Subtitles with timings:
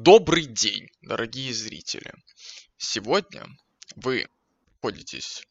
[0.00, 2.14] Добрый день, дорогие зрители!
[2.76, 3.44] Сегодня
[3.96, 4.28] вы
[4.76, 5.42] находитесь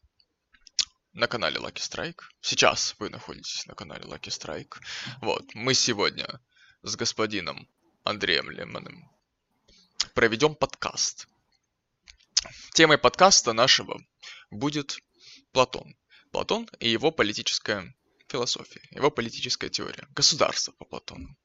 [1.12, 2.20] на канале Lucky Strike.
[2.40, 4.76] Сейчас вы находитесь на канале Lucky Strike.
[5.20, 6.40] Вот, мы сегодня
[6.82, 7.68] с господином
[8.04, 9.12] Андреем Лемоном
[10.14, 11.28] проведем подкаст.
[12.72, 14.00] Темой подкаста нашего
[14.50, 14.96] будет
[15.52, 15.94] Платон.
[16.32, 17.94] Платон и его политическая
[18.28, 21.36] философия, его политическая теория, государство по Платону.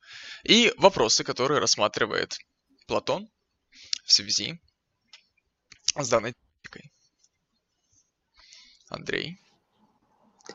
[0.45, 2.37] И вопросы, которые рассматривает
[2.87, 3.29] Платон
[4.03, 4.59] в связи
[5.97, 6.91] с данной темой.
[8.89, 9.39] Андрей.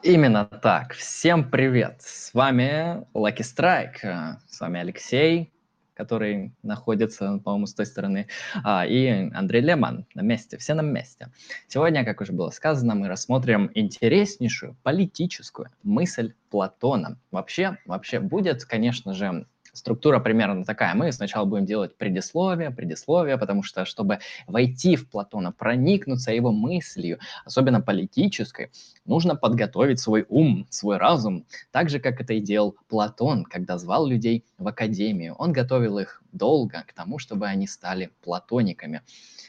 [0.02, 0.92] Именно так.
[0.92, 2.02] Всем привет.
[2.02, 4.36] С вами Lucky Strike.
[4.46, 5.52] С вами Алексей,
[5.94, 8.28] который находится, по-моему, с той стороны,
[8.62, 10.58] а, и Андрей Леман на месте.
[10.58, 11.32] Все на месте.
[11.66, 17.18] Сегодня, как уже было сказано, мы рассмотрим интереснейшую политическую мысль Платона.
[17.30, 19.46] Вообще, вообще будет, конечно же,
[19.78, 20.94] структура примерно такая.
[20.94, 27.18] Мы сначала будем делать предисловие, предисловие, потому что, чтобы войти в Платона, проникнуться его мыслью,
[27.44, 28.70] особенно политической,
[29.04, 34.06] нужно подготовить свой ум, свой разум, так же, как это и делал Платон, когда звал
[34.06, 35.34] людей в академию.
[35.34, 39.02] Он готовил их долго к тому, чтобы они стали платониками.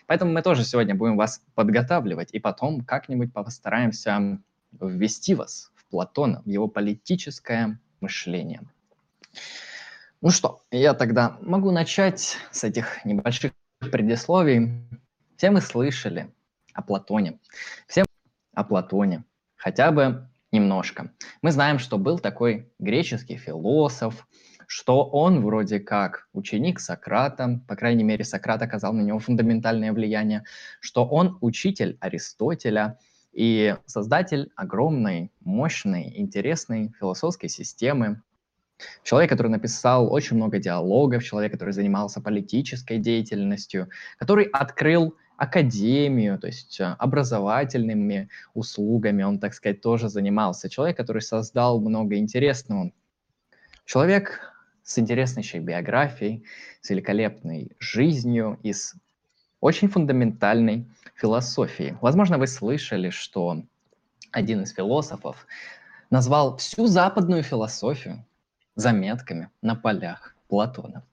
[0.08, 4.40] Поэтому мы тоже сегодня будем вас подготавливать, и потом как-нибудь постараемся
[4.80, 8.62] ввести вас в Платона, в его политическое мышление.
[10.22, 14.86] Ну что, я тогда могу начать с этих небольших предисловий.
[15.38, 16.30] Все мы слышали
[16.74, 17.40] о Платоне.
[17.88, 18.04] Все
[18.54, 19.24] о Платоне.
[19.56, 21.14] Хотя бы немножко.
[21.42, 24.28] Мы знаем, что был такой греческий философ,
[24.68, 30.44] что он вроде как ученик Сократа, по крайней мере, Сократ оказал на него фундаментальное влияние,
[30.82, 33.00] что он учитель Аристотеля
[33.32, 38.22] и создатель огромной, мощной, интересной философской системы,
[39.04, 46.48] Человек, который написал очень много диалогов, человек, который занимался политической деятельностью, который открыл академию, то
[46.48, 50.70] есть э, образовательными услугами, он, так сказать, тоже занимался.
[50.70, 52.92] Человек, который создал много интересного.
[53.86, 54.42] Человек
[54.84, 56.44] с интереснейшей биографией,
[56.82, 58.96] с великолепной жизнью и с
[59.62, 61.96] очень фундаментальной философией.
[62.02, 63.64] Возможно, вы слышали, что
[64.32, 65.48] один из философов
[66.10, 68.26] назвал всю западную философию
[68.80, 71.04] заметками на полях Платона.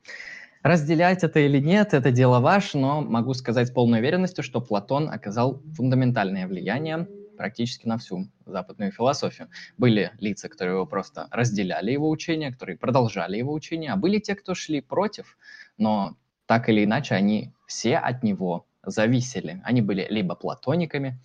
[0.63, 5.09] Разделять это или нет, это дело ваше, но могу сказать с полной уверенностью, что Платон
[5.09, 7.07] оказал фундаментальное влияние
[7.37, 9.49] практически на всю западную философию.
[9.79, 14.35] Были лица, которые его просто разделяли его учение, которые продолжали его учение, а были те,
[14.35, 15.37] кто шли против,
[15.79, 16.17] но
[16.47, 19.61] так или иначе они все от него зависели.
[19.65, 21.21] Они были либо платониками,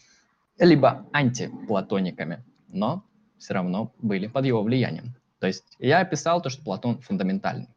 [0.60, 3.04] либо антиплатониками, но
[3.38, 5.16] все равно были под его влиянием.
[5.42, 7.68] То есть я описал то, что Платон фундаментальный.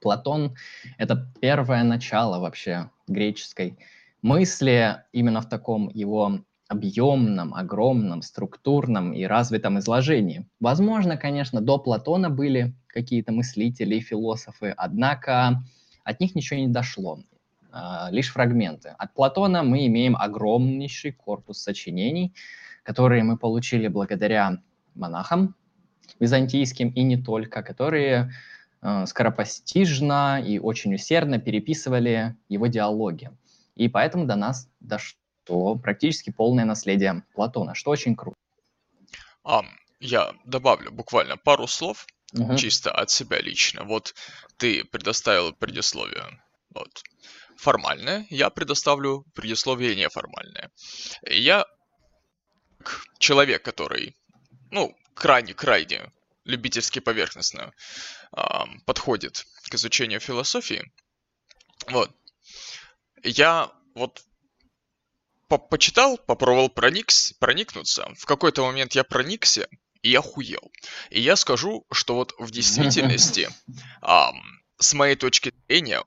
[0.00, 0.56] Платон—
[0.98, 3.78] это первое начало вообще греческой
[4.20, 10.48] мысли именно в таком его объемном, огромном, структурном и развитом изложении.
[10.58, 15.62] Возможно, конечно, до Платона были какие-то мыслители и философы, однако
[16.02, 17.20] от них ничего не дошло,
[17.70, 18.92] а, лишь фрагменты.
[18.98, 22.34] От Платона мы имеем огромнейший корпус сочинений,
[22.82, 24.58] которые мы получили благодаря
[24.96, 25.54] монахам,
[26.20, 28.32] византийским и не только, которые
[28.80, 33.30] э, скоропостижно и очень усердно переписывали его диалоги.
[33.74, 38.36] И поэтому до нас дошло практически полное наследие Платона, что очень круто.
[39.44, 39.62] А,
[40.00, 42.56] я добавлю буквально пару слов, угу.
[42.56, 43.84] чисто от себя лично.
[43.84, 44.14] Вот
[44.56, 46.24] ты предоставил предисловие.
[46.74, 47.02] Вот.
[47.56, 50.70] Формальное, я предоставлю предисловие неформальное.
[51.28, 51.66] Я
[53.18, 54.16] человек, который,
[54.70, 56.12] ну, крайне-крайне
[56.44, 57.72] любительски поверхностно
[58.36, 58.42] э,
[58.84, 60.90] подходит к изучению философии.
[61.88, 62.10] Вот.
[63.22, 64.24] Я вот
[65.48, 68.08] по почитал, попробовал проникс, проникнуться.
[68.16, 69.68] В какой-то момент я проникся
[70.02, 70.72] и охуел.
[71.10, 73.48] И я скажу, что вот в действительности,
[74.02, 74.22] э,
[74.78, 76.02] с моей точки зрения,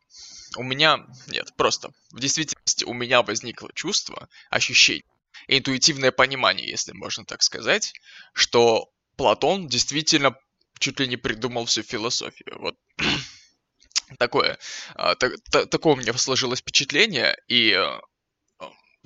[0.58, 5.06] у меня, нет, просто, в действительности у меня возникло чувство, ощущение,
[5.48, 7.94] интуитивное понимание, если можно так сказать,
[8.34, 10.36] что Платон действительно
[10.80, 12.58] чуть ли не придумал всю философию.
[12.60, 12.76] Вот
[14.20, 14.58] такое,
[14.96, 18.02] так, та, такое у меня сложилось впечатление, и а,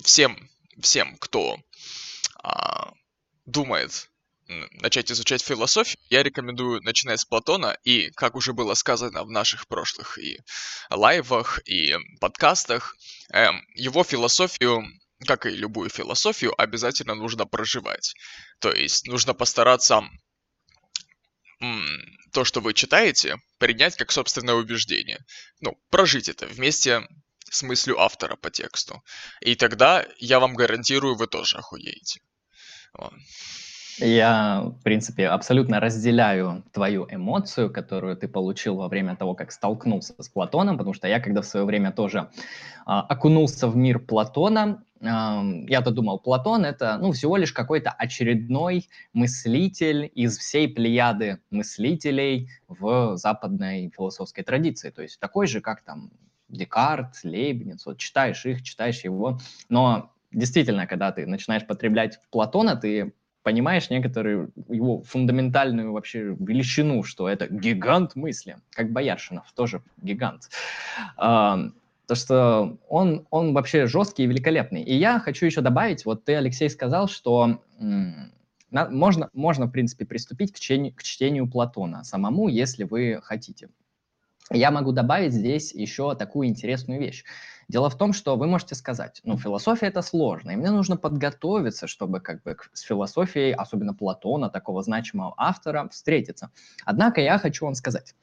[0.02, 1.58] всем, всем, кто
[2.42, 2.92] а,
[3.46, 4.10] думает
[4.82, 9.68] начать изучать философию, я рекомендую начинать с Платона, и, как уже было сказано в наших
[9.68, 10.40] прошлых и
[10.90, 12.96] лайвах, и подкастах,
[13.32, 14.84] эм, его философию
[15.26, 18.14] как и любую философию, обязательно нужно проживать.
[18.58, 20.02] То есть нужно постараться
[22.32, 25.18] то, что вы читаете, принять как собственное убеждение.
[25.60, 27.06] Ну, прожить это вместе
[27.50, 29.02] с мыслью автора по тексту.
[29.40, 32.20] И тогда, я вам гарантирую, вы тоже охуеете.
[33.98, 40.14] Я, в принципе, абсолютно разделяю твою эмоцию, которую ты получил во время того, как столкнулся
[40.18, 42.30] с Платоном, потому что я, когда в свое время тоже
[42.86, 50.10] а, окунулся в мир Платона, я-то думал, Платон это ну, всего лишь какой-то очередной мыслитель
[50.14, 54.90] из всей плеяды мыслителей в западной философской традиции.
[54.90, 56.10] То есть такой же, как там
[56.48, 59.38] Декарт, Лейбниц, вот читаешь их, читаешь его,
[59.68, 67.28] но действительно, когда ты начинаешь потреблять Платона, ты понимаешь некоторую его фундаментальную вообще величину, что
[67.28, 70.50] это гигант мысли, как Бояршинов, тоже гигант.
[71.16, 71.70] А,
[72.10, 74.82] то, что он, он вообще жесткий и великолепный.
[74.82, 80.04] И я хочу еще добавить, вот ты, Алексей, сказал, что на, можно, можно, в принципе,
[80.04, 83.68] приступить к чтению, к чтению Платона самому, если вы хотите.
[84.50, 87.22] Я могу добавить здесь еще такую интересную вещь.
[87.68, 91.86] Дело в том, что вы можете сказать, ну, философия это сложно, и мне нужно подготовиться,
[91.86, 96.50] чтобы как бы с философией, особенно Платона, такого значимого автора, встретиться.
[96.84, 98.16] Однако я хочу вам сказать,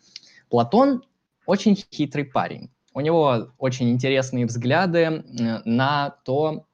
[0.49, 1.05] Платон
[1.45, 2.69] очень хитрый парень.
[2.97, 5.23] У него очень интересные взгляды
[5.65, 6.65] на то,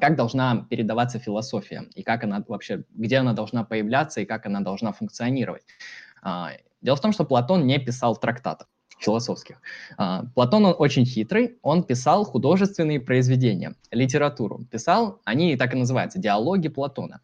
[0.00, 4.60] как должна передаваться философия, и как она вообще, где она должна появляться, и как она
[4.60, 5.64] должна функционировать.
[6.22, 8.68] А, дело в том, что Платон не писал трактатов
[9.00, 9.60] философских.
[9.98, 14.64] А, Платон, он очень хитрый, он писал художественные произведения, литературу.
[14.70, 17.20] Писал, они так и называются, диалоги Платона.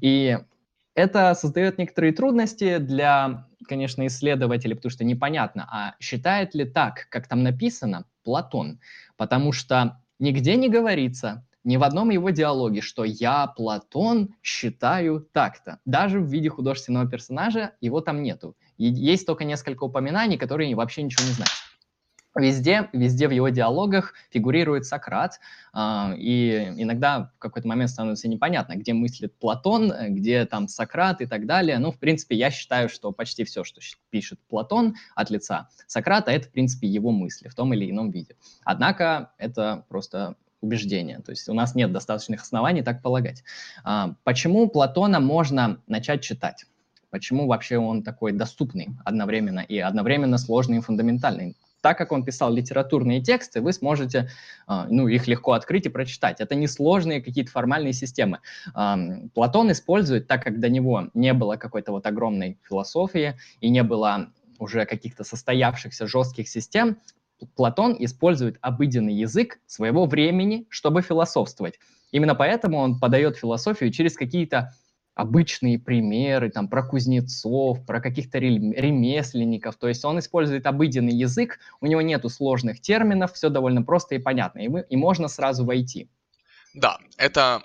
[0.00, 0.38] И
[0.94, 7.28] это создает некоторые трудности для, конечно, исследователей, потому что непонятно, а считает ли так, как
[7.28, 8.80] там написано, Платон,
[9.16, 15.78] потому что нигде не говорится, ни в одном его диалоге, что я, Платон, считаю так-то.
[15.84, 18.56] Даже в виде художественного персонажа его там нету.
[18.78, 21.61] Есть только несколько упоминаний, которые вообще ничего не значат.
[22.34, 25.38] Везде, везде в его диалогах фигурирует Сократ,
[25.74, 31.26] э, и иногда в какой-то момент становится непонятно, где мыслит Платон, где там Сократ и
[31.26, 31.78] так далее.
[31.78, 33.80] Ну, в принципе, я считаю, что почти все, что
[34.10, 38.36] пишет Платон от лица Сократа, это, в принципе, его мысли в том или ином виде.
[38.64, 41.18] Однако это просто убеждение.
[41.18, 43.42] То есть у нас нет достаточных оснований так полагать.
[43.84, 46.64] А, почему Платона можно начать читать?
[47.10, 51.56] Почему вообще он такой доступный одновременно и одновременно сложный и фундаментальный?
[51.82, 54.30] Так как он писал литературные тексты, вы сможете
[54.66, 56.40] а, ну, их легко открыть и прочитать.
[56.40, 58.38] Это не сложные какие-то формальные системы.
[59.34, 64.30] Платон использует, так как до него не было какой-то вот огромной философии и не было
[64.58, 66.98] уже каких-то состоявшихся жестких систем,
[67.56, 71.80] Платон использует обыденный язык своего времени, чтобы философствовать.
[72.12, 74.72] Именно поэтому он подает философию через какие-то
[75.14, 79.76] обычные примеры, там, про кузнецов, про каких-то ремесленников.
[79.76, 84.18] То есть он использует обыденный язык, у него нету сложных терминов, все довольно просто и
[84.18, 86.08] понятно, и, мы, и можно сразу войти.
[86.74, 87.62] Да, это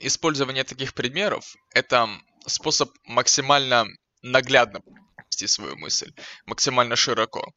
[0.00, 2.08] использование таких примеров, это
[2.46, 3.86] способ максимально
[4.22, 6.12] наглядно провести свою мысль,
[6.46, 7.52] максимально широко.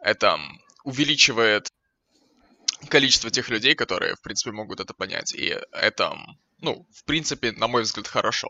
[0.00, 0.38] Это
[0.84, 1.70] увеличивает
[2.88, 5.34] количество тех людей, которые, в принципе, могут это понять.
[5.34, 6.16] И это,
[6.62, 8.48] ну, в принципе, на мой взгляд, хорошо.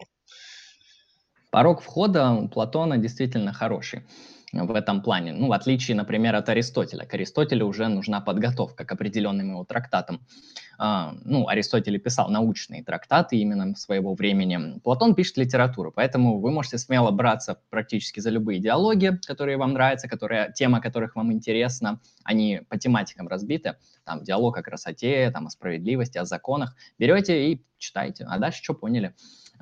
[1.50, 4.02] Порог входа у Платона действительно хороший
[4.52, 5.32] в этом плане.
[5.32, 7.06] Ну, в отличие, например, от Аристотеля.
[7.06, 10.20] К Аристотелю уже нужна подготовка к определенным его трактатам.
[10.78, 14.78] А, ну, Аристотель писал научные трактаты именно своего времени.
[14.80, 20.08] Платон пишет литературу, поэтому вы можете смело браться практически за любые диалоги, которые вам нравятся,
[20.08, 22.00] которые, тема которых вам интересна.
[22.24, 23.76] Они по тематикам разбиты.
[24.04, 26.74] Там диалог о красоте, там, о справедливости, о законах.
[26.98, 28.24] Берете и читайте.
[28.28, 29.14] А дальше что поняли?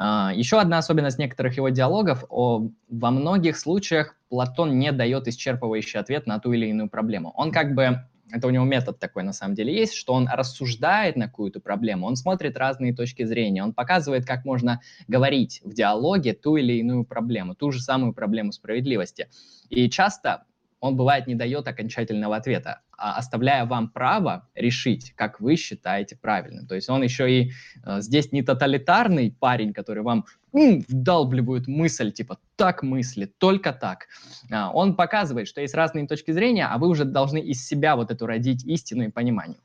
[0.03, 6.27] А, Еще одна особенность некоторых его диалогов, во многих случаях Платон не дает исчерпывающий ответ
[6.27, 7.33] на ту или иную проблему.
[7.37, 8.01] Он как бы,
[8.33, 12.07] это у него метод такой на самом деле есть, что он рассуждает на какую-то проблему,
[12.07, 17.05] он смотрит разные точки зрения, он показывает, как можно говорить в диалоге ту или иную
[17.05, 19.29] проблему, ту же самую проблему справедливости.
[19.69, 20.45] И часто
[20.81, 26.67] он бывает не дает окончательного ответа, оставляя вам право решить, как вы считаете правильным.
[26.67, 27.53] То есть он еще и
[27.85, 34.07] э, здесь не тоталитарный парень, который вам м, вдалбливает мысль, типа так мысли, только так.
[34.51, 38.11] А, он показывает, что есть разные точки зрения, а вы уже должны из себя вот
[38.11, 39.61] эту родить истину и понимание.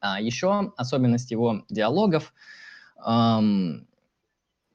[0.00, 2.32] А, еще особенность его диалогов
[3.04, 3.86] эм,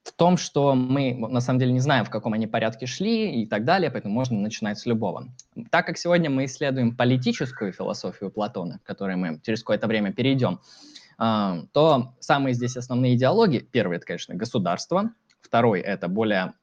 [0.04, 3.46] в том, что мы на самом деле не знаем, в каком они порядке шли и
[3.46, 5.28] так далее, поэтому можно начинать с любого.
[5.72, 10.62] Так как сегодня мы исследуем политическую философию Платона, к которой мы через какое-то время перейдем,
[11.18, 16.54] а, то самые здесь основные идеологии, первый это, конечно, государство, второй это более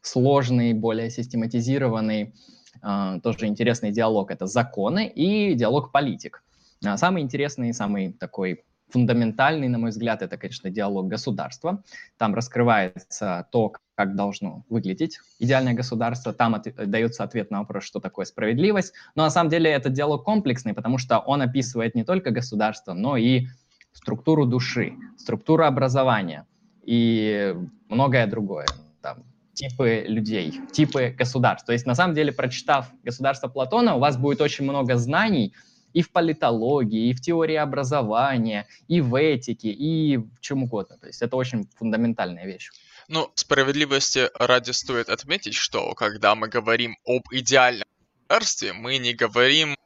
[0.00, 2.34] сложный, более систематизированный,
[2.82, 6.42] э, тоже интересный диалог– это законы и диалог политик.
[6.84, 11.82] А самый интересный, самый такой фундаментальный, на мой взгляд, это, конечно, диалог государства.
[12.16, 16.32] Там раскрывается то, как должно выглядеть идеальное государство.
[16.32, 18.94] Там от, дается ответ на вопрос, что такое справедливость.
[19.14, 23.16] Но на самом деле этот диалог комплексный, потому что он описывает не только государство, но
[23.16, 23.46] и
[23.92, 26.46] структуру души, структуру образования
[26.84, 27.54] и
[27.88, 28.66] многое другое.
[29.02, 31.66] Там, типы людей, типы государств.
[31.66, 35.52] То есть, на самом деле, прочитав «Государство Платона», у вас будет очень много знаний,
[35.92, 40.98] и в политологии, и в теории образования, и в этике, и в чем угодно.
[40.98, 42.70] То есть это очень фундаментальная вещь.
[43.08, 47.88] Ну, справедливости ради стоит отметить, что когда мы говорим об идеальном
[48.28, 49.76] государстве, мы не говорим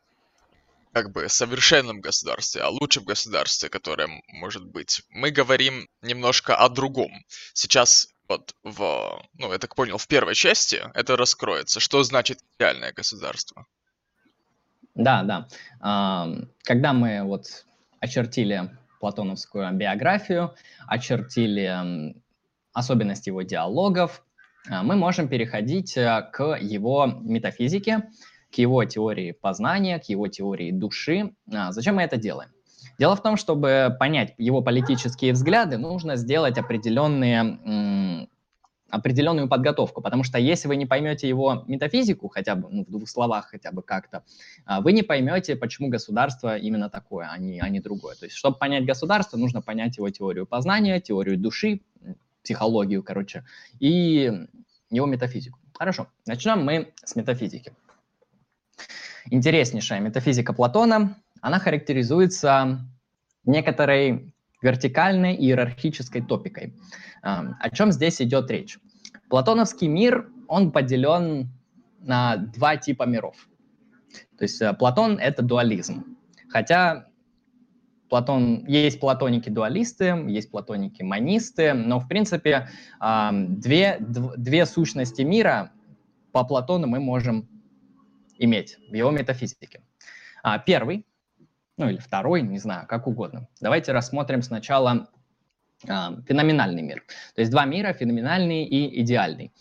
[0.92, 5.02] как бы совершенном государстве, а лучшем государстве, которое может быть.
[5.10, 7.10] Мы говорим немножко о другом.
[7.52, 11.80] Сейчас вот в, ну, я так понял, в первой части это раскроется.
[11.80, 13.66] Что значит идеальное государство?
[14.94, 15.48] Да, да.
[16.62, 17.66] Когда мы вот
[18.00, 18.70] очертили
[19.00, 20.54] платоновскую биографию,
[20.86, 22.14] очертили
[22.72, 24.24] особенности его диалогов,
[24.68, 28.08] а, мы можем переходить э, к его метафизике,
[28.50, 31.34] к его теории познания, к его теории души.
[31.52, 32.50] А, зачем мы это делаем?
[32.98, 38.28] Дело в том, чтобы понять его политические взгляды, нужно сделать определенные
[38.94, 43.08] определенную подготовку, потому что если вы не поймете его метафизику, хотя бы ну, в двух
[43.08, 44.24] словах, хотя бы как-то,
[44.64, 48.14] а, вы не поймете, почему государство именно такое, а не, а не другое.
[48.14, 51.80] То есть, чтобы понять государство, нужно понять его теорию познания, теорию души,
[52.42, 53.44] психологию, короче,
[53.80, 54.46] и
[54.90, 55.58] его метафизику.
[55.76, 57.72] Хорошо, начнем мы с метафизики.
[59.30, 62.86] Интереснейшая метафизика Платона, она характеризуется
[63.44, 66.74] некоторой вертикальной иерархической топикой.
[67.22, 68.78] О чем здесь идет речь?
[69.34, 71.48] Платоновский мир, он поделен
[71.98, 73.48] на два типа миров.
[74.38, 76.16] То есть э, Платон— это дуализм.
[76.48, 77.08] Хотя
[78.08, 82.68] Платон, есть платоники-дуалисты, есть платоники-монисты, но, в принципе,
[83.00, 85.72] две, две сущности мира
[86.30, 87.48] по Платону мы можем
[88.38, 89.82] иметь в его метафизике.
[90.44, 91.04] А, первый,
[91.76, 93.48] ну или второй, не знаю, как угодно.
[93.60, 95.13] Давайте рассмотрим сначала а,
[95.86, 97.04] феноменальный мир.
[97.34, 99.52] То есть два мира, феноменальный и идеальный.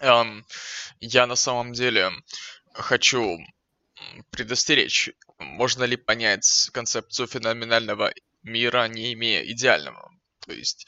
[0.00, 0.44] Um,
[1.00, 2.10] я на самом деле
[2.72, 3.38] хочу
[4.30, 5.10] предостеречь.
[5.38, 8.12] Можно ли понять концепцию феноменального
[8.42, 10.10] мира, не имея идеального?
[10.46, 10.86] То есть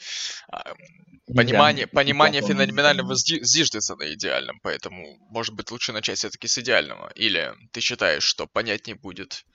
[1.27, 7.11] понимание, понимание феноменального зиждется на идеальном, поэтому, может быть, лучше начать все-таки с идеального.
[7.15, 9.45] Или ты считаешь, что понять не будет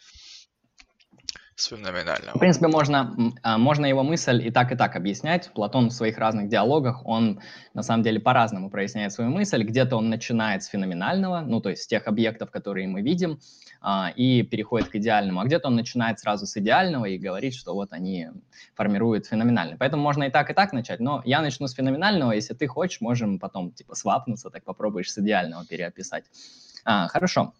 [1.56, 2.36] с феноменального.
[2.36, 5.50] В принципе, можно, а, можно его мысль и так, и так объяснять.
[5.54, 7.40] Платон в своих разных диалогах, он
[7.72, 9.62] на самом деле по-разному проясняет свою мысль.
[9.62, 13.40] Где-то он начинает с феноменального, ну, то есть с тех объектов, которые мы видим,
[13.80, 15.40] а, и переходит к идеальному.
[15.40, 18.28] А где-то он начинает сразу с идеального и говорит, что вот они
[18.74, 19.78] формируют феноменальный.
[19.78, 21.00] Поэтому можно и так, и так начать.
[21.00, 22.32] Но я начну с феноменального.
[22.32, 26.24] Если ты хочешь, можем потом типа свапнуться, так попробуешь с идеального переописать.
[26.84, 27.54] А, хорошо.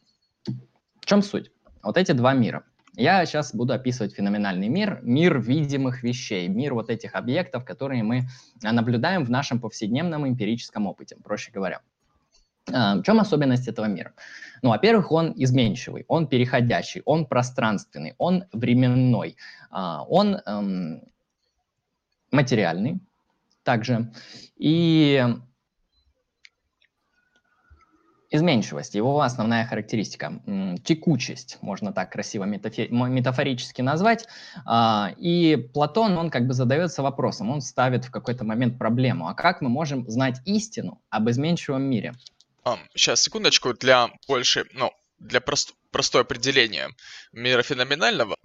[1.01, 1.51] В чем суть?
[1.83, 2.63] Вот эти два мира–
[2.97, 8.27] я сейчас буду описывать феноменальный мир, мир видимых вещей, мир вот этих объектов, которые мы
[8.65, 11.81] а, наблюдаем в нашем повседневном эмпирическом опыте, проще говоря.
[12.73, 14.13] А, в чем особенность этого мира?
[14.63, 19.37] Ну, во-первых, он изменчивый, он переходящий, он пространственный, он временной,
[19.71, 21.03] а, он эм,
[22.31, 23.01] материальный
[23.63, 24.11] также.
[24.57, 25.23] И
[28.31, 30.41] Изменчивость, его основная характеристика.
[30.85, 34.27] Текучесть, можно так красиво метафорически назвать.
[34.65, 39.29] А, и Платон, он как бы задается вопросом, он ставит в какой-то момент проблему.
[39.29, 42.15] А как мы можем знать истину об изменчивом мире?
[42.95, 46.89] Сейчас, секундочку, для больше, ну, для прост, простое определение
[47.33, 48.37] мира феноменального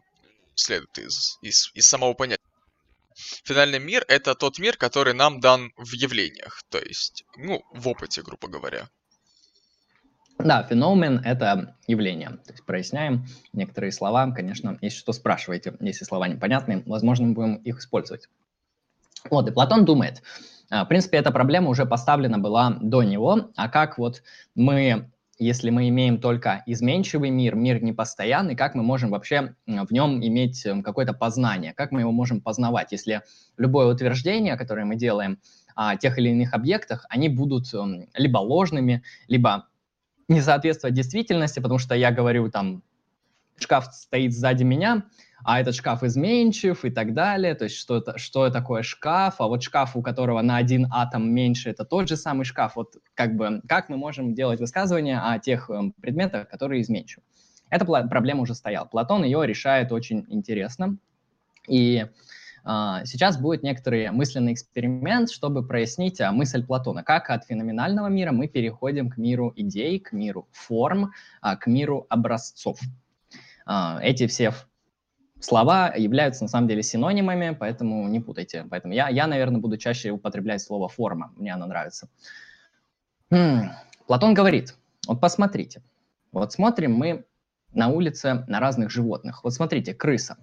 [0.53, 2.43] следует из, из, из самого понятия.
[3.43, 8.21] Финальный мир— это тот мир, который нам дан в явлениях, то есть, ну, в опыте,
[8.21, 8.89] грубо говоря.
[10.43, 12.29] Да, феномен– это явление.
[12.29, 14.31] То есть проясняем некоторые слова.
[14.31, 15.74] Конечно, если что, спрашивайте.
[15.79, 18.27] Если слова непонятны, возможно, мы будем их использовать.
[19.29, 20.24] Вот, и Платон думает,
[20.71, 24.24] а, в принципе, эта проблема уже поставлена была до него, а как вот
[24.55, 30.24] мы, если мы имеем только изменчивый мир, мир непостоянный, как мы можем вообще в нем
[30.25, 33.21] иметь эм, какое-то познание, как мы его можем познавать, если
[33.57, 35.39] любое утверждение, которое мы делаем
[35.75, 39.67] о тех или иных объектах, они будут эм, либо ложными, либо
[40.27, 42.83] не соответствовать действительности, потому что я говорю там
[43.57, 45.03] шкаф стоит сзади меня,
[45.43, 49.47] а этот шкаф изменчив и так далее, то есть что, это, что такое шкаф, а
[49.47, 53.35] вот шкаф, у которого на один атом меньше, это тот же самый шкаф, вот как
[53.35, 57.23] бы, как мы можем делать высказывания о тех э, предметах, которые изменчивы.
[57.69, 58.85] Эта проблема уже стояла.
[58.85, 60.97] Платон ее решает очень интересно,
[61.67, 62.05] и
[62.63, 68.47] сейчас будет некоторый мысленный эксперимент, чтобы прояснить uh, мысль Платона, как от феноменального мира мы
[68.47, 71.11] переходим к миру идей, к миру форм,
[71.43, 72.79] uh, к миру образцов.
[74.01, 74.53] Эти все
[75.39, 78.65] слова являются на самом деле синонимами, поэтому не путайте.
[78.69, 82.09] Поэтому я, я наверное, буду чаще употреблять слово форма, мне оно нравится.
[83.29, 83.69] Хм.
[84.07, 84.75] Платон говорит,
[85.07, 85.81] вот посмотрите,
[86.31, 87.25] вот смотрим мы
[87.73, 89.43] на улице на разных животных.
[89.43, 90.37] Вот смотрите, крыса.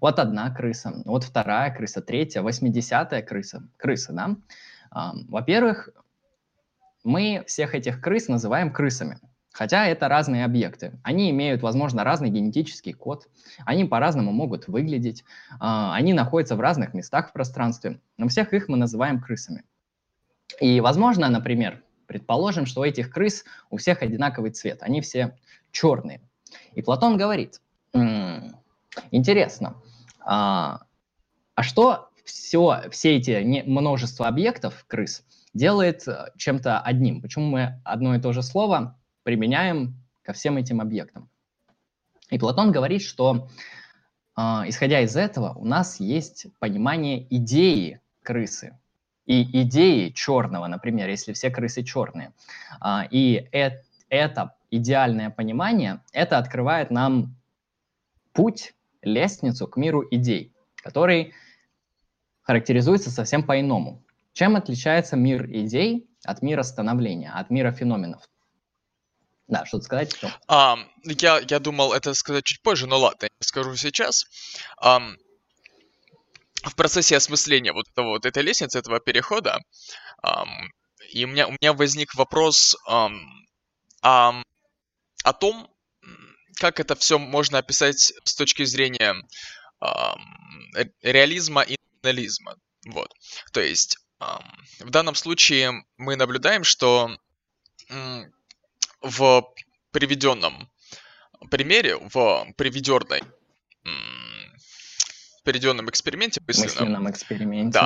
[0.00, 3.68] Вот одна крыса, вот вторая крыса, третья, восьмидесятая крыса.
[3.76, 4.36] Крыса, да?
[5.28, 5.90] Во-первых,
[7.04, 9.18] мы всех этих крыс называем крысами.
[9.52, 11.00] Хотя это разные объекты.
[11.02, 13.26] Они имеют, возможно, разный генетический код,
[13.64, 15.24] они по-разному могут выглядеть,
[15.58, 19.64] а, они находятся в разных местах в пространстве, но всех их мы называем крысами.
[20.60, 25.36] И, возможно, например, предположим, что у этих крыс у всех одинаковый цвет, они все
[25.72, 26.20] черные.
[26.74, 27.60] И Платон говорит,
[29.10, 29.76] интересно,
[30.20, 30.82] а,
[31.54, 35.24] а что все, все эти не, множество объектов крыс
[35.54, 37.22] делает э, чем-то одним?
[37.22, 41.28] Почему мы одно и то же слово применяем ко всем этим объектам.
[42.30, 43.48] И Платон говорит, что
[44.36, 48.78] э, исходя из этого у нас есть понимание идеи крысы
[49.24, 52.32] и идеи черного, например, если все крысы черные.
[52.84, 57.34] Э, и э, это идеальное понимание, это открывает нам
[58.32, 61.34] путь, лестницу к миру идей, который
[62.42, 64.04] характеризуется совсем по-иному.
[64.32, 68.22] Чем отличается мир идей от мира становления, от мира феноменов?
[69.48, 70.14] Да, что-то сказать?
[70.14, 70.28] Что?
[70.48, 74.24] Um, я, я думал это сказать чуть позже, но ладно, я скажу сейчас.
[74.82, 75.16] Um,
[76.62, 79.58] в процессе осмысления вот, этого, вот этой лестницы, этого перехода,
[80.24, 80.46] um,
[81.10, 83.18] и у меня, у меня возник вопрос um,
[84.04, 84.42] um,
[85.24, 85.68] о том,
[86.58, 89.14] как это все можно описать с точки зрения
[89.80, 92.56] um, реализма и анализма.
[92.86, 93.12] Вот.
[93.52, 94.44] То есть um,
[94.80, 97.10] в данном случае мы наблюдаем, что
[97.90, 98.24] um,
[99.00, 99.42] в
[99.92, 100.70] приведенном
[101.50, 103.22] примере, в приведенной
[105.44, 107.80] приведенном эксперименте мысленном, мысленном эксперименте.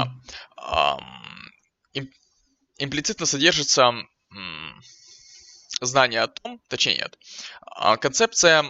[0.57, 0.99] Да.
[1.93, 2.11] Им,
[2.79, 3.93] имплицитно содержится
[5.87, 7.19] знание о том, точнее нет,
[7.63, 8.65] а, концепция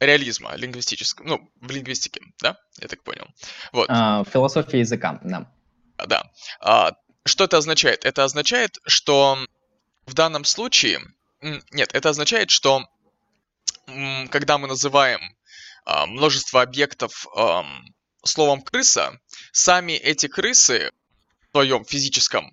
[0.00, 3.26] реализма лингвистического, ну, в лингвистике, да, я так понял.
[3.72, 3.86] Вот.
[3.90, 5.52] А, философия языка, да.
[6.06, 6.30] Да.
[6.60, 6.92] А,
[7.24, 8.04] что это означает?
[8.04, 9.38] Это означает, что
[10.06, 11.00] в данном случае,
[11.70, 12.86] нет, это означает, что
[14.30, 15.20] когда мы называем
[15.84, 17.26] а, множество объектов
[18.24, 19.18] словом крыса,
[19.52, 20.92] сами эти крысы
[21.48, 22.50] в своем физическом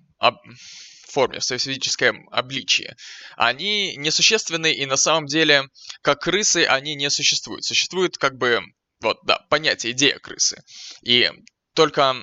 [1.10, 2.94] форме, в своем физическом обличии,
[3.36, 5.64] они несущественны и на самом деле,
[6.02, 7.64] как крысы, они не существуют.
[7.64, 8.62] Существует как бы,
[9.00, 10.62] вот, да, понятие, идея крысы.
[11.02, 11.30] И
[11.74, 12.16] только,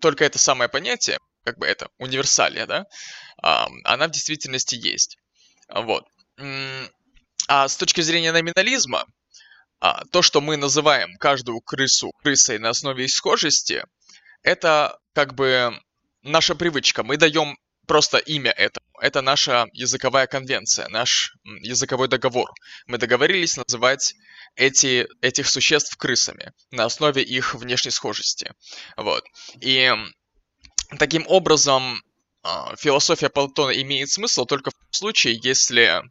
[0.00, 2.86] только это самое понятие, как бы это универсалия, да,
[3.38, 5.18] она в действительности есть.
[5.68, 6.06] Вот.
[7.48, 9.04] А с точки зрения номинализма,
[9.80, 13.84] а, то, что мы называем каждую крысу крысой на основе схожести,
[14.42, 15.78] это как бы
[16.22, 17.02] наша привычка.
[17.02, 18.86] Мы даем просто имя этому.
[19.00, 22.50] Это наша языковая конвенция, наш языковой договор.
[22.86, 24.14] Мы договорились называть
[24.56, 28.52] эти, этих существ крысами на основе их внешней схожести.
[28.96, 29.24] Вот.
[29.60, 29.92] И
[30.98, 32.02] таким образом
[32.42, 36.02] а, философия Платона имеет смысл только в том случае, если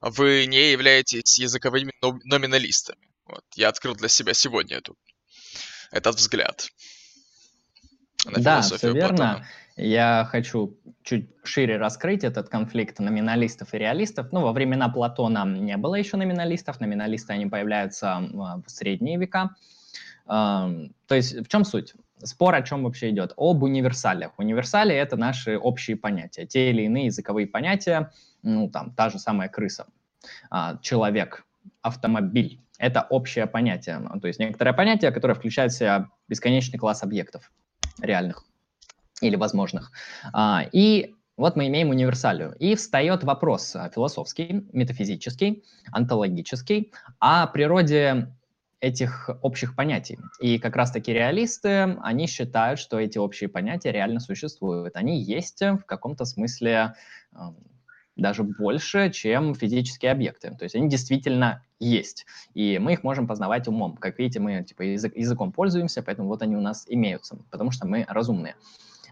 [0.00, 1.92] вы не являетесь языковыми
[2.24, 3.10] номиналистами.
[3.26, 3.44] Вот.
[3.54, 4.96] Я открыл для себя сегодня эту,
[5.90, 6.70] этот взгляд
[8.24, 9.16] на да, все верно.
[9.16, 9.48] Платона.
[9.82, 14.30] Я хочу чуть шире раскрыть этот конфликт номиналистов и реалистов.
[14.30, 16.80] Ну, во времена Платона не было еще номиналистов.
[16.80, 19.56] Номиналисты, они появляются в средние века.
[20.26, 21.94] То есть в чем суть?
[22.22, 23.32] спор о чем вообще идет?
[23.38, 24.38] Об универсалиях.
[24.38, 28.12] Универсали— это наши общие понятия, те или иные языковые понятия,
[28.42, 29.86] ну, там, та же самая крыса,
[30.50, 31.46] а, человек,
[31.80, 32.60] автомобиль.
[32.78, 37.50] Это общее понятие, ну, то есть некоторое понятие, которое включает в себя бесконечный класс объектов
[38.02, 38.44] реальных
[39.20, 39.90] или возможных.
[40.32, 42.54] А, и вот мы имеем универсалию.
[42.58, 48.34] И встает вопрос философский, метафизический, онтологический о природе
[48.80, 50.18] этих общих понятий.
[50.40, 54.96] И как раз-таки реалисты, они считают, что эти общие понятия реально существуют.
[54.96, 56.94] Они есть в каком-то смысле
[57.32, 57.56] эм,
[58.16, 60.50] даже больше, чем физические объекты.
[60.50, 63.96] То есть они действительно есть, и мы их можем познавать умом.
[63.96, 67.86] Как видите, мы типа язык, языком пользуемся, поэтому вот они у нас имеются, потому что
[67.86, 68.56] мы разумные.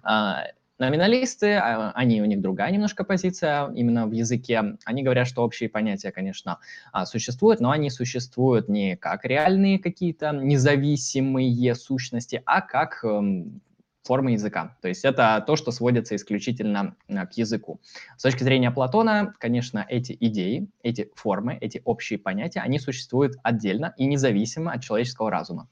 [0.02, 0.44] А,
[0.78, 4.76] номиналисты, а, они, у них другая немножко позиция именно в языке.
[4.84, 6.58] Они говорят, что общие понятия, конечно,
[6.92, 13.60] а, существуют, но они существуют не как реальные какие-то независимые сущности, а как эм,
[14.08, 14.76] формы языка.
[14.80, 17.80] То есть это то, что сводится исключительно к языку.
[18.16, 23.94] С точки зрения Платона, конечно, эти идеи, эти формы, эти общие понятия, они существуют отдельно
[23.98, 25.68] и независимо от человеческого разума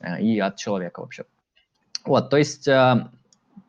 [0.00, 1.24] э, и от человека вообще.
[2.04, 3.08] Вот, то есть э,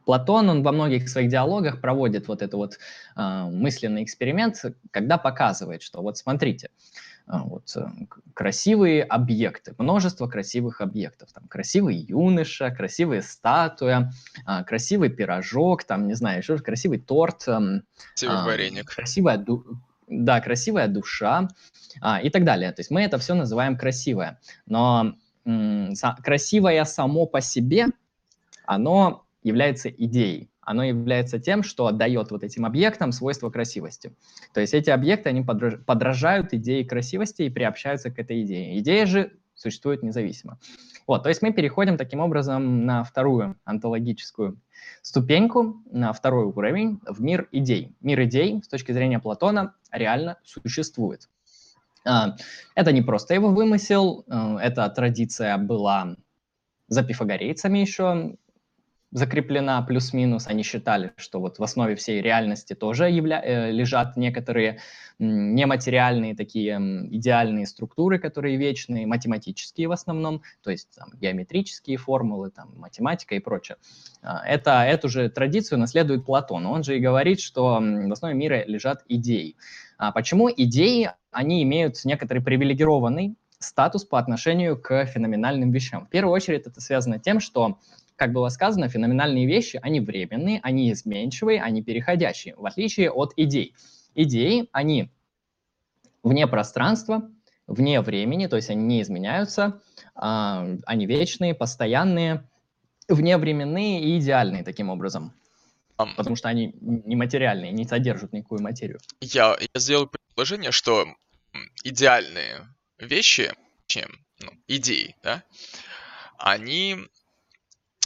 [0.10, 2.80] Платон, он во многих своих диалогах проводит вот этот вот
[3.16, 6.72] мысленный эксперимент, когда показывает, что вот смотрите,
[7.28, 7.86] а, вот, э,
[8.34, 11.32] красивые объекты, множество красивых объектов.
[11.32, 14.12] Там красивый юноша, красивая статуя,
[14.46, 17.44] а, красивый пирожок, там, не знаю, еще красивый торт.
[17.44, 18.92] Красивый а, вареник.
[18.92, 19.64] Красивая, ду...
[20.08, 21.50] да, красивая душа
[22.02, 22.72] а, и так далее.
[22.72, 24.40] То есть мы это все называем красивое.
[24.66, 25.14] Но
[25.46, 25.94] м-
[26.24, 27.90] красивое само по себе,
[28.66, 34.14] оно является идеей оно является тем, что отдает вот этим объектам свойства красивости.
[34.54, 38.78] То есть эти объекты, они подражают идее красивости и приобщаются к этой идее.
[38.78, 40.60] Идея же существует независимо.
[41.08, 44.62] Вот, то есть мы переходим таким образом на вторую онтологическую
[45.02, 47.96] ступеньку, на второй уровень, в мир идей.
[48.00, 51.30] Мир идей, с точки зрения Платона, реально существует.
[52.06, 52.36] А,
[52.76, 56.16] это не просто его вымысел, э, эта традиция была
[56.88, 58.36] за пифагорейцами еще,
[59.12, 60.48] закреплена плюс-минус.
[60.48, 63.42] Они считали, что вот в основе всей реальности тоже явля...
[63.44, 64.80] э, лежат некоторые
[65.18, 66.78] нематериальные такие
[67.12, 73.40] идеальные структуры, которые вечные, математические в основном, то есть там, геометрические формулы, там, математика и
[73.40, 73.78] прочее.
[74.22, 76.66] А, это, эту же традицию наследует Платон.
[76.68, 79.56] Он же и говорит, что в основе мира лежат идеи.
[79.98, 86.06] А почему идеи, они имеют некоторый привилегированный статус по отношению к феноменальным вещам?
[86.06, 87.78] В первую очередь это связано тем, что
[88.20, 93.74] как было сказано, феноменальные вещи, они временные, они изменчивые, они переходящие, в отличие от идей.
[94.14, 95.10] Идеи, они
[96.22, 97.32] вне пространства,
[97.66, 99.82] вне времени, то есть они не изменяются,
[100.16, 102.44] а, они вечные, постоянные,
[103.08, 105.34] вневременные и идеальные таким образом.
[105.98, 109.00] Um, потому что они нематериальные, не содержат никакую материю.
[109.22, 111.08] Я, я сделал предположение, что
[111.84, 113.52] идеальные вещи,
[113.86, 115.44] чем ну, идеи, да,
[116.38, 116.98] они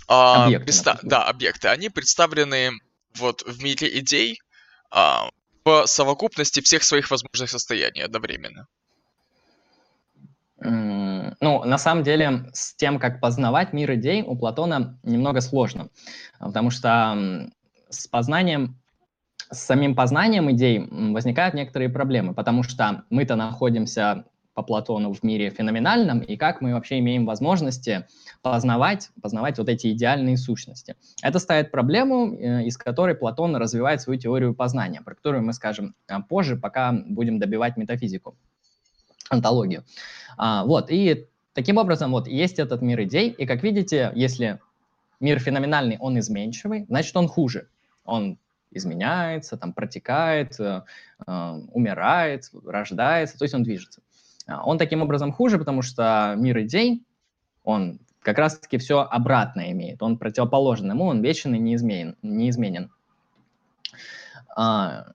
[0.08, 1.68] а, объекты, приста- да, объекты.
[1.68, 2.72] Они представлены
[3.16, 4.40] вот в мире идей
[4.92, 5.30] а,
[5.66, 8.68] в совокупности всех своих возможных состояний одновременно.
[10.60, 15.90] Ну, на самом деле, с тем, как познавать мир идей, у Платона немного сложно,
[16.40, 17.50] потому что
[17.90, 18.80] с познанием,
[19.52, 25.50] с самим познанием идей возникают некоторые проблемы, потому что мы-то находимся по Платону в мире
[25.50, 28.06] феноменальном, и как мы вообще имеем возможности
[28.42, 30.96] познавать, познавать вот эти идеальные сущности.
[31.22, 35.96] Это ставит проблему, э, из которой Платон развивает свою теорию познания, про которую мы скажем
[36.08, 38.36] э, позже, пока будем добивать метафизику,
[39.30, 39.84] антологию.
[40.38, 44.60] А, вот, и таким образом вот есть этот мир идей, и как видите, если
[45.20, 47.68] мир феноменальный, он изменчивый, значит он хуже.
[48.06, 48.38] Он
[48.72, 50.82] изменяется, там протекает, э,
[51.26, 54.02] э, умирает, рождается, то есть он движется.
[54.48, 57.04] А, он таким образом хуже, потому что мир идей,
[57.64, 60.02] он как раз-таки все обратно имеет.
[60.02, 62.16] Он противоположен ему, он вечен и неизменен.
[62.22, 62.92] неизменен.
[64.56, 65.08] А,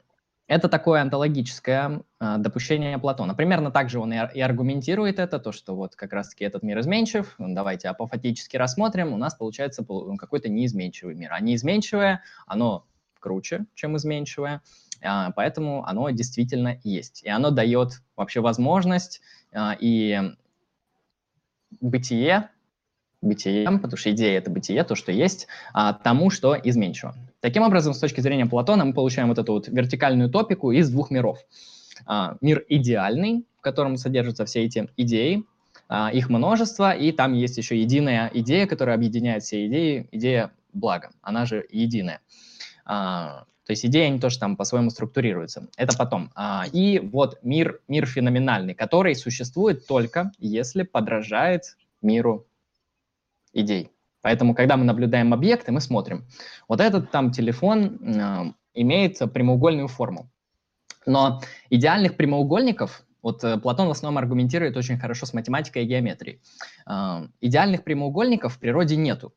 [0.47, 3.35] это такое онтологическое а, допущение Платона.
[3.35, 7.35] Примерно так же он и аргументирует это, то, что вот как раз-таки этот мир изменчив,
[7.39, 11.33] давайте апофатически рассмотрим, у нас получается какой-то неизменчивый мир.
[11.33, 12.87] А неизменчивое, оно
[13.21, 14.63] круче, чем изменчивое,
[15.01, 17.23] поэтому оно действительно есть.
[17.25, 19.21] И оно дает вообще возможность
[19.53, 20.33] а, и
[21.81, 22.51] бытие,
[23.23, 27.15] бытие, потому что идея— это бытие, то, что есть, а, тому, что изменчиво.
[27.41, 31.11] Таким образом, с точки зрения Платона, мы получаем вот эту вот вертикальную топику из двух
[31.11, 31.39] миров.
[32.41, 35.45] Мир идеальный, в котором содержатся все эти идеи,
[36.13, 41.45] их множество, и там есть еще единая идея, которая объединяет все идеи, идея блага, она
[41.45, 42.21] же единая.
[43.69, 45.69] То есть идея не тоже там по-своему структурируется.
[45.77, 46.31] Это потом.
[46.35, 52.47] А, и вот мир, мир феноменальный, который существует только если подражает миру
[53.53, 53.91] идей.
[54.23, 56.27] Поэтому, когда мы наблюдаем объекты, мы смотрим.
[56.67, 60.31] Вот этот там телефон э, имеет прямоугольную форму.
[61.05, 66.41] Но идеальных прямоугольников, вот э, Платон в основном аргументирует очень хорошо с математикой и геометрией.
[66.87, 69.35] Э, идеальных прямоугольников в природе нету.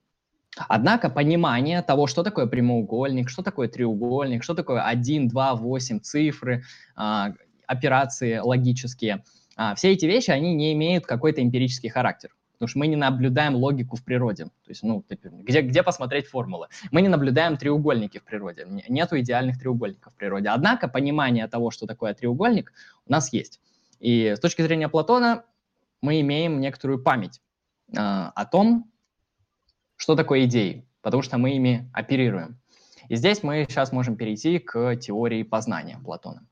[0.57, 6.63] Однако понимание того, что такое прямоугольник, что такое треугольник, что такое 1, 2, 8 цифры,
[6.95, 7.33] а,
[7.67, 9.23] операции логические,
[9.55, 12.31] а, все эти вещи, они не имеют какой-то эмпирический характер.
[12.53, 14.45] Потому что мы не наблюдаем логику в природе.
[14.45, 16.67] То есть, ну, где, где посмотреть формулы?
[16.91, 18.67] Мы не наблюдаем треугольники в природе.
[18.87, 20.49] Нету идеальных треугольников в природе.
[20.49, 22.71] Однако понимание того, что такое треугольник,
[23.07, 23.59] у нас есть.
[23.99, 25.43] И с точки зрения Платона
[26.01, 27.41] мы имеем некоторую память
[27.93, 28.90] э, о том,
[30.01, 32.59] что такое идеи, потому что мы ими оперируем.
[33.07, 36.43] И здесь мы сейчас можем перейти к теории познания Платона.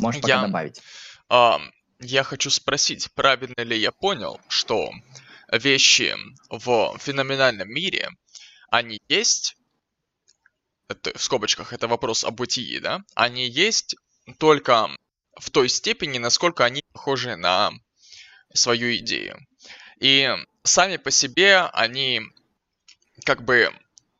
[0.00, 0.80] Можешь пока я, добавить.
[1.28, 1.56] Э,
[2.00, 4.90] я хочу спросить, правильно ли я понял, что
[5.52, 6.16] вещи
[6.48, 8.08] в феноменальном мире,
[8.70, 9.58] они есть,
[10.88, 13.96] это, в скобочках, это вопрос о бытии, да, они есть
[14.38, 14.88] только
[15.38, 17.70] в той степени, насколько они похожи на
[18.54, 19.46] свою идею.
[20.00, 22.22] И сами по себе они
[23.24, 23.72] как бы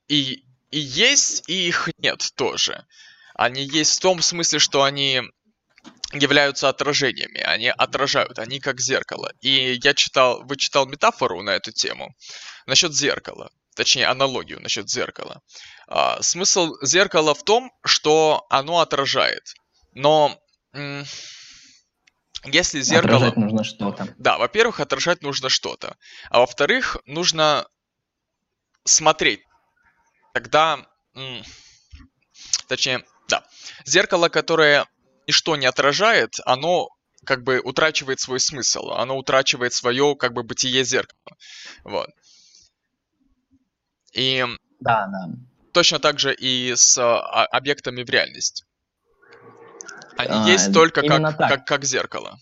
[0.08, 2.84] и, и есть, и их нет тоже.
[3.34, 5.22] Они есть в том смысле, что они
[6.12, 9.32] являются отражениями, они отражают, они как зеркало.
[9.40, 12.14] И я читал, вычитал метафору на эту тему
[12.66, 15.42] насчет зеркала, точнее аналогию насчет зеркала.
[15.88, 19.54] А, смысл зеркала в том, что оно отражает,
[19.92, 20.38] но
[22.44, 23.16] если зеркало...
[23.16, 24.14] Отражать нужно что-то.
[24.18, 25.96] Да, во-первых, отражать нужно что-то.
[26.30, 27.66] А во-вторых, нужно
[28.84, 29.40] смотреть.
[30.32, 30.86] Тогда...
[32.68, 33.44] Точнее, да.
[33.84, 34.86] Зеркало, которое
[35.26, 36.88] ничто не отражает, оно
[37.24, 38.90] как бы утрачивает свой смысл.
[38.90, 41.36] Оно утрачивает свое как бы бытие зеркала.
[41.84, 42.10] Вот.
[44.12, 44.44] И...
[44.80, 45.34] Да, да.
[45.72, 48.64] Точно так же и с а, объектами в реальности.
[50.16, 52.38] Они а, есть только как, как, как зеркало.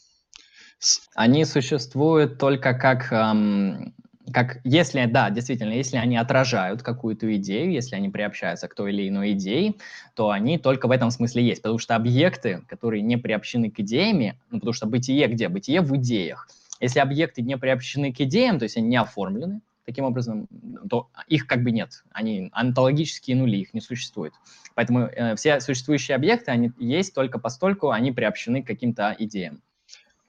[1.14, 3.94] Они существуют только как, эм,
[4.30, 9.08] как, если, да, действительно, если они отражают какую-то идею, если они приобщаются к той или
[9.08, 9.74] иной идее,
[10.14, 11.62] то они только в этом смысле есть.
[11.62, 15.48] Потому что объекты, которые не приобщены к идеями, ну, потому что бытие где?
[15.48, 16.48] Бытие в идеях.
[16.80, 20.46] Если объекты не приобщены к идеям, то есть они не оформлены, таким образом,
[20.88, 22.04] то их как бы нет.
[22.12, 24.32] Они онтологические нули, их не существует.
[24.74, 29.61] Поэтому э, все существующие объекты, они есть только постольку, они приобщены к каким-то идеям.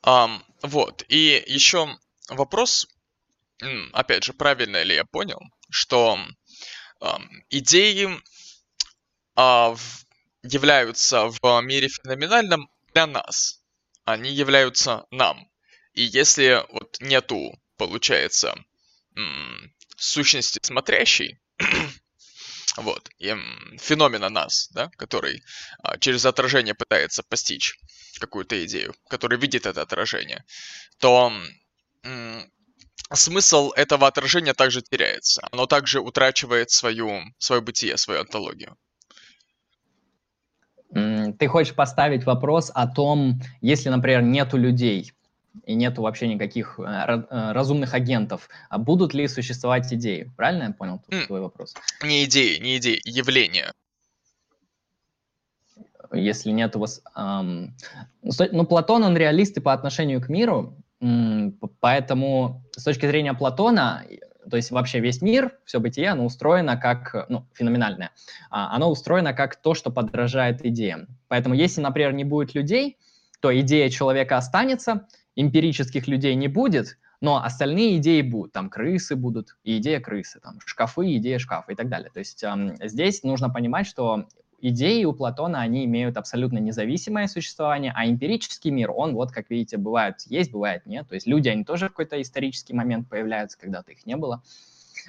[0.06, 1.88] Um, вот, и еще
[2.30, 2.88] вопрос,
[3.94, 6.18] опять же, правильно ли я понял, что
[7.50, 8.08] идеи
[9.36, 9.80] uh,
[10.44, 13.62] являются в мире феноменальном для нас,
[14.06, 15.50] они являются нам.
[15.94, 18.56] И если вот нету, получается,
[19.98, 21.40] сущности смотрящей,
[22.78, 23.36] вот, и,
[23.78, 25.44] феномена нас, да, который
[25.80, 27.80] а, через отражение пытается постичь
[28.20, 30.44] какую-то идею, который видит это отражение,
[31.00, 31.32] то
[33.16, 35.42] смысл этого отражения также теряется.
[35.52, 38.76] Оно также утрачивает свою, свое бытие, свою антологию.
[40.94, 45.12] Ты хочешь поставить вопрос о том, если, например, нету людей,
[45.66, 50.32] и нету вообще никаких э, э, разумных агентов, а будут ли существовать идеи?
[50.36, 51.28] Правильно я понял mm.
[51.28, 51.76] твой вопрос?
[52.02, 53.72] Не идеи, не идеи, явления.
[56.12, 57.02] Если нет у вас...
[57.16, 57.76] Эм,
[58.22, 60.76] ну, Платон, он реалист и по отношению к миру,
[61.80, 64.06] поэтому с точки зрения Платона,
[64.50, 68.12] то есть вообще весь мир, все бытие, оно устроено как, ну, феноменальное,
[68.50, 71.08] а, оно устроено как то, что подражает идеям.
[71.28, 72.98] Поэтому если, например, не будет людей,
[73.40, 78.52] то идея человека останется, эмпирических людей не будет, но остальные идеи будут.
[78.52, 82.10] Там крысы будут, и идея крысы, там шкафы, идея шкафа и так далее.
[82.14, 84.28] То есть эм, здесь нужно понимать, что
[84.64, 89.78] идеи у Платона, они имеют абсолютно независимое существование, а эмпирический мир, он вот, как видите,
[89.78, 91.08] бывает есть, бывает нет.
[91.08, 94.42] То есть люди, они тоже в какой-то исторический момент появляются, когда-то их не было.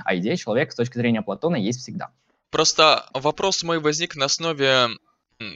[0.05, 2.11] А идея человека с точки зрения Платона есть всегда.
[2.51, 4.89] Просто вопрос мой возник на основе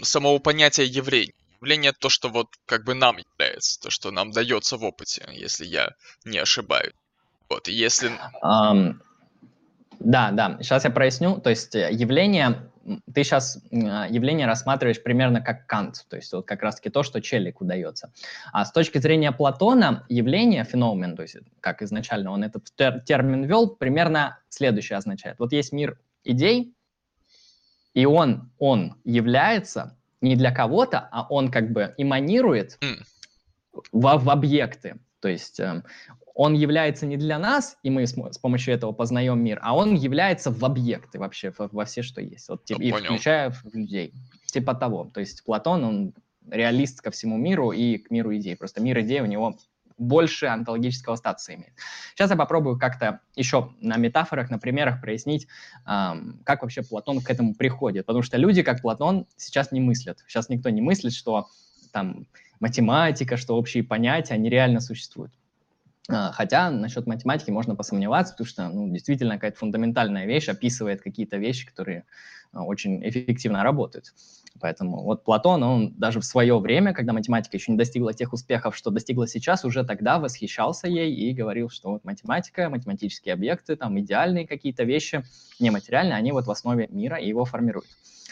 [0.03, 4.77] самого понятия явлений явление то, что вот как бы нам является, то, что нам дается
[4.77, 5.91] в опыте, если я
[6.25, 6.95] не ошибаюсь.
[7.49, 8.13] Вот, если...
[8.43, 9.01] Um,
[9.99, 11.41] да, да, сейчас я проясню.
[11.41, 12.71] То есть э, явление,
[13.13, 17.61] ты сейчас явление рассматриваешь примерно как Кант, то есть вот как раз-таки то, что Челик
[17.61, 18.13] удается.
[18.53, 23.45] А с точки зрения Платона явление, феномен, то есть как изначально он этот тер термин
[23.45, 25.39] вел, примерно следующее означает.
[25.39, 26.75] Вот есть мир идей,
[27.95, 33.03] и он, он является не для кого-то, а он как бы эманирует mm.
[33.93, 34.99] в, в объекты.
[35.21, 35.83] То есть э,
[36.39, 39.97] он является не для нас, и мы с, с помощью этого познаем мир, а он
[39.97, 42.49] является в объекты вообще, во, во все, что есть.
[42.49, 44.15] Вот, типа, и включая в людей.
[44.47, 45.11] Типа того.
[45.13, 46.15] То есть Платон, он
[46.49, 48.57] реалист ко всему миру и к миру идей.
[48.57, 49.59] Просто мир идей у него
[49.97, 51.73] больше онтологического статуса имеет.
[52.15, 55.49] Сейчас я попробую как-то еще на метафорах, на примерах прояснить,
[55.89, 58.07] эм, как вообще Платон к этому приходит.
[58.07, 60.21] Потому что люди, как Платон, сейчас не мыслят.
[60.29, 61.49] Сейчас никто не мыслит, что
[61.93, 62.29] там
[62.61, 65.33] математика, что общие понятия, они реально существуют.
[66.11, 71.37] А, хотя насчет математики можно посомневаться, потому что ну, действительно какая-то фундаментальная вещь описывает какие-то
[71.37, 72.05] вещи, которые
[72.53, 74.15] а, очень эффективно работают.
[74.59, 78.75] Поэтому вот Платон, он даже в свое время, когда математика еще не достигла тех успехов,
[78.75, 84.01] что достигла сейчас, уже тогда восхищался ей и говорил, что вот математика, математические объекты, там
[84.01, 85.23] идеальные какие-то вещи,
[85.61, 87.89] нематериальные, они вот в основе мира и его формируют.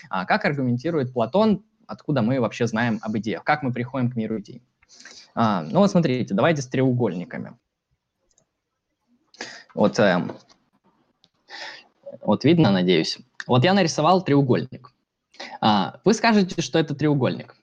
[0.08, 4.40] А как аргументирует Платон, откуда мы вообще знаем об идеях, как мы приходим к миру
[4.40, 4.62] идей?
[5.34, 7.58] А, ну вот смотрите, давайте с треугольниками.
[9.76, 10.26] Вот, э,
[12.22, 13.18] вот видно, надеюсь.
[13.46, 14.90] Вот я нарисовал треугольник.
[15.60, 17.54] А, вы скажете, что это треугольник.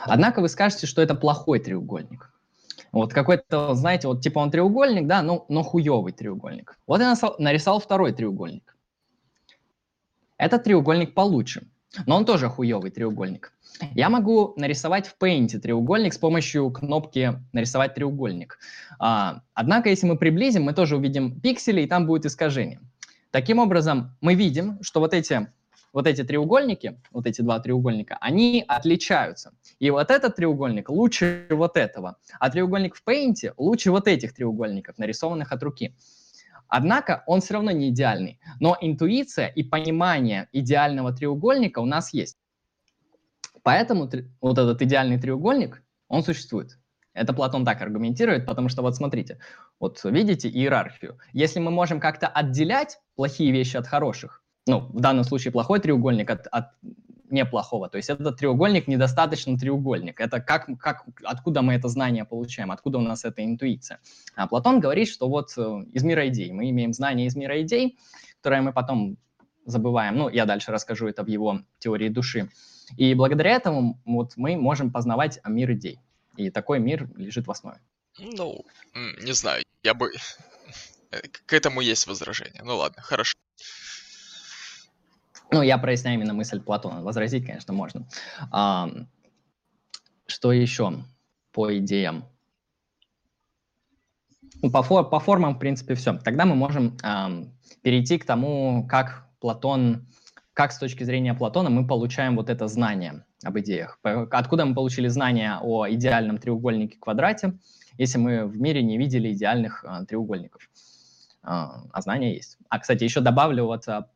[0.00, 2.32] Однако вы скажете, что это плохой треугольник.
[2.90, 6.76] Вот какой-то, знаете, вот типа он треугольник, да, но, но хуевый треугольник.
[6.88, 8.76] Вот я нарисовал второй треугольник.
[10.38, 11.68] Этот треугольник получше,
[12.06, 13.52] но он тоже хуевый треугольник.
[13.94, 18.58] Я могу нарисовать в Paint треугольник с помощью кнопки «Нарисовать треугольник».
[18.98, 22.80] А, однако, если мы приблизим, мы тоже увидим пиксели, и там будет искажение.
[23.30, 25.48] Таким образом, мы видим, что вот эти,
[25.92, 29.52] вот эти треугольники, вот эти два треугольника, они отличаются.
[29.78, 34.98] И вот этот треугольник лучше вот этого, а треугольник в Paint лучше вот этих треугольников,
[34.98, 35.94] нарисованных от руки.
[36.74, 38.40] Однако он все равно не идеальный.
[38.58, 42.38] Но интуиция и понимание идеального треугольника у нас есть.
[43.62, 46.78] Поэтому вот этот идеальный треугольник, он существует.
[47.12, 49.38] Это Платон так аргументирует, потому что вот смотрите,
[49.80, 51.18] вот видите иерархию.
[51.34, 56.30] Если мы можем как-то отделять плохие вещи от хороших, ну, в данном случае плохой треугольник
[56.30, 56.70] от, от
[57.32, 60.20] неплохого, то есть этот треугольник недостаточно треугольник.
[60.20, 64.00] Это как, как, откуда мы это знание получаем, откуда у нас эта интуиция.
[64.36, 67.98] А Платон говорит, что вот э, из мира идей, мы имеем знание из мира идей,
[68.38, 69.16] которое мы потом
[69.64, 72.48] забываем, ну, я дальше расскажу это в его теории души,
[72.96, 75.98] и благодаря этому вот мы можем познавать мир идей.
[76.36, 77.80] И такой мир лежит в основе.
[78.18, 78.64] Ну,
[79.20, 80.10] не знаю, я бы...
[81.10, 82.62] Э, к этому есть возражение.
[82.64, 83.36] Ну ладно, хорошо.
[85.52, 87.02] Ну, я проясняю именно мысль Платона.
[87.02, 88.06] Возразить, конечно, можно.
[88.50, 88.88] А,
[90.26, 91.04] что еще
[91.52, 92.24] по идеям?
[94.62, 96.14] Ну, по, фор по формам, в принципе, все.
[96.18, 97.30] Тогда мы можем а,
[97.82, 100.06] перейти к тому, как Платон
[100.54, 103.98] как с точки зрения Платона мы получаем вот это знание об идеях.
[104.02, 107.58] Откуда мы получили знание о идеальном треугольнике квадрате,
[107.98, 110.68] если мы в мире не видели идеальных а, треугольников?
[111.42, 112.58] А, а знания есть.
[112.68, 114.08] А, кстати, еще добавлю вот а,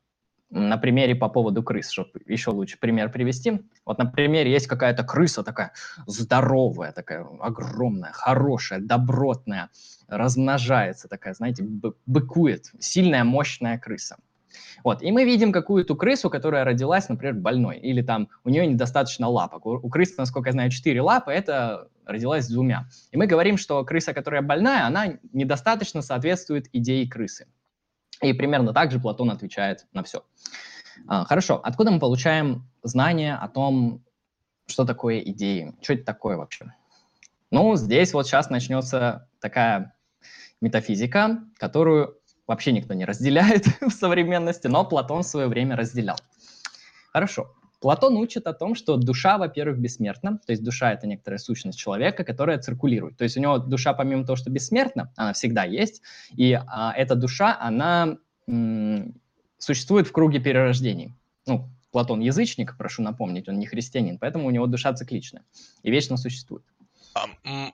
[0.50, 3.62] на примере по поводу крыс, чтобы еще лучше пример привести.
[3.84, 5.72] Вот на примере есть какая-то крыса такая
[6.06, 9.70] здоровая, такая огромная, хорошая, добротная,
[10.08, 11.64] размножается такая, знаете,
[12.06, 14.16] быкует, сильная, мощная крыса.
[14.84, 15.02] Вот.
[15.02, 19.66] И мы видим какую-то крысу, которая родилась, например, больной, или там у нее недостаточно лапок.
[19.66, 22.86] У, у крысы, насколько я знаю, четыре лапы, это родилась с двумя.
[23.10, 27.46] И мы говорим, что крыса, которая больная, она недостаточно соответствует идее крысы.
[28.22, 30.24] И примерно так же Платон отвечает на все.
[31.06, 34.04] А, хорошо, откуда мы получаем знания о том,
[34.66, 35.74] что такое идеи?
[35.82, 36.72] Что это такое вообще?
[37.50, 39.94] Ну, здесь вот сейчас начнется такая
[40.60, 46.16] метафизика, которую вообще никто не разделяет в современности, но Платон в свое время разделял.
[47.12, 47.54] Хорошо.
[47.80, 52.24] Платон учит о том, что душа, во-первых, бессмертна, то есть душа— это некоторая сущность человека,
[52.24, 53.16] которая циркулирует.
[53.16, 56.02] То есть у него душа, помимо того, что бессмертна, она всегда есть,
[56.34, 59.14] и а, эта душа, она м-
[59.58, 61.12] существует в круге перерождений.
[61.46, 65.44] Ну, Платон язычник, прошу напомнить, он не христианин, поэтому у него душа цикличная
[65.82, 66.64] и вечно существует.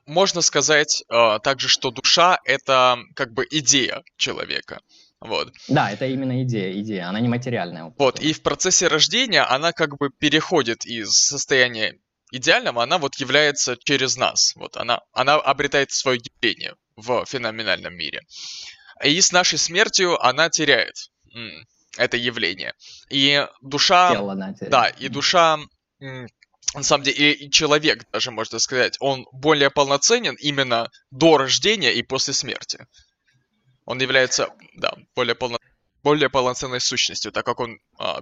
[0.07, 4.81] Можно сказать э, также, что душа— это как бы идея человека.
[5.25, 5.53] Вот.
[5.69, 7.93] Да, это именно идея, идея, она не материальная.
[7.97, 11.99] Вот, и в процессе рождения она как бы переходит из состояния
[12.33, 14.53] идеального, она вот является через нас.
[14.57, 18.23] Вот она, она обретает свое явление в феноменальном мире.
[19.05, 20.95] И с нашей смертью она теряет
[21.99, 22.75] это явление.
[23.11, 24.13] И душа...
[24.13, 24.71] Тело, да, теряет.
[24.71, 25.59] Да, и душа
[26.75, 32.03] на самом деле, и, человек, даже можно сказать, он более полноценен именно до рождения и
[32.03, 32.87] после смерти.
[33.85, 35.59] Он является, да, более, полно,
[36.03, 38.21] более полноценной сущностью, так как он а,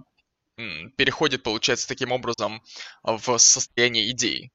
[0.96, 2.62] переходит, получается, таким образом
[3.02, 4.50] в состояние идеи.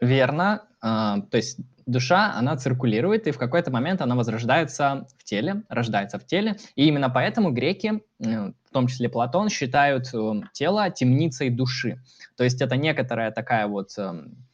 [0.00, 0.66] Верно.
[0.80, 6.18] А, то есть душа, она циркулирует, и в какой-то момент она возрождается в теле, рождается
[6.18, 6.56] в теле.
[6.74, 12.00] И именно поэтому греки, в том числе Платон, считают э, тело темницей души.
[12.36, 14.46] То есть это некоторая такая вот эм,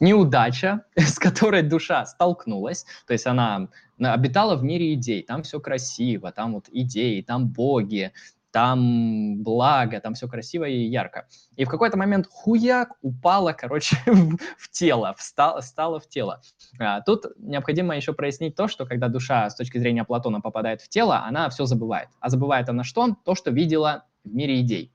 [0.00, 3.68] неудача, с которой душа столкнулась, то есть она
[3.98, 8.12] обитала в мире идей, там все красиво, там вот идеи, там боги,
[8.56, 11.28] там благо, там все красиво и ярко.
[11.56, 16.40] И в какой-то момент хуяк упала, короче, в тело, встала, стала в тело.
[16.78, 20.88] А, тут необходимо еще прояснить то, что когда душа с точки зрения Платона попадает в
[20.88, 22.08] тело, она все забывает.
[22.18, 23.14] А забывает она что?
[23.26, 24.90] То, что видела в мире идей.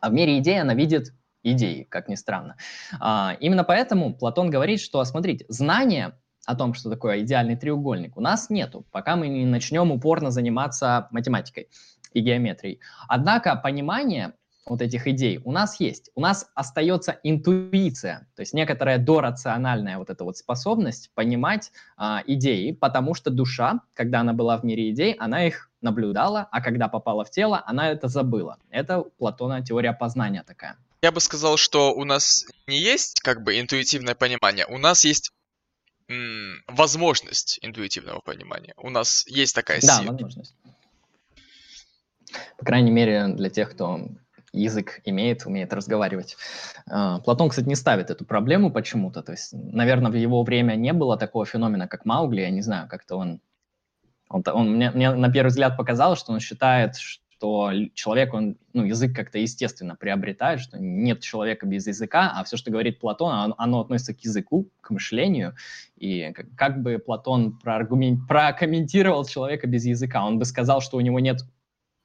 [0.00, 1.14] А в мире идей она видит
[1.52, 2.56] идеи, как ни странно.
[3.00, 8.20] А, именно поэтому Платон говорит, что, смотрите, знание о том, что такое идеальный треугольник, у
[8.20, 11.68] нас нету, пока мы не начнем упорно заниматься математикой
[12.12, 12.80] и геометрией.
[13.08, 14.32] Однако понимание
[14.66, 16.10] вот этих идей у нас есть.
[16.14, 22.72] У нас остается интуиция, то есть некоторая дорациональная вот эта вот способность понимать а, идеи,
[22.72, 27.24] потому что душа, когда она была в мире идей, она их наблюдала, а когда попала
[27.24, 28.58] в тело, она это забыла.
[28.70, 30.76] Это Платона теория познания такая.
[31.06, 35.30] Я бы сказал, что у нас не есть как бы интуитивное понимание, у нас есть
[36.08, 38.74] м- возможность интуитивного понимания.
[38.76, 40.02] У нас есть такая сила.
[40.02, 40.56] Да, возможность.
[42.58, 44.00] По крайней мере, для тех, кто
[44.52, 46.36] язык имеет, умеет разговаривать.
[46.90, 49.22] А, Платон, кстати, не ставит эту проблему почему-то.
[49.22, 52.40] То есть, наверное, в его время не было такого феномена, как Маугли.
[52.40, 53.40] Я не знаю, как-то он...
[54.28, 57.22] Он, он мне, мне на первый взгляд показалось, что он считает, что
[57.94, 62.70] человек, он, ну, язык как-то естественно приобретает, что нет человека без языка, а все, что
[62.70, 65.54] говорит Платон, оно, оно относится к языку, к мышлению.
[65.96, 70.24] И как, как бы Платон прокомментировал человека без языка?
[70.24, 71.42] Он бы сказал, что у него нет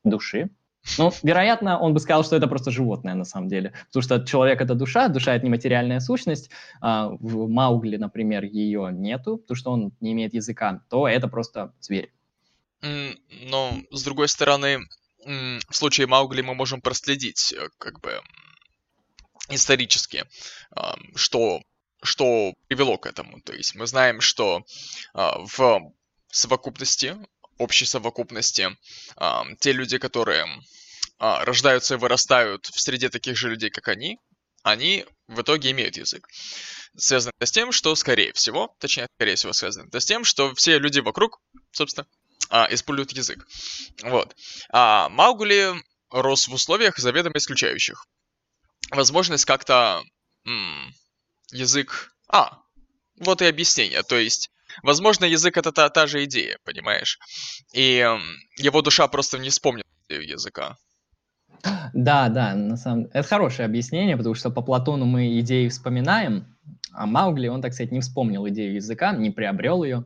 [0.03, 0.49] души.
[0.97, 3.73] Ну, вероятно, он бы сказал, что это просто животное на самом деле.
[3.87, 6.49] Потому что человек— это душа, душа— это нематериальная сущность.
[6.81, 11.73] А в Маугли, например, ее нету, потому что он не имеет языка, то это просто
[11.79, 12.11] зверь.
[12.81, 14.79] Но, с другой стороны,
[15.25, 18.21] в случае Маугли мы можем проследить, э, как бы,
[19.49, 20.25] исторически,
[21.15, 21.61] что,
[22.01, 23.41] что привело к этому.
[23.41, 24.63] То есть мы знаем, что
[25.13, 25.91] а, в
[26.31, 27.17] совокупности
[27.57, 28.69] общей совокупности,
[29.59, 30.45] те люди, которые
[31.19, 34.17] а, рождаются и вырастают в среде таких же людей, как они,
[34.63, 36.27] они в итоге имеют язык.
[36.97, 40.55] Связано это с тем, что, скорее всего, точнее, скорее всего, связано это с тем, что
[40.55, 41.39] все люди вокруг,
[41.71, 42.07] собственно,
[42.49, 43.47] а, используют язык.
[44.03, 44.35] Вот.
[44.69, 45.73] А Маугли
[46.09, 48.05] рос в условиях заведомо исключающих.
[48.91, 50.03] Возможность как-то
[50.45, 50.93] м-
[51.51, 52.13] язык...
[52.27, 52.59] А,
[53.17, 54.03] вот и объяснение.
[54.03, 54.51] То есть
[54.83, 57.19] Возможно, язык это та, та же идея, понимаешь?
[57.73, 58.05] И
[58.57, 60.77] его душа просто не вспомнила языка.
[61.93, 66.57] Да, да, на самом это хорошее объяснение, потому что по Платону мы идеи вспоминаем,
[66.91, 70.05] а Маугли, он, так сказать, не вспомнил идею языка, не приобрел ее,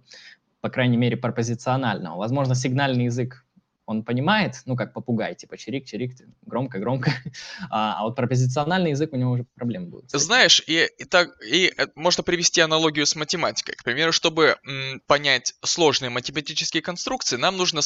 [0.65, 2.17] по крайней мере, пропозиционального.
[2.17, 3.45] Возможно, сигнальный язык
[3.85, 7.11] он понимает, ну, как попугай, типа чирик-чирик, громко-громко,
[7.69, 10.09] а, а вот пропозициональный язык у него уже проблемы будут.
[10.09, 13.75] Знаешь, и, и, так, и э, можно привести аналогию с математикой.
[13.75, 17.81] К примеру, чтобы м, понять сложные математические конструкции, нам нужно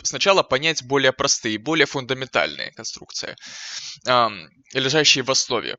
[0.00, 3.34] сначала понять более простые, более фундаментальные конструкции,
[4.06, 5.78] эм, лежащие в основе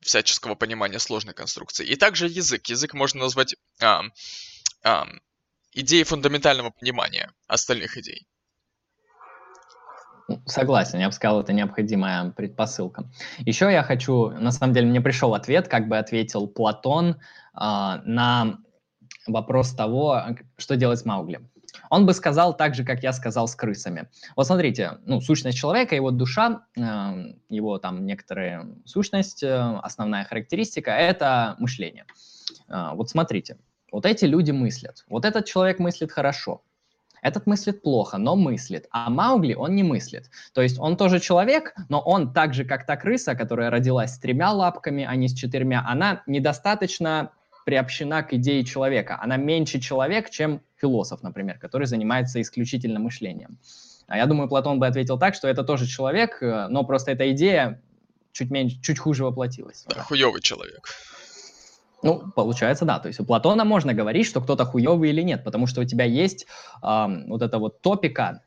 [0.00, 1.86] всяческого понимания сложной конструкции.
[1.86, 2.66] И также язык.
[2.66, 4.12] Язык можно назвать эм,
[4.82, 5.20] эм,
[5.72, 8.26] идеей фундаментального понимания остальных идей.
[10.46, 13.10] Согласен, я бы сказал, это необходимая предпосылка.
[13.38, 17.16] Еще я хочу, на самом деле, мне пришел ответ, как бы ответил Платон э,
[17.54, 18.58] на
[19.26, 20.22] вопрос того,
[20.56, 21.40] что делать с Маугли.
[21.90, 24.08] Он бы сказал так же, как я сказал с крысами.
[24.36, 26.80] Вот смотрите, ну, сущность человека, его душа, э,
[27.48, 32.06] его там некоторая сущность, э, основная характеристика– это мышление.
[32.68, 33.56] Э, вот смотрите,
[33.92, 35.04] вот эти люди мыслят.
[35.08, 36.62] Вот этот человек мыслит хорошо,
[37.22, 38.88] этот мыслит плохо, но мыслит.
[38.90, 40.28] А Маугли, он не мыслит.
[40.52, 44.18] То есть он тоже человек, но он так же, как та крыса, которая родилась с
[44.18, 47.30] тремя лапками, а не с четырьмя, она недостаточно
[47.64, 49.20] приобщена к идее человека.
[49.22, 53.58] Она меньше человек, чем философ, например, который занимается исключительно мышлением.
[54.08, 57.30] А я думаю, Платон бы ответил так, что это тоже человек, э, но просто эта
[57.30, 57.80] идея
[58.32, 59.84] чуть меньше, чуть хуже воплотилась.
[59.88, 60.02] Да,
[60.40, 60.88] человек.
[62.02, 62.98] Ну, получается, да.
[62.98, 66.04] То есть у Платона можно говорить, что кто-то хуёвый или нет, потому что у тебя
[66.04, 66.46] есть
[66.82, 68.42] э, вот это вот топика,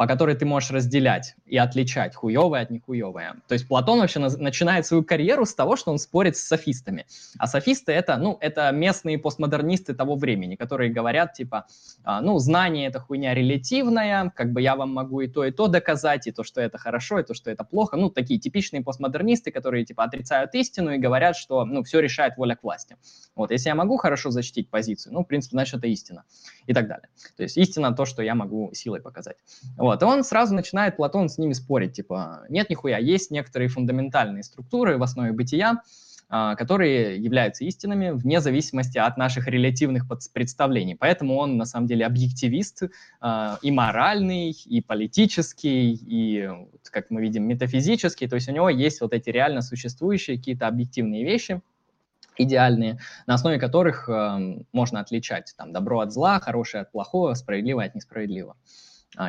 [0.00, 3.34] по которой ты можешь разделять и отличать хуевое от нехуевое.
[3.48, 7.04] То есть Платон вообще на- начинает свою карьеру с того, что он спорит с софистами.
[7.38, 11.66] А софисты это, ну, это местные постмодернисты того времени, которые говорят типа,
[12.02, 15.66] а, ну, знание это хуйня релятивная, как бы я вам могу и то, и то
[15.66, 17.98] доказать, и то, что это хорошо, и то, что это плохо.
[17.98, 22.56] Ну, такие типичные постмодернисты, которые типа отрицают истину и говорят, что, ну, все решает воля
[22.56, 22.96] к власти.
[23.36, 26.24] Вот, если я могу хорошо защитить позицию, ну, в принципе, значит, это истина.
[26.66, 27.08] И так далее.
[27.36, 29.36] То есть истина то, что я могу силой показать.
[29.76, 34.42] Вот, и он сразу начинает, Платон, с ними спорить, типа, нет нихуя, есть некоторые фундаментальные
[34.42, 35.82] структуры в основе бытия,
[36.32, 40.94] а, которые являются истинами вне зависимости от наших релятивных представлений.
[40.94, 42.84] Поэтому он на самом деле объективист
[43.20, 46.48] а, и моральный, и политический, и,
[46.84, 48.28] как мы видим, метафизический.
[48.28, 51.62] То есть у него есть вот эти реально существующие какие-то объективные вещи,
[52.36, 57.86] идеальные, на основе которых э, можно отличать там, добро от зла, хорошее от плохого, справедливое
[57.86, 58.56] от несправедливого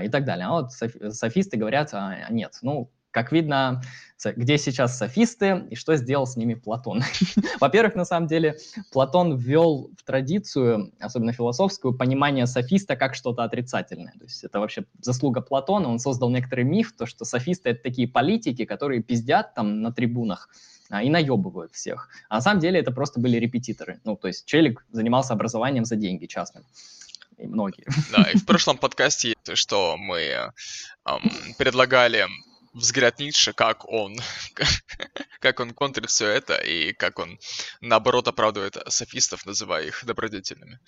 [0.04, 0.48] и так далее.
[0.48, 3.82] А вот софисты говорят, а, нет, ну, как видно,
[4.24, 7.04] где сейчас софисты и что сделал с ними Платон.
[7.60, 8.58] Во-первых, на самом деле,
[8.92, 14.14] Платон ввел в традицию, особенно философскую, понимание софиста как что-то отрицательное.
[14.14, 15.90] То есть это вообще заслуга Платона.
[15.90, 20.50] Он создал некоторый миф, то, что софисты— это такие политики, которые пиздят там на трибунах,
[20.90, 22.10] а, и наебывают всех.
[22.30, 24.00] А на самом деле это просто были репетиторы.
[24.06, 26.64] Ну, то есть челик занимался образованием за деньги частным.
[27.38, 27.86] И многие.
[28.12, 32.28] Да, и в прошлом подкасте, что мы эм, предлагали
[32.74, 34.18] взгляд Ницше, как он,
[35.40, 37.40] как он контрит все это, и как он,
[37.82, 40.80] наоборот, оправдывает софистов, называя их добродетельными.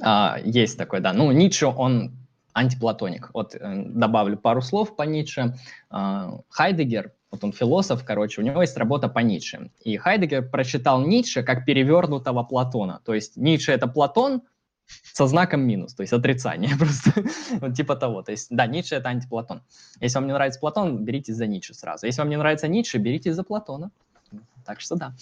[0.00, 1.12] А, есть такой, да.
[1.12, 2.12] Ну, Ницше, он
[2.52, 3.30] антиплатоник.
[3.34, 5.56] Вот э, добавлю пару слов по Ницше.
[5.90, 9.70] А, Хайдегер, вот он философ, короче, у него есть работа по Ницше.
[9.82, 13.00] И Хайдегер прочитал Ницше как перевернутого Платона.
[13.04, 14.42] То есть Ницше— это Платон,
[15.12, 17.12] со знаком минус, то есть отрицание просто,
[17.60, 18.22] вот типа того.
[18.22, 19.62] То есть, да, Ницше— это антиплатон.
[20.00, 22.06] Если вам не нравится Платон, берите за Ницше сразу.
[22.06, 23.90] Если вам не нравится Ницше, берите за Платона.
[24.64, 25.14] Так что да.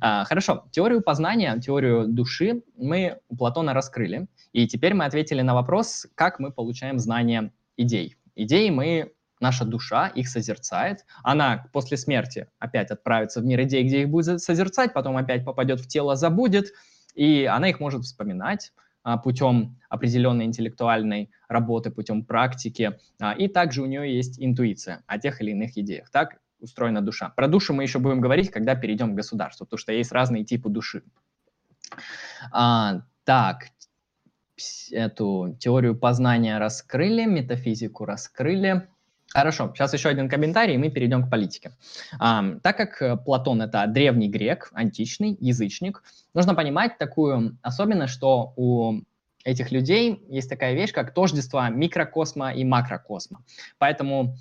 [0.00, 5.54] А, хорошо, теорию познания, теорию души мы у Платона раскрыли, и теперь мы ответили на
[5.54, 8.16] вопрос, как мы получаем знания идей.
[8.34, 14.02] Идеи мы наша душа их созерцает, она после смерти опять отправится в мир идей, где
[14.02, 16.72] их будет созерцать, потом опять попадет в тело, забудет,
[17.14, 18.72] и она их может вспоминать,
[19.16, 22.98] путем определенной интеллектуальной работы, путем практики.
[23.20, 26.10] А, и также у нее есть интуиция о тех или иных идеях.
[26.10, 27.30] Так устроена душа.
[27.30, 30.68] Про душу мы еще будем говорить, когда перейдем к государству, потому что есть разные типы
[30.68, 31.02] души.
[32.52, 33.68] А, так,
[34.90, 38.88] эту теорию познания раскрыли, метафизику раскрыли.
[39.28, 41.72] Хорошо, сейчас еще один комментарий, и мы перейдем к политике.
[42.18, 46.02] А, так как э, Платон это древний грек, античный, язычник,
[46.32, 49.00] нужно понимать такую особенность, что у
[49.44, 53.44] этих людей есть такая вещь, как тождество микрокосма и макрокосма.
[53.78, 54.36] Поэтому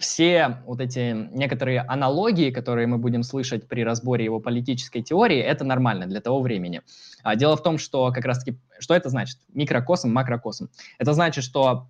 [0.00, 5.64] все вот эти некоторые аналогии, которые мы будем слышать при разборе его политической теории, это
[5.64, 6.82] нормально для того времени.
[7.22, 9.38] А дело в том, что как раз-таки, что это значит?
[9.52, 10.68] Микрокосм, макрокосм.
[10.98, 11.88] Это значит, что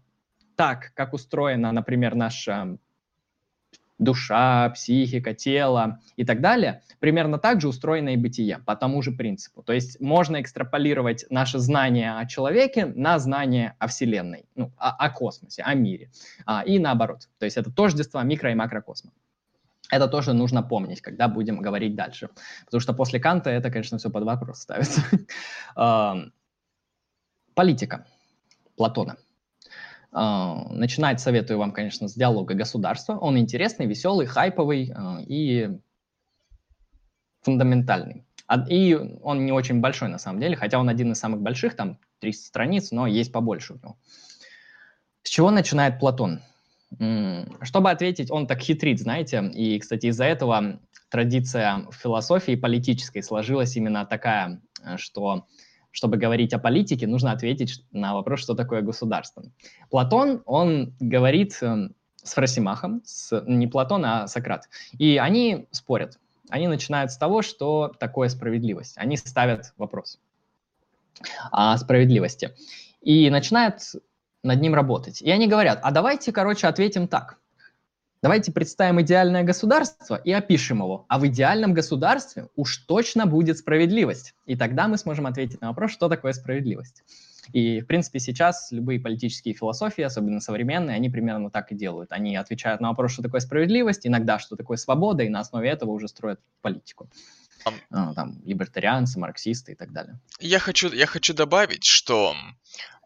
[0.60, 2.76] так, как устроена, например, наша
[3.98, 9.10] душа, психика, тело и так далее, примерно так же устроено и бытие, по тому же
[9.10, 9.62] принципу.
[9.62, 15.08] То есть можно экстраполировать наше знание о человеке на знание о Вселенной, ну, о, о
[15.08, 16.10] космосе, о мире.
[16.44, 17.30] А, и наоборот.
[17.38, 19.12] То есть это тождество микро- и макрокосма.
[19.90, 22.28] Это тоже нужно помнить, когда будем говорить дальше.
[22.66, 25.00] Потому что после Канта это, конечно, все под вопрос ставится.
[27.54, 28.06] Политика
[28.76, 29.16] Платона.
[30.12, 33.16] А, начинать советую вам, конечно, с диалога государства.
[33.16, 35.70] Он интересный, веселый, хайповый а, и
[37.42, 38.24] фундаментальный.
[38.68, 41.98] И он не очень большой на самом деле, хотя он один из самых больших, там
[42.18, 43.96] 300 страниц, но есть побольше у него.
[45.22, 46.40] С чего начинает Платон?
[47.62, 54.04] Чтобы ответить, он так хитрит, знаете, и, кстати, из-за этого традиция философии политической сложилась именно
[54.04, 54.60] такая,
[54.96, 55.46] что
[55.90, 59.44] чтобы говорить о политике, нужно ответить на вопрос, что такое государство.
[59.90, 64.68] Платон, он говорит эм, с Фросимахом, с, не Платон, а Сократ.
[64.98, 66.18] И они спорят.
[66.48, 68.98] Они начинают с того, что такое справедливость.
[68.98, 70.18] Они ставят вопрос
[71.50, 72.54] о справедливости.
[73.00, 73.80] И начинают
[74.42, 75.22] над ним работать.
[75.22, 77.38] И они говорят, а давайте, короче, ответим так.
[78.22, 81.06] Давайте представим идеальное государство и опишем его.
[81.08, 84.34] А в идеальном государстве уж точно будет справедливость.
[84.44, 87.02] И тогда мы сможем ответить на вопрос, что такое справедливость.
[87.54, 92.12] И, в принципе, сейчас любые политические философии, особенно современные, они примерно так и делают.
[92.12, 95.90] Они отвечают на вопрос, что такое справедливость, иногда, что такое свобода, и на основе этого
[95.90, 97.08] уже строят политику.
[97.90, 100.18] Um, там, либертарианцы, марксисты и так далее.
[100.40, 102.34] Я хочу, я хочу добавить, что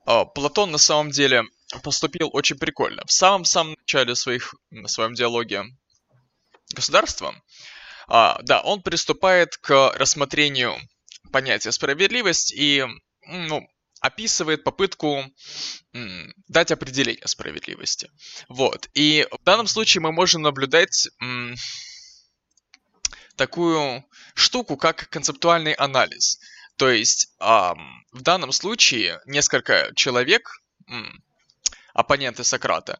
[0.05, 1.44] Платон на самом деле
[1.82, 3.02] поступил очень прикольно.
[3.07, 5.64] В самом-самом начале своих, в своем диалоге
[6.74, 7.34] государства,
[8.07, 10.76] а, да, он приступает к рассмотрению
[11.32, 12.84] понятия справедливость и
[13.26, 13.66] ну,
[14.00, 15.24] описывает попытку
[15.94, 18.11] м, дать определение справедливости.
[18.48, 18.88] Вот.
[18.92, 21.55] И в данном случае мы можем наблюдать м,
[23.36, 26.38] такую штуку, как концептуальный анализ.
[26.77, 31.22] То есть м, в данном случае несколько человек м,
[31.95, 32.99] оппоненты Сократа,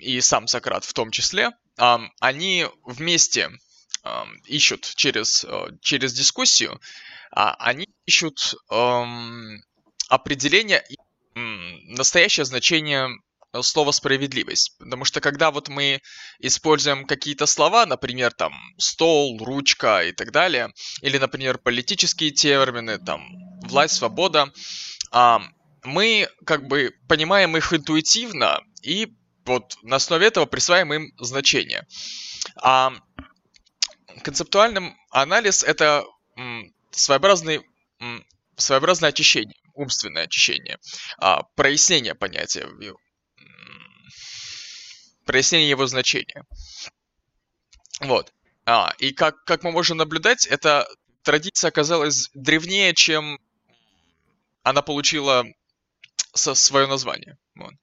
[0.00, 1.50] и сам Сократ в том числе,
[2.20, 3.50] они вместе
[4.44, 6.80] ищут через, э, через дискуссию,
[7.30, 8.54] а они ищут
[10.08, 10.84] определение
[11.34, 13.08] настоящее значение
[13.62, 14.76] слова справедливость.
[14.78, 16.00] Потому что когда вот мы
[16.38, 20.72] используем какие-то слова, например, там стол, ручка и так далее,
[21.02, 23.26] или, например, политические термины, там
[23.62, 24.52] власть, свобода,
[25.84, 29.08] мы как бы понимаем их интуитивно и
[29.44, 31.86] вот на основе этого присваиваем им значение.
[32.62, 32.92] А
[34.22, 36.04] концептуальный анализ это
[36.90, 37.62] своеобразный,
[38.56, 40.78] своеобразное очищение, умственное очищение,
[41.18, 42.66] а, прояснение понятия,
[45.28, 46.42] прояснение его значения.
[48.00, 48.32] Вот.
[48.64, 50.88] А, и как, как мы можем наблюдать, эта
[51.22, 53.38] традиция оказалась древнее, чем
[54.62, 55.44] она получила
[56.32, 57.36] со свое название.
[57.56, 57.74] Вот.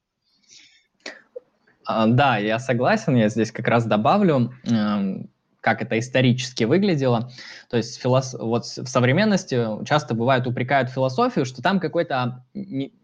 [1.85, 5.29] А, да, я согласен, я здесь как раз добавлю, эм,
[5.65, 7.31] как это исторически выглядело.
[7.71, 8.35] То есть филос...
[8.39, 12.45] вот в современности часто бывает упрекают философию, что там какой-то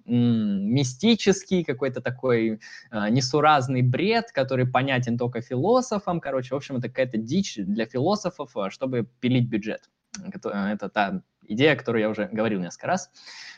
[0.05, 2.59] мистический, какой-то такой
[2.91, 6.19] э, несуразный бред, который понятен только философам.
[6.19, 9.89] Короче, в общем, это какая-то дичь для философов, э, чтобы пилить бюджет.
[10.23, 13.09] Это та идея, которую я уже говорил несколько раз.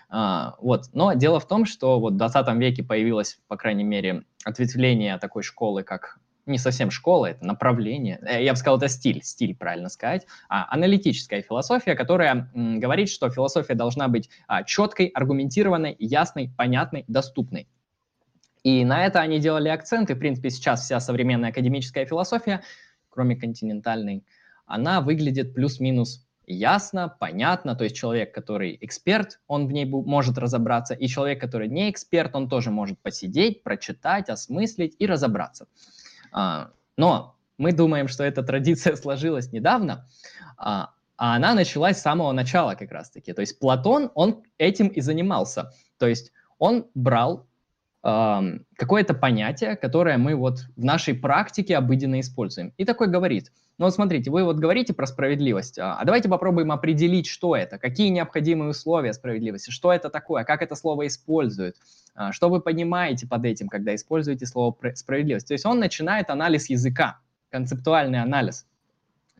[0.07, 0.85] А, вот.
[0.93, 5.43] Но дело в том, что вот в 20 веке появилось, по крайней мере, ответвление такой
[5.43, 9.89] школы, как не совсем школа, это направление, э, я бы сказал, это стиль, стиль, правильно
[9.89, 16.51] сказать, а, аналитическая философия, которая м, говорит, что философия должна быть а, четкой, аргументированной, ясной,
[16.57, 17.67] понятной, доступной.
[18.63, 22.61] И на это они делали акцент, и, в принципе, сейчас вся современная академическая философия,
[23.09, 24.23] кроме континентальной,
[24.65, 30.93] она выглядит плюс-минус ясно, понятно, то есть человек, который эксперт, он в ней может разобраться,
[30.93, 35.67] и человек, который не эксперт, он тоже может посидеть, прочитать, осмыслить и разобраться.
[36.33, 40.07] А, но мы думаем, что эта традиция сложилась недавно,
[40.57, 43.33] а, а она началась с самого начала как раз-таки.
[43.33, 45.71] То есть Платон, он этим и занимался.
[45.97, 47.47] То есть он брал
[48.01, 52.73] какое-то понятие, которое мы вот в нашей практике обыденно используем.
[52.75, 56.71] И такой говорит, ну вот смотрите, вы вот говорите про справедливость, а, а давайте попробуем
[56.71, 61.75] определить, что это, какие необходимые условия справедливости, что это такое, как это слово используют,
[62.13, 65.47] а, что вы понимаете под этим, когда используете слово справедливость.
[65.47, 67.19] То есть он начинает анализ языка,
[67.49, 68.67] концептуальный анализ.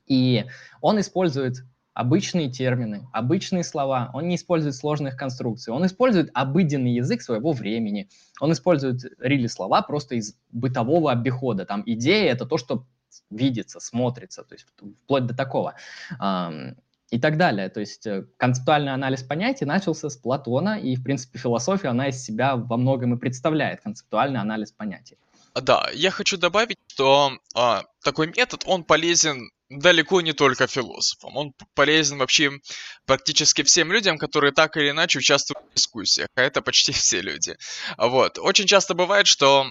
[0.08, 0.46] И
[0.82, 1.64] он использует
[1.94, 8.10] обычные термины, обычные слова, он не использует сложных конструкций, он использует обыденный язык своего времени,
[8.40, 11.66] он использует рили слова просто из бытового обихода.
[11.66, 12.86] Там идея— это то, что
[13.30, 14.66] видится, смотрится, то есть
[15.06, 15.76] вплоть до такого.
[17.10, 17.70] И так далее.
[17.70, 22.24] То есть э, концептуальный анализ понятий начался с Платона, и, в принципе, философия, она из
[22.24, 25.20] себя во многом и представляет концептуальный анализ понятий.
[25.54, 31.38] Да, я хочу добавить, что а, такой метод, он полезен далеко не только философам.
[31.38, 32.52] Он полезен вообще
[33.06, 37.56] практически всем людям, которые так или иначе участвуют в дискуссиях, а это почти все люди.
[37.98, 38.40] Вот.
[38.40, 39.68] Очень часто бывает, что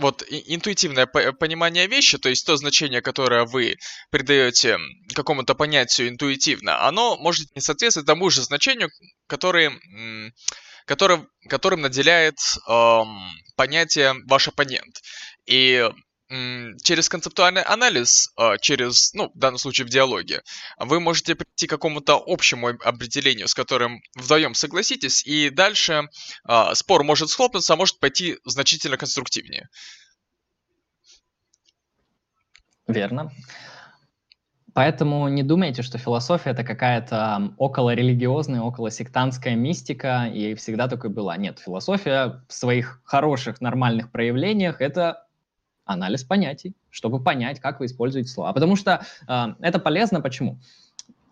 [0.00, 3.76] вот интуитивное понимание вещи, то есть то значение, которое вы
[4.10, 4.78] придаете
[5.14, 8.88] какому-то понятию интуитивно, оно может не соответствовать тому же значению,
[9.26, 9.70] который,
[10.86, 13.20] который, которым наделяет эм,
[13.56, 15.00] понятие ваш оппонент.
[15.46, 15.88] И
[16.82, 20.42] через концептуальный анализ, а, через, ну, в данном случае в диалоге,
[20.78, 26.08] вы можете прийти к какому-то общему определению, с которым вдвоем согласитесь, и дальше
[26.44, 29.68] а, спор может схлопнуться, а может пойти значительно конструктивнее.
[32.86, 33.32] Верно.
[34.72, 41.10] Поэтому не думайте, что философия это какая-то около религиозная, около сектантская мистика, и всегда такой
[41.10, 41.36] была.
[41.36, 45.24] Нет, философия в своих хороших, нормальных проявлениях это
[45.92, 48.52] анализ понятий, чтобы понять, как вы используете слова.
[48.52, 50.20] Потому что э, это полезно.
[50.20, 50.58] Почему?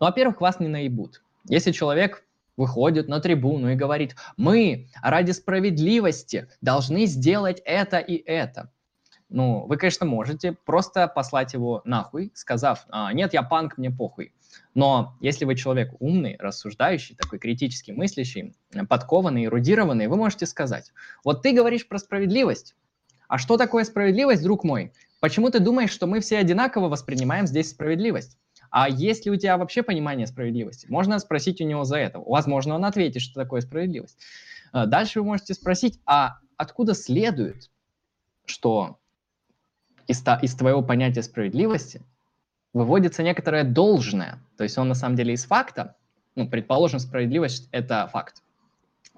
[0.00, 1.22] Ну, во-первых, вас не наебут.
[1.48, 2.24] Если человек
[2.56, 8.70] выходит на трибуну и говорит, мы ради справедливости должны сделать это и это.
[9.28, 14.32] Ну, вы, конечно, можете просто послать его нахуй, сказав, «А, нет, я панк, мне похуй.
[14.74, 18.54] Но если вы человек умный, рассуждающий, такой критически мыслящий,
[18.88, 20.92] подкованный, эрудированный, вы можете сказать,
[21.24, 22.74] вот ты говоришь про справедливость,
[23.29, 24.93] а что такое справедливость, друг мой?
[25.20, 28.39] Почему ты думаешь, что мы все одинаково воспринимаем здесь справедливость?
[28.70, 30.87] А есть ли у тебя вообще понимание справедливости?
[30.89, 32.18] Можно спросить у него за это.
[32.18, 34.18] Возможно, он ответит, что такое справедливость.
[34.72, 37.70] А, дальше вы можете спросить, а откуда следует,
[38.45, 38.99] что
[40.07, 42.03] из, из твоего понятия справедливости
[42.72, 44.39] выводится некоторое должное.
[44.57, 45.97] То есть он на самом деле из факта,
[46.35, 48.43] ну, предположим, справедливость– это факт.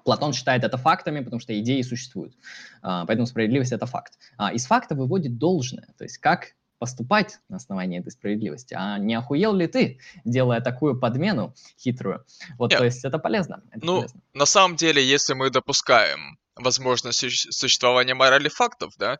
[0.03, 2.33] Платон считает это фактами, потому что идеи существуют.
[2.81, 4.13] А, поэтому справедливость— это факт.
[4.37, 8.75] А из факта выводит должное, то есть как поступать на основании этой справедливости.
[8.75, 12.25] А не охуел ли ты, делая такую подмену хитрую?
[12.57, 12.79] Вот, Нет.
[12.79, 13.61] то есть это полезно.
[13.71, 14.21] Это ну, полезно.
[14.33, 17.19] на самом деле, если мы допускаем возможность
[17.53, 19.19] существования морали фактов, да,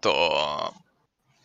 [0.00, 0.72] то...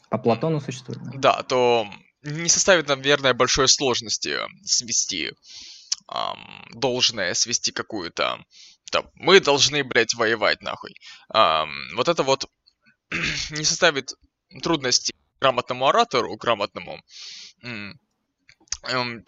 [0.10, 1.02] По Платону существует.
[1.16, 1.88] Да, да то
[2.24, 5.34] не составит, наверное, большой сложности свести
[6.12, 8.40] эм, должное, свести какую-то...
[8.92, 10.96] Там, мы должны, блядь, воевать, нахуй.
[11.34, 12.50] Эм, вот это вот
[13.52, 14.14] не составит
[14.62, 17.00] трудности грамотному оратору, грамотному
[17.64, 18.00] эм,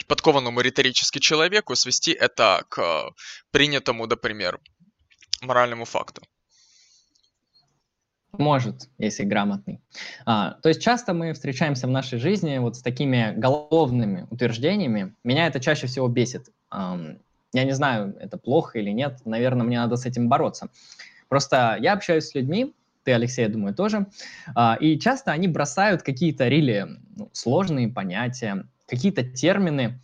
[0.07, 3.11] подкованному риторически человеку свести это к
[3.51, 4.59] принятому, например,
[5.41, 6.21] моральному факту.
[8.37, 9.81] Может, если грамотный.
[10.25, 15.15] А, то есть часто мы встречаемся в нашей жизни вот с такими головными утверждениями.
[15.23, 16.49] Меня это чаще всего бесит.
[17.53, 19.19] Я не знаю, это плохо или нет.
[19.25, 20.69] Наверное, мне надо с этим бороться.
[21.27, 22.73] Просто я общаюсь с людьми,
[23.03, 24.07] ты, Алексей, я думаю, тоже,
[24.55, 26.85] а, и часто они бросают какие-то рели
[27.15, 29.99] ну, сложные понятия, какие-то термины,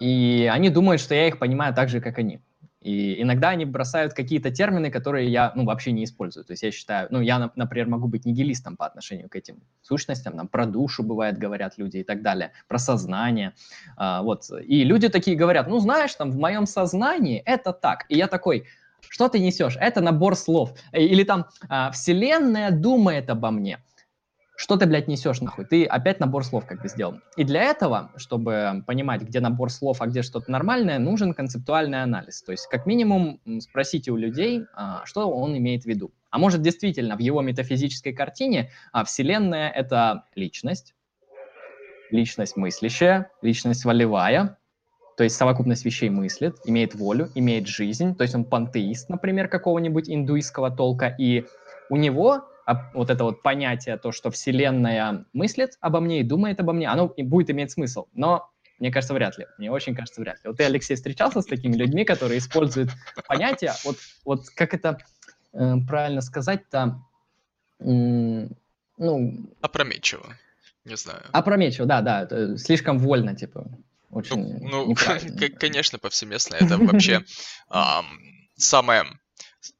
[0.00, 2.40] и они думают, что я их понимаю так же, как они.
[2.88, 6.46] И иногда они бросают какие-то термины, которые я ну, вообще не использую.
[6.46, 10.34] То есть я считаю, ну, я, например, могу быть нигилистом по отношению к этим сущностям,
[10.38, 13.52] там, про душу, бывает, говорят люди и так далее, про сознание.
[13.98, 14.44] А, вот.
[14.66, 18.06] И люди такие говорят, ну, знаешь, там, в моем сознании это так.
[18.08, 18.64] И я такой,
[19.06, 19.76] что ты несешь?
[19.78, 20.72] Это набор слов.
[20.92, 23.80] Или там, а, вселенная думает обо мне
[24.58, 25.64] что ты, блядь, несешь нахуй?
[25.64, 27.20] Ты опять набор слов как бы сделал.
[27.36, 32.42] И для этого, чтобы понимать, где набор слов, а где что-то нормальное, нужен концептуальный анализ.
[32.42, 36.10] То есть, как минимум, спросите у людей, а, что он имеет в виду.
[36.30, 40.96] А может, действительно, в его метафизической картине а, Вселенная— это личность,
[42.10, 44.58] личность мыслящая, личность волевая,
[45.16, 50.10] то есть совокупность вещей мыслит, имеет волю, имеет жизнь, то есть он пантеист, например, какого-нибудь
[50.10, 51.44] индуистского толка, и
[51.90, 52.42] у него
[52.94, 57.08] вот это вот понятие, то, что Вселенная мыслит обо мне и думает обо мне, оно
[57.16, 58.06] будет иметь смысл.
[58.12, 59.46] Но мне кажется, вряд ли.
[59.58, 60.48] Мне очень кажется, вряд ли.
[60.48, 62.90] Вот ты, Алексей, встречался с такими людьми, которые используют
[63.26, 64.98] понятия, вот, вот как это
[65.52, 67.02] э, правильно сказать-то,
[67.80, 67.84] э,
[68.98, 69.50] ну...
[69.60, 70.36] Опрометчиво,
[70.84, 71.22] не знаю.
[71.32, 73.66] Опрометчиво, да, да, слишком вольно, типа,
[74.10, 74.94] очень Ну, ну
[75.58, 77.24] конечно, повсеместно, это вообще
[78.56, 79.04] самое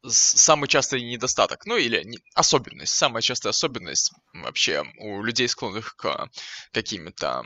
[0.06, 6.28] самый частый недостаток, ну или не, особенность, самая частая особенность вообще у людей, склонных к
[6.72, 7.44] каким-то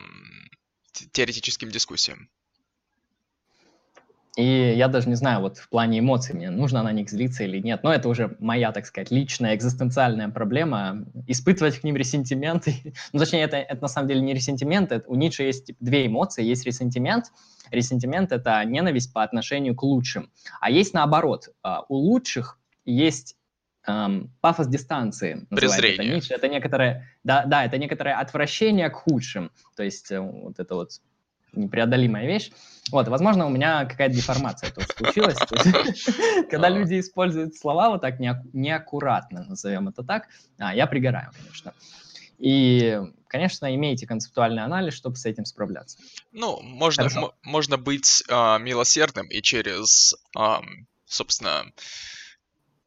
[1.12, 2.28] теоретическим дискуссиям.
[4.36, 7.58] И я даже не знаю, вот в плане эмоций, мне нужно на них злиться или
[7.58, 7.82] нет.
[7.82, 11.04] Но это уже моя, так сказать, личная экзистенциальная проблема.
[11.26, 12.94] Испытывать к ним ресентименты.
[13.12, 14.90] ну, точнее, это, это на самом деле не ресентимент.
[14.90, 16.42] Это, у Ницше есть типа, две эмоции.
[16.42, 17.26] Есть ресентимент.
[17.70, 20.30] Ресентимент— это ненависть по отношению к лучшим.
[20.60, 21.50] А есть наоборот.
[21.62, 23.36] А, у лучших есть
[23.86, 25.46] эм, пафос дистанции.
[25.50, 26.06] Презрение.
[26.06, 26.34] Это, Ницше.
[26.34, 29.50] это некоторое, да, да, это некоторое отвращение к худшим.
[29.76, 30.92] То есть э, вот это вот
[31.52, 32.50] непреодолимая вещь.
[32.90, 35.38] Вот, возможно, у меня какая-то деформация тоже случилась.
[36.50, 40.28] Когда люди используют слова вот так неаккуратно, назовем это так,
[40.58, 41.74] а, я пригораю, конечно.
[42.38, 45.96] И, конечно, имейте концептуальный анализ, чтобы с этим справляться.
[46.32, 47.08] Ну, можно,
[47.42, 50.54] можно быть э, милосердным и через, э,
[51.06, 51.72] собственно,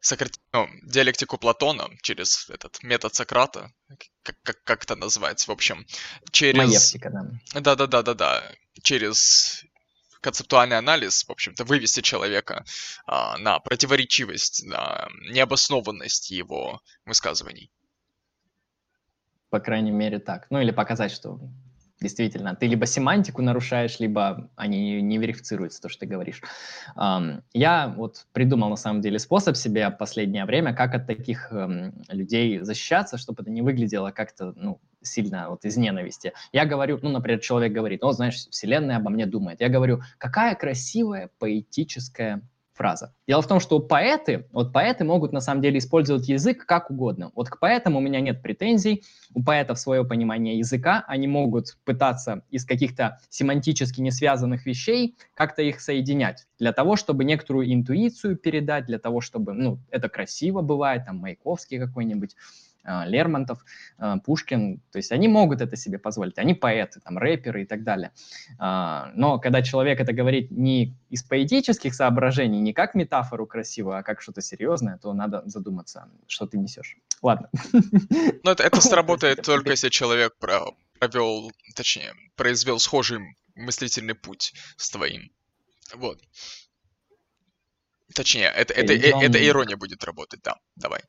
[0.00, 0.32] сократ...
[0.52, 3.72] ну, диалектику Платона, через этот метод Сократа,
[4.22, 5.86] как, как, как это называется, в общем,
[6.32, 6.58] через...
[6.58, 7.60] Маевтика, да.
[7.60, 8.42] Да-да-да-да-да,
[8.82, 9.64] через
[10.20, 12.64] концептуальный анализ, в общем-то, вывести человека
[13.06, 17.70] а, на противоречивость, на необоснованность его высказываний.
[19.50, 20.46] По крайней мере, так.
[20.50, 21.38] Ну или показать, что
[22.00, 26.42] Действительно, ты либо семантику нарушаешь, либо они не верифицируются, то, что ты говоришь.
[27.54, 32.60] Я вот придумал, на самом деле, способ себе последнее время, как от таких эм, людей
[32.60, 36.34] защищаться, чтобы это не выглядело как-то, ну, сильно вот из ненависти.
[36.52, 39.62] Я говорю, ну, например, человек говорит, ну, знаешь, вселенная обо мне думает.
[39.62, 42.42] Я говорю, какая красивая поэтическая
[42.76, 43.14] фраза.
[43.26, 47.32] Дело в том, что поэты, вот поэты могут на самом деле использовать язык как угодно.
[47.34, 49.02] Вот к поэтам у меня нет претензий,
[49.34, 55.62] у поэтов свое понимание языка, они могут пытаться из каких-то семантически не связанных вещей как-то
[55.62, 61.04] их соединять для того, чтобы некоторую интуицию передать, для того, чтобы, ну, это красиво бывает,
[61.06, 62.36] там, Маяковский какой-нибудь,
[62.86, 63.64] Лермонтов,
[63.98, 67.82] а, Пушкин, то есть они могут это себе позволить, они поэты, там, рэперы и так
[67.82, 68.12] далее.
[68.58, 74.02] А, но когда человек это говорит не из поэтических соображений, не как метафору красивую, а
[74.02, 76.96] как что-то серьезное, то надо задуматься, что ты несешь.
[77.22, 77.50] Ладно.
[78.42, 85.30] Но это, это сработает только если человек провел, точнее, произвел схожий мыслительный путь с твоим.
[85.94, 86.20] Вот.
[88.14, 89.18] Точнее, это, это, Перейдем...
[89.18, 90.56] это ирония будет работать, да.
[90.76, 91.00] Давай.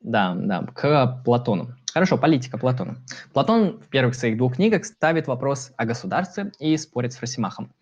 [0.00, 1.74] Да, да, к Платону.
[1.92, 2.98] Хорошо, политика Платона.
[3.32, 7.72] Платон в первых своих двух книгах ставит вопрос о государстве и спорит с Фросимахом.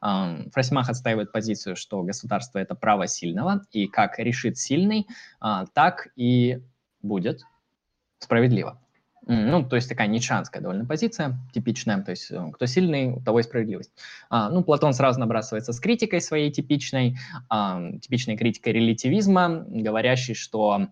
[0.00, 5.06] Фросимах отстаивает позицию, что государство– это право сильного, и как решит сильный,
[5.40, 6.60] а, так и
[7.02, 7.42] будет
[8.18, 8.80] справедливо.
[9.24, 13.38] Ну, то есть такая ничанская довольно позиция, типичная, то есть э, кто сильный, у того
[13.38, 13.92] и справедливость.
[14.28, 17.16] А, ну, Платон сразу набрасывается с критикой своей типичной,
[17.48, 20.88] типичной критикой релятивизма, говорящей, что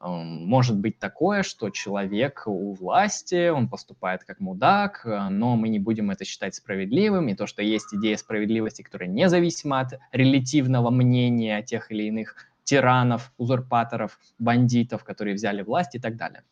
[0.00, 5.78] может быть такое, что человек у власти, он поступает как мудак, э, но мы не
[5.78, 11.62] будем это считать справедливым, и то, что есть идея справедливости, которая независима от релятивного мнения
[11.62, 16.42] тех или иных тиранов, узурпаторов, бандитов, которые взяли власть и так далее.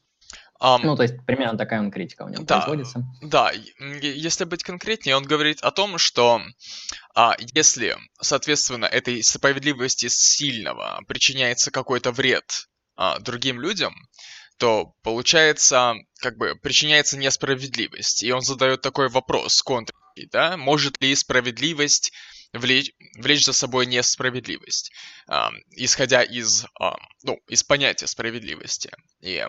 [0.58, 3.04] Um, ну, то есть примерно такая он критика у него да, производится.
[3.20, 3.52] Да,
[4.00, 6.40] если быть конкретнее, он говорит о том, что
[7.14, 13.94] а, если, соответственно, этой справедливости сильного причиняется какой-то вред а, другим людям,
[14.58, 18.22] то получается, как бы причиняется несправедливость.
[18.22, 19.92] И он задает такой вопрос, контр,
[20.32, 22.12] да, может ли справедливость
[22.52, 24.92] влечь, влечь за собой несправедливость,
[25.28, 25.34] э,
[25.72, 26.90] исходя из, э,
[27.22, 28.90] ну, из понятия справедливости.
[29.20, 29.48] И э,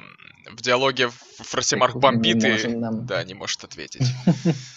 [0.51, 4.07] в диалоге Фросимарх бомбит и да, не может ответить.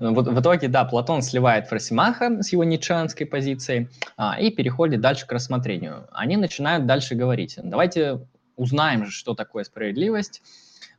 [0.00, 5.00] Ну, вот в итоге, да, Платон сливает Фросимаха с его ницшеанской позицией а, и переходит
[5.00, 6.06] дальше к рассмотрению.
[6.12, 7.58] Они начинают дальше говорить.
[7.62, 8.26] Давайте
[8.56, 10.42] узнаем, что такое справедливость,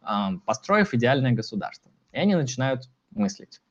[0.02, 1.92] а, построив идеальное государство.
[2.12, 3.62] И они начинают мыслить.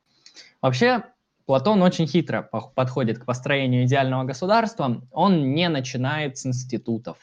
[0.63, 1.05] Вообще,
[1.47, 5.03] Платон очень хитро подходит к построению идеального государства.
[5.13, 7.17] Он не начинает с институтов,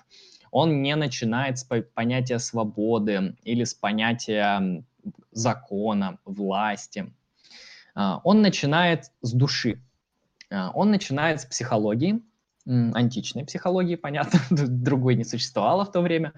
[0.50, 4.84] он не начинает с понятия свободы или с понятия
[5.32, 7.14] закона, власти.
[7.96, 9.82] А, он начинает с души,
[10.52, 12.22] а, он начинает с психологии,
[12.68, 16.34] античной психологии, понятно, другой не существовало в то время,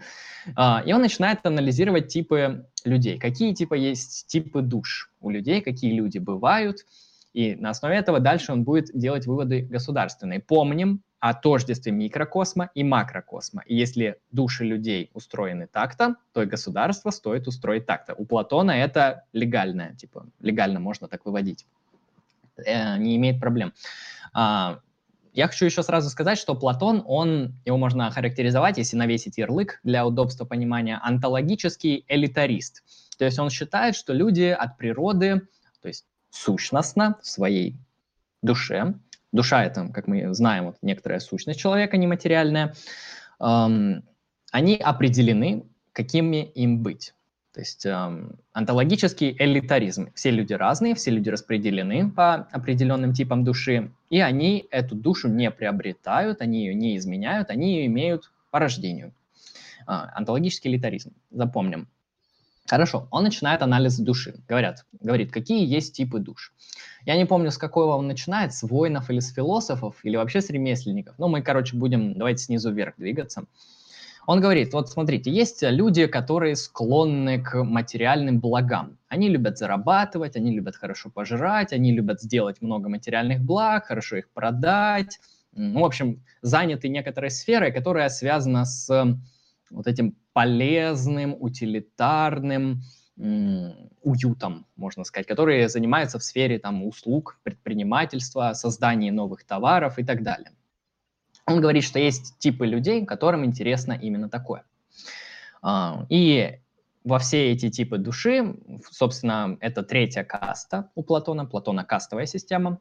[0.56, 5.94] а, и он начинает анализировать типы людей, какие типа есть типы душ у людей, какие
[5.94, 6.86] люди бывают,
[7.34, 10.40] и на основе этого дальше он будет делать выводы государственные.
[10.40, 13.64] Помним, о тождестве микрокосма и макрокосма.
[13.66, 18.14] И если души людей устроены так-то, то и государство стоит устроить так-то.
[18.14, 21.66] У Платона это легальное, типа, легально можно так выводить.
[22.66, 23.74] Э, не имеет проблем.
[24.34, 24.80] А,
[25.34, 30.06] я хочу еще сразу сказать, что Платон, он, его можно охарактеризовать, если навесить ярлык для
[30.06, 32.84] удобства понимания, онтологический элитарист.
[33.18, 35.42] То есть он считает, что люди от природы,
[35.82, 37.76] то есть сущностно в своей
[38.42, 38.94] душе,
[39.32, 42.74] душа это, как мы знаем, вот некоторая сущность человека нематериальная,
[43.40, 44.04] эм,
[44.52, 47.14] они определены, какими им быть.
[47.54, 50.12] То есть эм, онтологический элитаризм.
[50.14, 55.50] Все люди разные, все люди распределены по определенным типам души, и они эту душу не
[55.50, 59.12] приобретают, они ее не изменяют, они ее имеют по рождению.
[59.88, 61.14] Э, онтологический элитаризм.
[61.32, 61.88] Запомним.
[62.68, 64.36] Хорошо, он начинает анализ души.
[64.48, 66.54] Говорят, говорит, какие есть типы душ.
[67.06, 70.50] Я не помню, с какого он начинает, с воинов или с философов, или вообще с
[70.50, 71.16] ремесленников.
[71.18, 73.46] Ну, мы, короче, будем, давайте снизу вверх двигаться.
[74.26, 78.98] Он говорит, вот смотрите, есть люди, которые склонны к материальным благам.
[79.08, 84.30] Они любят зарабатывать, они любят хорошо пожрать, они любят сделать много материальных благ, хорошо их
[84.32, 85.18] продать.
[85.54, 88.90] Ну, в общем, заняты некоторой сферой, которая связана с
[89.72, 92.84] вот этим полезным, утилитарным,
[94.04, 100.22] уютом, можно сказать, которые занимаются в сфере там, услуг, предпринимательства, создания новых товаров и так
[100.22, 100.52] далее.
[101.48, 104.64] Он говорит, что есть типы людей, которым интересно именно такое.
[105.64, 106.60] А, и
[107.04, 108.58] во все эти типы души,
[108.92, 112.80] собственно, это третья каста у Платона, Платона кастовая система.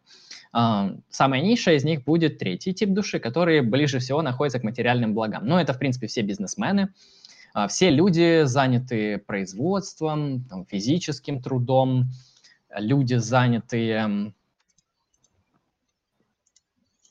[0.52, 5.14] А, самая низшая из них будет третий тип души, который ближе всего находится к материальным
[5.14, 5.46] благам.
[5.46, 6.92] Но это, в принципе, все бизнесмены,
[7.68, 12.10] все люди заняты производством, там, физическим трудом,
[12.76, 14.32] люди заняты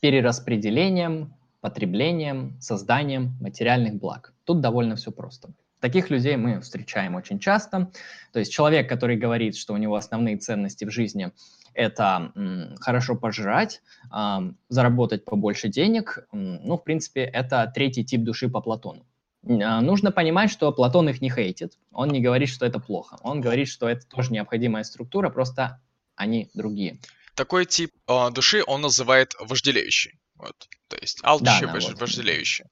[0.02, 4.34] перераспределением, потреблением, созданием материальных благ.
[4.44, 5.50] Тут довольно все просто.
[5.80, 7.92] Таких людей мы встречаем очень часто.
[8.32, 11.32] То есть человек, который говорит, что у него основные ценности в жизни–
[11.74, 12.32] это
[12.80, 13.82] хорошо пожрать,
[14.70, 19.06] заработать побольше денег, ну, в принципе, это третий тип души по Платону.
[19.48, 21.78] А, нужно понимать, что Платон их не хейтит.
[21.92, 23.18] Он не говорит, что это плохо.
[23.22, 25.82] Он говорит, что это тоже необходимая структура, просто
[26.16, 27.00] они другие.
[27.36, 30.20] Такой тип э, души он называет вожделеющий.
[30.36, 30.56] Вот.
[30.88, 32.02] То есть алчущий, да, вож, вот.
[32.02, 32.66] вожделеющий.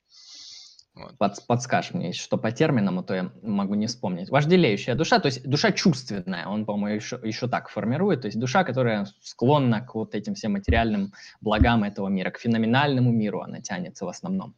[0.96, 1.18] Вот.
[1.18, 4.30] Под, подскажешь мне, что по терминам, а то я могу не вспомнить.
[4.30, 8.64] Вожделеющая душа, то есть душа чувственная, он, по-моему, еще, еще так формирует, то есть душа,
[8.64, 14.06] которая склонна к вот этим всем материальным благам этого мира, к феноменальному миру она тянется
[14.06, 14.56] в основном.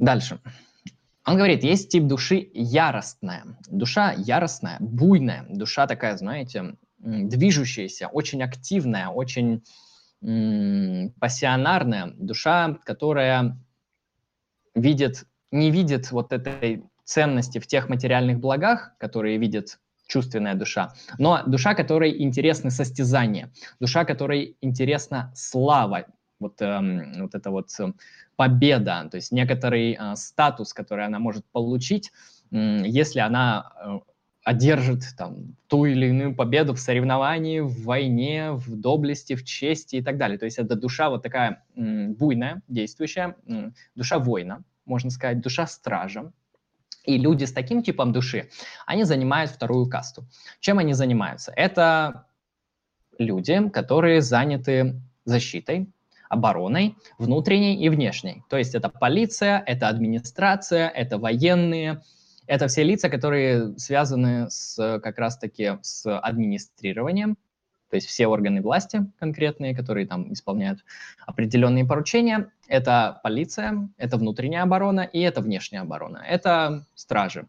[0.00, 0.40] Дальше.
[1.26, 3.44] Он говорит, есть тип души яростная.
[3.68, 9.62] Душа яростная, буйная, душа такая, знаете, движущаяся, очень активная, очень
[11.20, 13.58] пассионарная, душа, которая
[14.74, 21.42] видит, не видит вот этой ценности в тех материальных благах, которые видит чувственная душа, но
[21.46, 26.06] душа, которой интересны состязания, душа, которой интересна слава,
[26.40, 27.92] вот, эм, вот это вот э,
[28.36, 32.10] победа, то есть некоторый э, статус, который она может получить,
[32.50, 33.98] э, если она э,
[34.44, 40.02] одержит там, ту или иную победу в соревновании, в войне, в доблести, в чести и
[40.02, 40.38] так далее.
[40.38, 43.36] То есть это душа вот такая буйная, действующая,
[43.94, 46.32] душа воина, можно сказать, душа стража.
[47.04, 48.48] И люди с таким типом души,
[48.86, 50.26] они занимают вторую касту.
[50.60, 51.52] Чем они занимаются?
[51.54, 52.26] Это
[53.18, 55.90] люди, которые заняты защитой,
[56.30, 58.42] обороной, внутренней и внешней.
[58.48, 62.02] То есть это полиция, это администрация, это военные,
[62.46, 67.36] это все лица, которые связаны с как раз-таки с администрированием,
[67.90, 70.84] то есть все органы власти конкретные, которые там исполняют
[71.26, 72.52] определенные поручения.
[72.68, 76.24] Это полиция, это внутренняя оборона и это внешняя оборона.
[76.26, 77.48] Это стражи.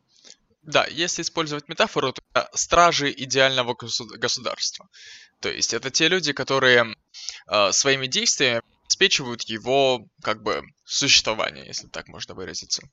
[0.63, 4.89] Да, если использовать метафору, то стражи идеального государства.
[5.39, 6.95] То есть это те люди, которые
[7.47, 12.83] э, своими действиями обеспечивают его как бы существование, если так можно выразиться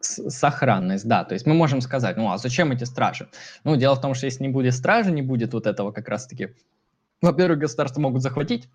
[0.00, 1.24] сохранность, да.
[1.24, 3.28] То есть мы можем сказать, ну а зачем эти стражи?
[3.64, 6.48] Ну, дело в том, что если не будет стражи, не будет вот этого как раз-таки...
[7.20, 8.68] Во-первых, государство могут захватить,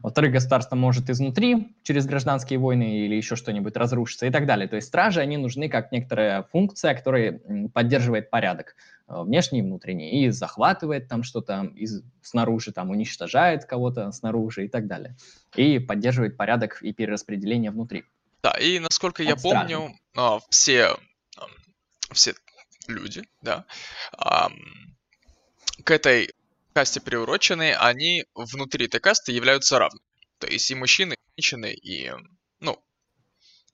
[0.00, 4.68] во-вторых, государство может изнутри через гражданские войны или еще что-нибудь разрушиться и так далее.
[4.68, 7.40] То есть стражи, они нужны как некоторая функция, которая
[7.72, 8.76] поддерживает порядок
[9.08, 14.68] э, внешний и внутренний, и захватывает там что-то из, снаружи, там уничтожает кого-то снаружи и
[14.68, 15.16] так далее.
[15.56, 18.04] И поддерживает порядок и перераспределение внутри.
[18.42, 20.98] Да, и насколько я помню, а, все,
[22.12, 22.34] все
[22.88, 23.64] люди, да,
[25.82, 26.30] к этой
[26.74, 30.04] касте приуроченные, они внутри этой касты являются равными.
[30.38, 32.12] То есть и мужчины, и женщины, и,
[32.60, 32.78] ну,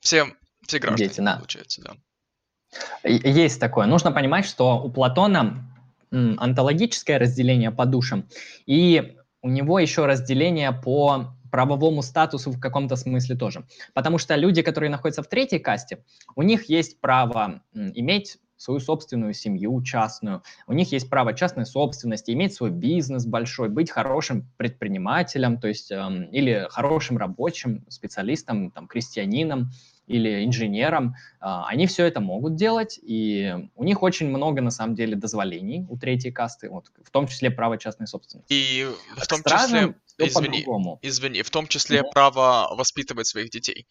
[0.01, 0.26] все,
[0.66, 1.36] все граждане, Дети, да.
[1.36, 1.96] получается, да.
[3.03, 3.86] Есть такое.
[3.86, 5.66] Нужно понимать, что у Платона
[6.11, 8.28] онтологическое разделение по душам,
[8.66, 13.66] и у него еще разделение по правовому статусу в каком-то смысле тоже.
[13.94, 16.05] Потому что люди, которые находятся в третьей касте,
[16.36, 22.33] у них есть право иметь свою собственную семью частную, у них есть право частной собственности,
[22.33, 28.87] иметь свой бизнес большой, быть хорошим предпринимателем, то есть эм, или хорошим рабочим, специалистом, там,
[28.87, 29.71] крестьянином,
[30.07, 34.95] или инженерам, а, они все это могут делать, и у них очень много, на самом
[34.95, 38.53] деле, дозволений у третьей касты, вот, в том числе право частной собственности.
[38.53, 38.87] И
[39.17, 40.67] в том числе, извини,
[41.03, 43.87] извини, в том числе право воспитывать своих детей.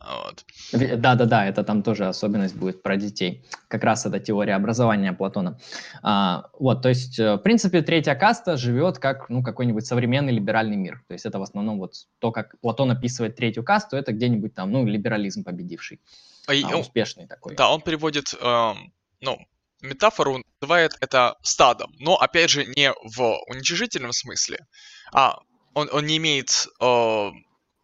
[0.00, 0.44] Вот.
[0.72, 3.44] Да-да-да, это там тоже особенность будет про детей.
[3.68, 5.58] Как раз это теория образования Платона.
[6.02, 10.76] А, вот, то есть, э, в принципе, третья каста живет как ну, какой-нибудь современный либеральный
[10.76, 11.04] мир.
[11.06, 14.72] То есть это в основном вот то, как Платон описывает третью касту, это где-нибудь там,
[14.72, 16.00] ну, либерализм победивший.
[16.48, 17.54] А, а, успешный такой.
[17.54, 18.72] Да, он переводит, э,
[19.20, 19.38] ну,
[19.82, 24.66] метафору, называет это стадом, но, опять же, не в уничижительном смысле,
[25.12, 25.40] а
[25.74, 26.68] он, он не имеет...
[26.80, 27.30] Э,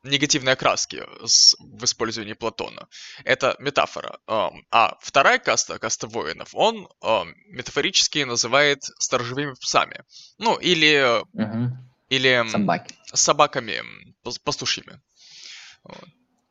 [0.07, 1.03] негативной окраски
[1.59, 2.89] в использовании Платона.
[3.25, 4.19] Это метафора.
[4.27, 6.89] А вторая каста, каста воинов, он
[7.49, 10.01] метафорически называет сторожевыми псами.
[10.39, 11.21] Ну, или...
[11.33, 11.77] Угу.
[12.09, 12.45] Или...
[12.49, 12.95] Собаки.
[13.13, 13.83] Собаками
[14.45, 15.01] пастушьими.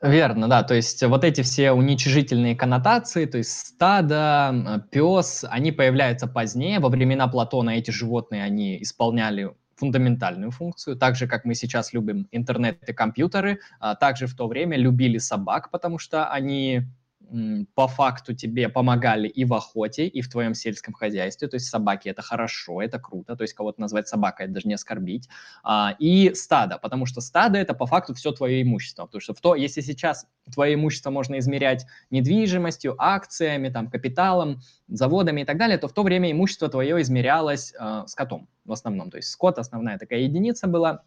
[0.02, 0.64] Верно, да.
[0.64, 6.80] То есть вот эти все уничижительные коннотации, то есть стадо, пес, они появляются позднее.
[6.80, 12.28] Во времена Платона эти животные, они исполняли фундаментальную функцию, так же, как мы сейчас любим
[12.32, 16.84] интернет и компьютеры, а также в то время любили собак, потому что они
[17.76, 21.48] по факту тебе помогали и в охоте, и в твоем сельском хозяйстве.
[21.48, 23.36] То есть собаки это хорошо, это круто.
[23.36, 25.30] То есть кого-то назвать собакой, это даже не оскорбить.
[25.64, 29.06] А, и стадо, потому что стадо это по факту все твое имущество.
[29.06, 35.42] Потому что в то, если сейчас твое имущество можно измерять недвижимостью, акциями, там, капиталом, заводами
[35.42, 39.12] и так далее, то в то время имущество твое измерялось э, скотом в основном.
[39.12, 41.04] То есть скот основная такая единица была,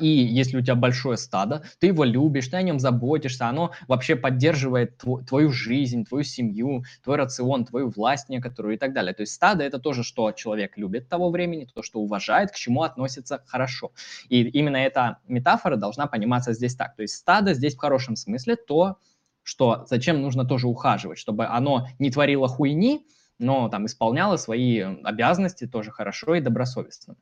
[0.00, 4.16] и если у тебя большое стадо, ты его любишь, ты о нем заботишься, оно вообще
[4.16, 9.14] поддерживает твою жизнь, твою семью, твой рацион, твою власть некоторую и так далее.
[9.14, 12.82] То есть стадо это тоже, что человек любит того времени, то, что уважает, к чему
[12.82, 13.92] относится хорошо.
[14.28, 16.94] И именно эта метафора должна пониматься здесь так.
[16.94, 18.98] То есть стадо здесь в хорошем смысле то,
[19.42, 23.06] что зачем нужно тоже ухаживать, чтобы оно не творило хуйни,
[23.38, 27.16] но там исполняло свои обязанности тоже хорошо и добросовестно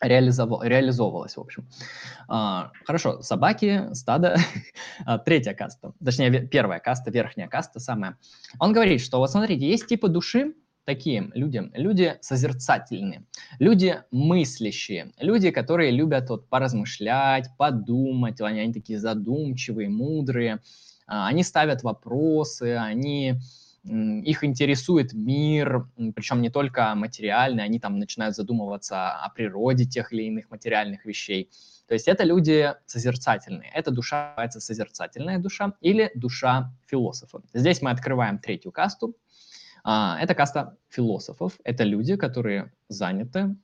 [0.00, 1.68] реализовал, реализовывалось, в общем.
[2.28, 4.36] А, хорошо, собаки, стадо,
[5.04, 8.16] а, третья каста, точнее, первая каста, верхняя каста самая.
[8.58, 13.24] Он говорит, что вот смотрите, есть типы души, такие люди, люди созерцательные,
[13.58, 20.60] люди мыслящие, люди, которые любят вот поразмышлять, подумать, они, они такие задумчивые, мудрые,
[21.06, 23.40] а, они ставят вопросы, они
[23.84, 30.24] их интересует мир, причем не только материальный, они там начинают задумываться о природе тех или
[30.24, 31.50] иных материальных вещей.
[31.88, 33.70] То есть это люди созерцательные.
[33.74, 37.40] Эта душа называется созерцательная душа или душа философа.
[37.52, 39.16] Здесь мы открываем третью касту.
[39.82, 41.54] А, это каста философов.
[41.64, 43.56] Это люди, которые заняты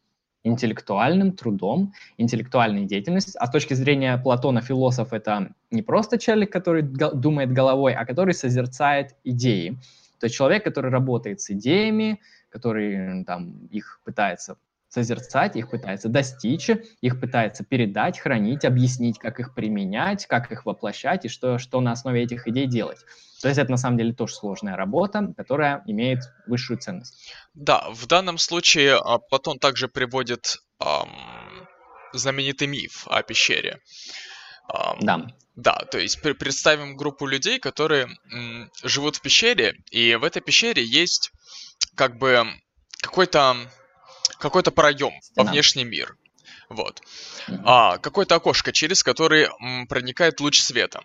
[0.43, 3.35] интеллектуальным трудом, интеллектуальной деятельностью.
[3.41, 8.35] А с точки зрения Платона философ это не просто человек, который думает головой, а который
[8.35, 9.79] созерцает идеи.
[10.19, 14.57] То есть человек, который работает с идеями, который там их пытается
[14.89, 21.25] созерцать, их пытается достичь, их пытается передать, хранить, объяснить, как их применять, как их воплощать
[21.25, 23.01] и что, что на основе этих идей делать.
[23.43, 27.31] То есть это на самом деле тоже сложная работа, которая имеет высшую ценность.
[27.55, 31.69] Да, в данном случае а, Платон также приводит эм,
[32.14, 33.81] знаменитый миф о пещере.
[34.73, 35.27] Эм, да.
[35.55, 38.09] Да, то есть представим группу людей, которые
[38.83, 41.33] живут в пещере, и в этой пещере есть
[41.95, 42.47] как бы
[43.01, 43.57] какой-то
[44.39, 46.17] какой-то проем во внешний мир.
[46.69, 47.01] Вот.
[47.49, 47.62] Mm-hmm.
[47.64, 49.51] А, какое-то окошко, через которое
[49.89, 51.01] проникает луч света.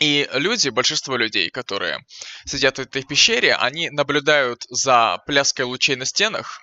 [0.00, 2.04] И люди, большинство людей, которые
[2.44, 6.60] сидят в этой пещере, они наблюдают за пляской лучей на стенах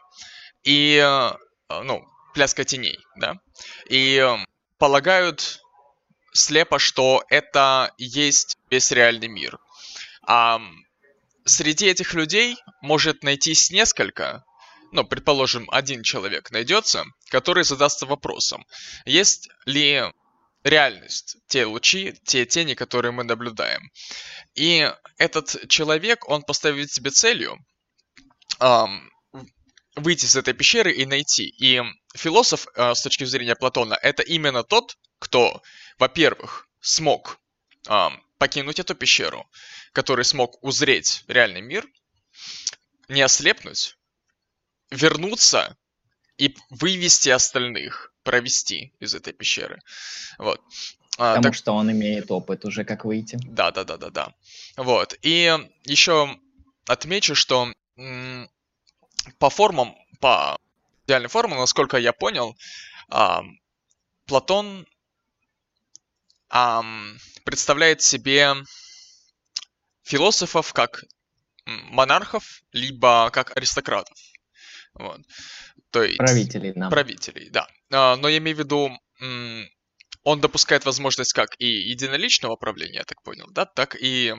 [0.64, 1.32] и, э,
[1.70, 3.36] ну, пляской теней, да,
[3.90, 4.38] и э,
[4.78, 5.62] полагают
[6.34, 9.58] слепо, что это есть весь реальный мир.
[10.28, 10.60] А
[11.46, 14.44] среди этих людей может найтись несколько,
[14.92, 18.66] ну, предположим, один человек найдется, который задастся вопросом,
[19.06, 20.04] есть ли
[20.64, 23.92] реальность, те лучи, те тени, которые мы наблюдаем.
[24.56, 27.58] И этот человек, он поставит себе целью
[28.60, 29.12] эм,
[29.96, 31.46] выйти из этой пещеры и найти.
[31.46, 31.82] И
[32.16, 35.62] философ, э, с точки зрения Платона, это именно тот, кто
[35.98, 37.40] во-первых, смог
[38.38, 39.48] покинуть эту пещеру,
[39.94, 41.88] который смог узреть реальный мир,
[43.08, 43.98] не ослепнуть,
[44.90, 45.78] вернуться
[46.38, 49.82] и вывести остальных, провести из этой пещеры.
[50.40, 50.62] Вот.
[51.18, 51.54] А, Потому так...
[51.54, 53.38] что он имеет опыт уже, как выйти.
[53.44, 54.34] Да, да, да, да, да.
[54.76, 55.16] Вот.
[55.22, 55.56] И
[55.86, 56.38] еще
[56.88, 57.72] отмечу, что
[59.38, 60.60] по формам, по
[61.06, 62.58] идеальной формам, насколько я понял,
[64.26, 64.88] Платон
[67.44, 68.56] представляет себе
[70.04, 71.04] философов как
[71.66, 74.18] монархов, либо как аристократов.
[74.94, 75.22] Вот.
[75.90, 76.90] То есть, правителей, да.
[76.90, 77.68] Правителей, да.
[77.92, 78.92] А, но я имею в виду,
[80.24, 84.34] он допускает возможность как и единоличного правления, я так понял, да, так и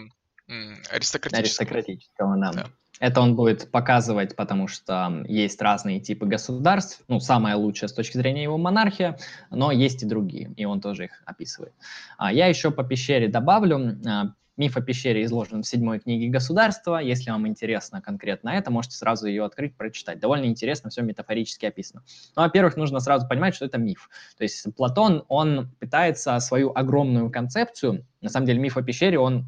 [0.48, 1.38] аристократического.
[1.38, 2.52] Аристократического, да.
[2.52, 2.66] да.
[2.98, 7.02] Это он будет показывать, потому что есть разные типы государств.
[7.08, 9.18] Ну, самое лучшее с точки зрения его монархия,
[9.50, 11.74] но есть и другие, и он тоже их описывает.
[12.16, 13.98] А я еще по пещере добавлю.
[14.06, 16.98] А, миф о пещере изложен в седьмой книге государства.
[16.98, 20.18] Если вам интересно конкретно это, можете сразу ее открыть, прочитать.
[20.18, 22.02] Довольно интересно, все метафорически описано.
[22.34, 24.08] Ну, во-первых, нужно сразу понимать, что это миф.
[24.38, 29.46] То есть Платон, он пытается свою огромную концепцию, на самом деле миф о пещере, он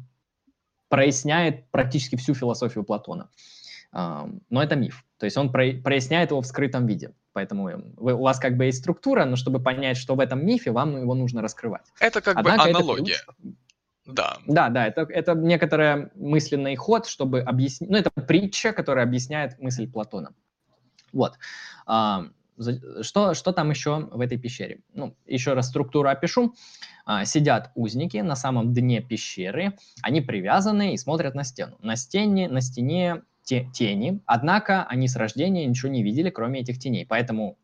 [0.89, 3.29] проясняет практически всю философию Платона.
[3.91, 5.05] Но это миф.
[5.17, 7.13] То есть он проясняет его в скрытом виде.
[7.33, 10.71] Поэтому вы, у вас как бы есть структура, но чтобы понять, что в этом мифе,
[10.71, 11.85] вам его нужно раскрывать.
[11.99, 13.13] Это как Однако бы аналогия.
[13.13, 13.33] Это
[14.05, 14.37] да.
[14.47, 19.87] Да, да, это, это некоторый мысленный ход, чтобы объяснить, ну, это притча, которая объясняет мысль
[19.87, 20.33] Платона.
[21.13, 21.37] Вот.
[23.01, 24.81] Что, что там еще в этой пещере?
[24.93, 26.55] Ну, еще раз структуру опишу.
[27.05, 31.77] А, сидят узники на самом дне пещеры, они привязаны и смотрят на стену.
[31.81, 36.77] На стене, на стене те, тени, однако они с рождения ничего не видели, кроме этих
[36.77, 37.05] теней.
[37.05, 37.57] Поэтому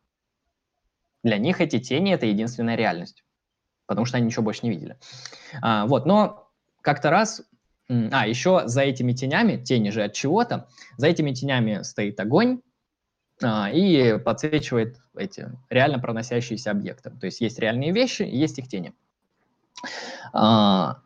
[1.23, 3.23] для них эти тени– это единственная реальность,
[3.85, 4.97] потому что они ничего больше не видели.
[5.61, 6.49] А, вот, но
[6.81, 7.43] как-то раз
[7.88, 10.67] а, еще за этими тенями, тени же от чего-то,
[10.97, 12.61] за этими тенями стоит огонь,
[13.43, 17.09] и подсвечивает эти реально проносящиеся объекты.
[17.09, 18.93] То есть есть реальные вещи, есть их тени.
[20.31, 20.99] А,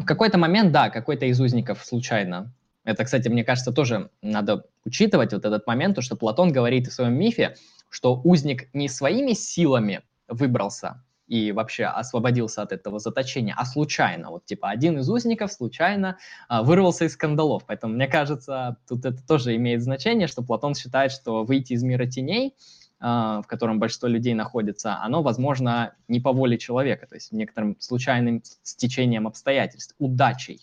[0.00, 2.52] в какой-то момент, да, какой-то из узников случайно
[2.88, 6.92] это, кстати, мне кажется, тоже надо учитывать вот этот момент, то, что Платон говорит в
[6.92, 7.54] своем мифе,
[7.90, 14.30] что узник не своими силами выбрался и вообще освободился от этого заточения, а случайно.
[14.30, 16.18] Вот типа один из узников случайно
[16.48, 17.64] а, вырвался из скандалов.
[17.66, 22.06] Поэтому мне кажется, тут это тоже имеет значение, что Платон считает, что выйти из мира
[22.06, 22.54] теней
[23.00, 27.76] а, в котором большинство людей находится, оно возможно не по воле человека, то есть некоторым
[27.78, 30.60] случайным стечением обстоятельств, удачей.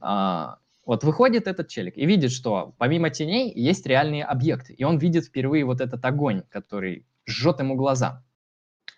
[0.00, 0.56] А,
[0.86, 5.26] вот выходит этот челик и видит, что помимо теней есть реальные объекты, и он видит
[5.26, 8.24] впервые вот этот огонь, который жжет ему глаза,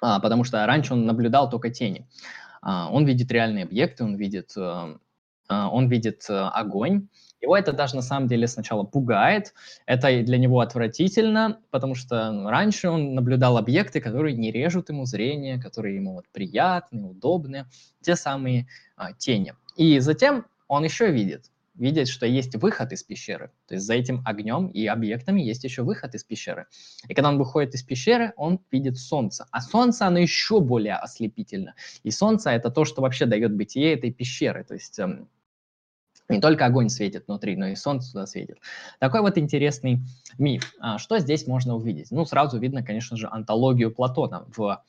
[0.04, 2.06] а, потому что раньше он наблюдал только тени.
[2.62, 4.96] Он видит реальные объекты, он видит, э,
[5.48, 7.08] он видит э, огонь,
[7.44, 9.54] его это даже на самом деле сначала пугает,
[9.86, 15.04] это для него отвратительно, потому что ну, раньше он наблюдал объекты, которые не режут ему
[15.04, 17.66] зрение, которые ему вот приятны, удобны,
[18.00, 18.66] те самые
[18.96, 19.54] а, тени.
[19.76, 23.50] И затем он еще видит, видит, что есть выход из пещеры.
[23.66, 26.66] То есть за этим огнем и объектами есть еще выход из пещеры.
[27.08, 29.46] И когда он выходит из пещеры, он видит солнце.
[29.50, 31.74] А солнце, оно еще более ослепительно.
[32.02, 34.64] И солнце— это то, что вообще дает бытие этой пещеры.
[34.64, 35.28] То есть эм,
[36.28, 38.58] не только огонь светит внутри, но и солнце туда светит.
[38.98, 40.00] Такой вот интересный
[40.38, 40.72] миф.
[40.80, 42.10] А что здесь можно увидеть?
[42.10, 44.82] Ну, сразу видно, конечно же, антологию Платона в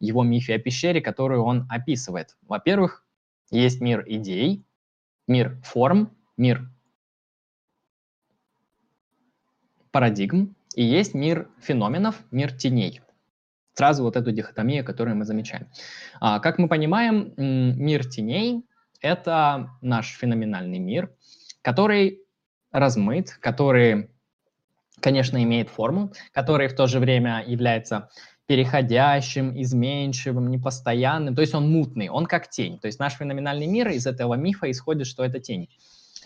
[0.00, 2.36] его мифе о пещере, которую он описывает.
[2.42, 3.06] Во-первых,
[3.50, 4.64] есть мир идей,
[5.26, 6.68] мир форм, мир
[9.90, 13.00] парадигм, и есть мир феноменов, мир теней.
[13.74, 15.68] Сразу вот эту дихотомию, которую мы замечаем.
[16.20, 18.64] А, как мы понимаем, мир теней
[19.00, 21.12] это наш феноменальный мир,
[21.60, 22.20] который
[22.70, 24.10] размыт, который,
[25.00, 28.08] конечно, имеет форму, который в то же время является
[28.46, 32.78] переходящим, изменчивым, непостоянным, то есть он мутный, он как тень.
[32.78, 35.68] То есть наш феноменальный мир из этого мифа исходит, что это тень.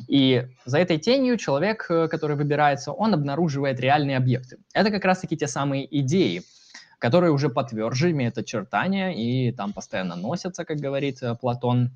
[0.09, 4.59] И за этой тенью человек, э, который выбирается, он обнаруживает реальные объекты.
[4.73, 6.43] Это как раз-таки те самые идеи,
[6.98, 11.93] которые уже потверже имеют очертания и там постоянно носятся, как говорит э, Платон.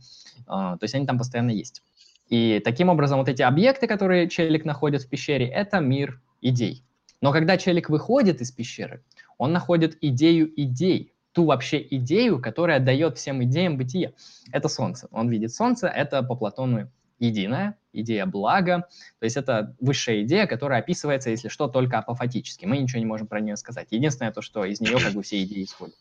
[0.46, 1.82] А, то есть они там постоянно есть.
[2.28, 6.84] И таким образом вот эти объекты, которые Челик находит в пещере, это мир идей.
[7.20, 9.04] Но когда Челик выходит из пещеры,
[9.36, 14.14] он находит идею идей, ту вообще идею, которая дает всем идеям бытие.
[14.52, 15.08] Это солнце.
[15.10, 16.90] Он видит солнце, это по Платону
[17.20, 18.88] единая, идея блага.
[19.18, 22.66] То есть это высшая идея, которая описывается, если что, только апофатически.
[22.66, 23.88] Мы ничего не можем про нее сказать.
[23.90, 25.94] Единственное то, что из нее как бы все идеи исходят.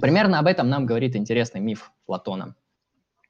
[0.00, 2.54] Примерно об этом нам говорит интересный миф Платона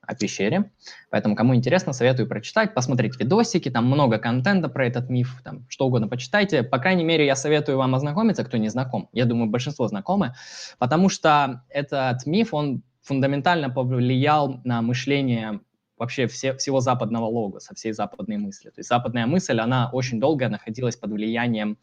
[0.02, 0.70] о пещере.
[1.10, 5.86] Поэтому, кому интересно, советую прочитать, посмотреть видосики, там много контента про этот миф, там что
[5.86, 6.62] угодно почитайте.
[6.62, 9.08] По крайней мере, я советую вам ознакомиться, кто не знаком.
[9.12, 10.34] Я думаю, большинство знакомы,
[10.78, 15.60] потому что этот миф, он фундаментально повлиял на мышление
[15.96, 18.70] вообще все, всего западного логоса, всей западной мысли.
[18.70, 21.78] То есть западная мысль, она очень долго находилась под влиянием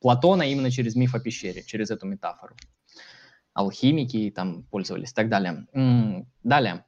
[0.00, 2.54] Платона именно через миф о пещере, через эту метафору.
[3.54, 5.66] Алхимики там пользовались и так далее.
[6.42, 6.84] Далее.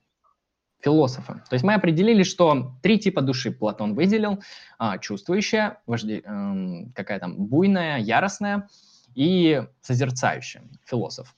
[0.80, 1.42] Философы.
[1.48, 4.42] То есть мы определили, что три типа души Платон выделил.
[4.78, 8.68] А, чувствующая, вожди, эм, какая там, буйная, яростная
[9.14, 11.34] и созерцающая, философ.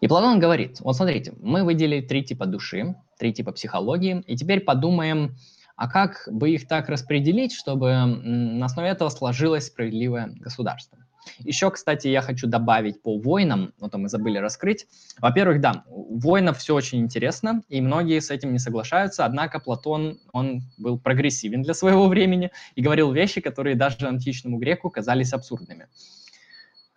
[0.00, 4.60] И Платон говорит, вот смотрите, мы выделили три типа души, три типа психологии, и теперь
[4.60, 5.36] подумаем,
[5.76, 10.98] а как бы их так распределить, чтобы на основе этого сложилось справедливое государство.
[11.38, 14.86] Еще, кстати, я хочу добавить по войнам, вот мы забыли раскрыть.
[15.18, 20.18] Во-первых, да, у воинов все очень интересно, и многие с этим не соглашаются, однако Платон,
[20.32, 25.86] он был прогрессивен для своего времени и говорил вещи, которые даже античному греку казались абсурдными.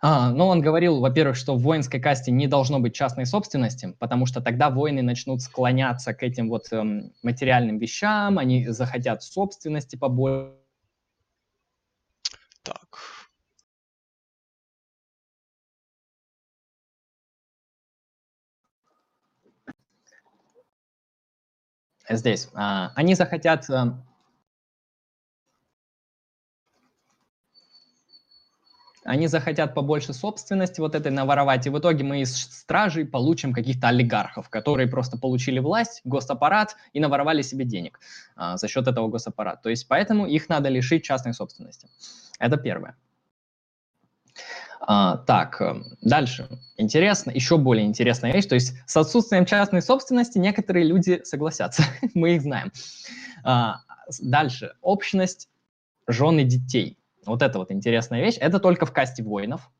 [0.06, 4.26] А, но он говорил, во-первых, что в воинской касте не должно быть частной собственности, потому
[4.26, 10.52] что тогда воины начнут склоняться к этим вот эм, материальным вещам, они захотят собственности побольше.
[12.62, 12.98] Так.
[22.10, 22.50] Здесь.
[22.52, 23.64] А, они захотят
[29.04, 33.88] они захотят побольше собственности вот этой наворовать, и в итоге мы из стражей получим каких-то
[33.88, 38.00] олигархов, которые просто получили власть, госаппарат и наворовали себе денег
[38.34, 39.62] а, за счет этого госаппарата.
[39.62, 41.88] То есть поэтому их надо лишить частной собственности.
[42.38, 42.96] Это первое.
[44.80, 46.48] А, так, э, дальше.
[46.76, 52.36] Интересно, еще более интересная вещь, то есть с отсутствием частной собственности некоторые люди согласятся, мы
[52.36, 52.72] их знаем.
[53.44, 53.80] А,
[54.20, 55.48] дальше, общность
[56.06, 58.36] жены детей– вот это вот интересная вещь.
[58.40, 59.70] Это только в касте воинов,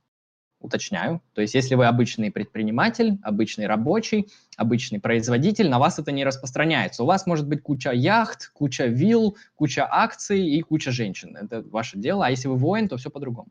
[0.64, 1.20] уточняю.
[1.34, 7.02] То есть если вы обычный предприниматель, обычный рабочий, обычный производитель, на вас это не распространяется.
[7.02, 11.36] У вас может быть куча яхт, куча вилл, куча акций и куча женщин.
[11.36, 12.26] Это ваше дело.
[12.26, 13.48] А если вы воин, то все по-другому.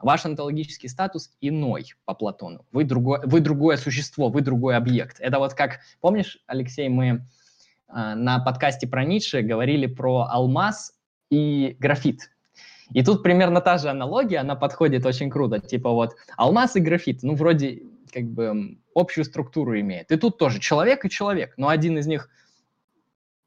[0.00, 2.66] ваш онтологический статус иной по Платону.
[2.72, 5.20] Вы другое, вы другое существо, вы другой объект.
[5.20, 10.94] Это вот как, помнишь, Алексей, мы э, на подкасте про Ницше говорили про алмаз
[11.30, 12.30] и графит.
[12.92, 15.60] И тут примерно та же аналогия, она подходит очень круто.
[15.60, 17.82] Типа вот алмаз и графит, ну вроде
[18.12, 20.10] как бы общую структуру имеет.
[20.10, 22.30] И тут тоже человек и человек, но один из них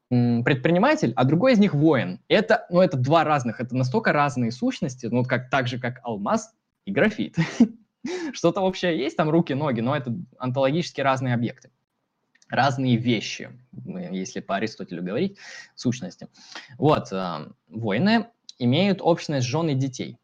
[0.08, 2.20] предприниматель, а другой из них воин.
[2.28, 6.54] Это, ну, это два разных, это настолько разные сущности, ну, как, так же, как алмаз
[6.84, 7.36] и графит.
[8.32, 11.70] Что-то вообще есть там руки, ноги, но это онтологически разные объекты.
[12.50, 13.50] Разные вещи,
[14.10, 15.38] если по Аристотелю говорить,
[15.74, 16.28] сущности.
[16.76, 18.26] Вот, э, воины
[18.58, 20.18] имеют общность жен и детей.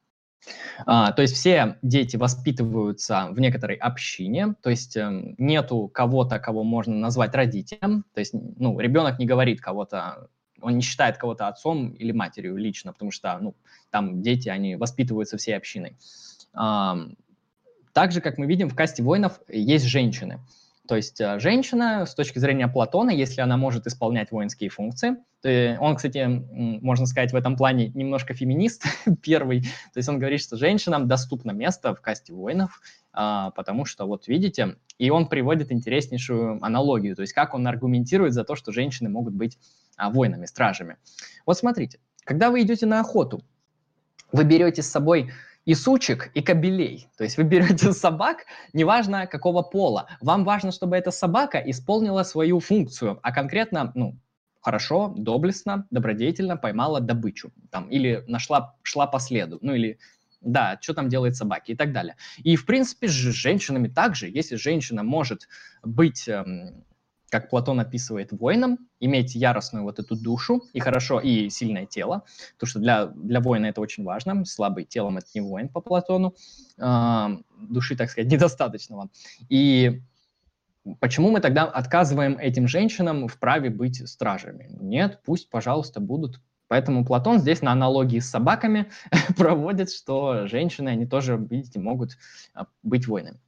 [0.86, 6.64] А, то есть все дети воспитываются в некоторой общине, то есть э, нету кого-то, кого
[6.64, 10.28] можно назвать родителем, то есть ну, ребенок не говорит кого-то,
[10.60, 13.54] он не считает кого-то отцом или матерью лично, потому что ну,
[13.90, 15.96] там дети, они воспитываются всей общиной.
[16.54, 16.96] А,
[17.92, 20.40] также, как мы видим, в касте воинов есть женщины.
[20.88, 25.76] То есть э, женщина, с точки зрения Платона, если она может исполнять воинские функции, то
[25.80, 28.84] он, кстати, можно сказать, в этом плане немножко феминист
[29.22, 32.80] первый, то есть он говорит, что женщинам доступно место в касте воинов,
[33.12, 38.32] а, потому что, вот видите, и он приводит интереснейшую аналогию, то есть как он аргументирует
[38.32, 39.58] за то, что женщины могут быть
[39.98, 40.96] а, воинами, стражами.
[41.44, 43.42] Вот смотрите, когда вы идете на охоту,
[44.32, 45.32] вы берете с собой
[45.68, 47.08] и сучек, и кобелей.
[47.18, 50.06] То есть вы берете собак, неважно какого пола.
[50.22, 54.18] Вам важно, чтобы эта собака исполнила свою функцию, а конкретно, ну,
[54.62, 57.52] хорошо, доблестно, добродетельно поймала добычу.
[57.70, 59.58] Там, или нашла, шла по следу.
[59.60, 59.98] Ну, или
[60.40, 62.16] да, что там делает собаки и так далее.
[62.38, 64.30] И, в принципе, с женщинами также.
[64.30, 65.48] Если женщина может
[65.82, 66.82] быть эм,
[67.30, 72.24] как Платон описывает воином, иметь яростную вот эту душу и хорошо, и сильное тело,
[72.54, 76.34] потому что для, для воина это очень важно, слабый телом это не воин по Платону,
[76.78, 77.26] э,
[77.60, 79.10] души, так сказать, недостаточного.
[79.48, 80.02] И
[81.00, 84.68] почему мы тогда отказываем этим женщинам в праве быть стражами?
[84.80, 86.40] Нет, пусть, пожалуйста, будут.
[86.68, 88.90] Поэтому Платон здесь на аналогии с собаками
[89.36, 92.18] проводит, что женщины, они тоже, видите, могут
[92.54, 93.40] а, быть воинами.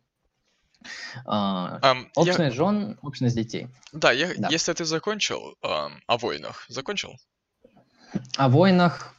[1.27, 2.51] Um, общность я...
[2.51, 3.69] жен, общность детей.
[3.93, 7.17] Да, я, да, если ты закончил um, о войнах, закончил?
[8.37, 9.15] О войнах,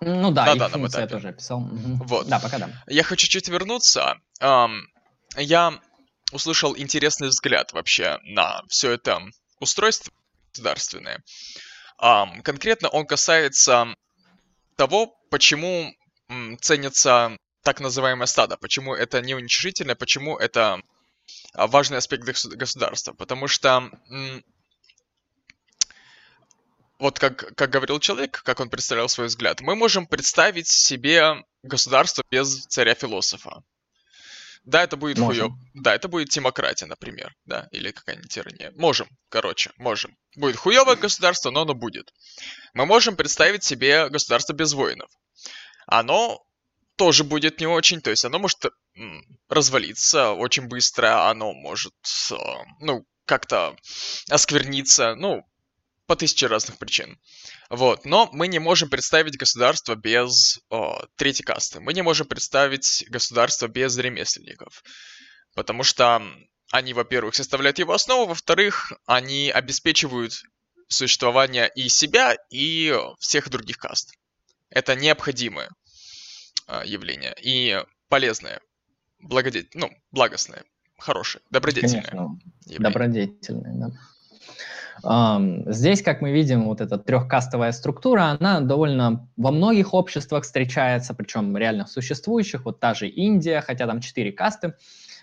[0.00, 1.60] ну да, да, да, я тоже описал.
[1.60, 2.04] Угу.
[2.04, 2.28] Вот.
[2.28, 2.70] Да, пока да.
[2.86, 4.16] Я хочу чуть вернуться.
[4.40, 4.80] Um,
[5.36, 5.78] я
[6.32, 9.20] услышал интересный взгляд вообще на все это
[9.60, 10.12] устройство
[10.52, 11.22] государственное.
[12.00, 13.94] Um, конкретно он касается
[14.76, 15.92] того, почему
[16.60, 17.36] ценятся
[17.66, 18.56] так называемое стадо.
[18.56, 20.80] Почему это не уничижительно, почему это
[21.52, 23.12] а, важный аспект государства.
[23.12, 23.90] Потому что
[27.00, 32.22] вот как, как говорил человек, как он представлял свой взгляд, мы можем представить себе государство
[32.30, 33.64] без царя-философа.
[34.62, 35.50] Да, это будет хуё...
[35.74, 38.72] Да, это будет демократия, например, да, или какая-нибудь тирания.
[38.76, 40.16] Можем, короче, можем.
[40.36, 42.12] Будет хуевое государство, но оно будет.
[42.74, 45.10] Мы можем представить себе государство без воинов.
[45.86, 46.45] Оно
[46.96, 48.66] тоже будет не очень, то есть оно может
[49.48, 51.94] развалиться очень быстро, оно может,
[52.32, 53.76] а, ну, как-то
[54.30, 55.46] оскверниться, ну,
[56.06, 57.18] по тысяче разных причин.
[57.68, 61.80] Вот, но мы не можем представить государство без о, третьей касты.
[61.80, 64.84] Мы не можем представить государство без ремесленников.
[65.54, 66.22] Потому что
[66.70, 70.42] они, во-первых, составляют его основу, во-вторых, они обеспечивают
[70.88, 74.12] существование и себя, и всех других каст.
[74.70, 75.70] Это необходимое.
[76.66, 78.60] А, явление и полезное,
[79.20, 80.64] благодетель, ну, благостное,
[80.98, 82.02] хорошее, добродетельное.
[82.02, 82.90] Конечно, явление.
[82.90, 83.90] добродетельное, да.
[85.66, 91.56] Здесь, как мы видим, вот эта трехкастовая структура, она довольно во многих обществах встречается, причем
[91.56, 94.74] реально существующих, вот та же Индия, хотя там четыре касты,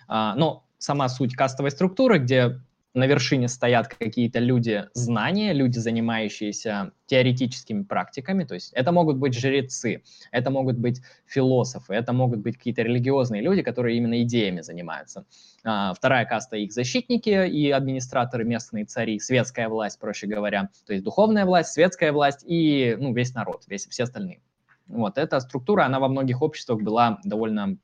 [0.09, 2.61] uh, но сама суть кастовой структуры, где
[2.93, 9.33] на вершине стоят какие-то люди знания, люди, занимающиеся теоретическими практиками, то есть это могут быть
[9.33, 15.25] жрецы, это могут быть философы, это могут быть какие-то религиозные люди, которые именно идеями занимаются.
[15.63, 21.03] А, вторая каста их защитники и администраторы, местные цари, светская власть, проще говоря, то есть
[21.03, 24.41] духовная власть, светская власть и ну, весь народ, весь, все остальные.
[24.87, 27.77] Вот эта структура, она во многих обществах была довольно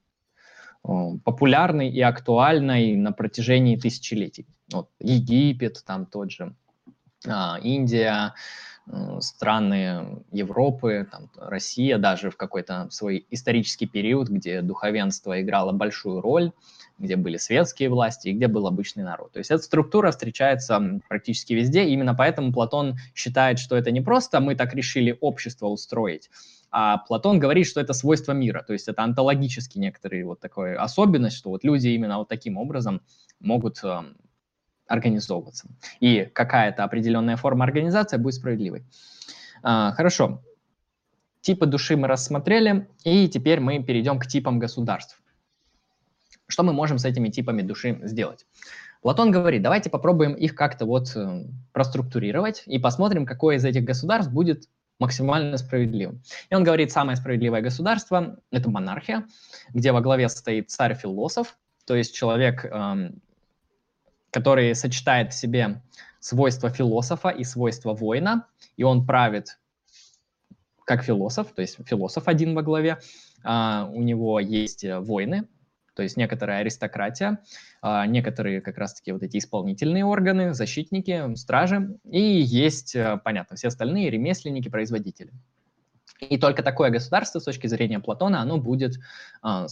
[0.81, 4.47] популярной и актуальной на протяжении тысячелетий.
[4.71, 6.55] Вот, Египет, там тот же,
[7.27, 8.33] а, Индия,
[9.19, 16.51] страны Европы, там, Россия даже в какой-то свой исторический период, где духовенство играло большую роль,
[16.97, 19.31] где были светские власти и где был обычный народ.
[19.31, 24.01] То есть эта структура встречается практически везде, и именно поэтому Платон считает, что это не
[24.01, 26.29] просто мы так решили общество устроить,
[26.71, 31.37] А Платон говорит, что это свойство мира, то есть это онтологически некоторые вот такой особенность,
[31.37, 33.01] что вот люди именно вот таким образом
[33.39, 34.01] могут э,
[34.89, 35.67] организовываться.
[35.99, 38.83] И какая-то определенная форма организации будет справедливой.
[39.63, 40.41] А, хорошо.
[41.41, 45.21] Типы души мы рассмотрели, и теперь мы перейдем к типам государств.
[46.47, 48.45] Что мы можем с этими типами души сделать?
[49.01, 54.33] Платон говорит, давайте попробуем их как-то вот э, проструктурировать и посмотрим, какое из этих государств
[54.33, 54.67] будет
[54.99, 56.21] максимально справедливым.
[56.49, 59.25] И он говорит, самое справедливое государство– это монархия,
[59.73, 61.55] где во главе стоит царь-философ,
[61.85, 63.21] то есть человек, эм,
[64.31, 65.81] который сочетает в себе
[66.19, 68.47] свойства философа и свойства воина,
[68.77, 69.59] и он правит
[70.85, 72.97] как философ, то есть философ один во главе,
[73.43, 75.47] а, у него есть воины,
[75.93, 77.39] то есть некоторая аристократия,
[77.81, 83.67] а, некоторые как раз-таки вот эти исполнительные органы, защитники, стражи, и есть, э, понятно, все
[83.67, 85.31] остальные ремесленники, производители.
[86.21, 88.95] И только такое государство, с точки зрения Платона, оно будет
[89.41, 89.67] а,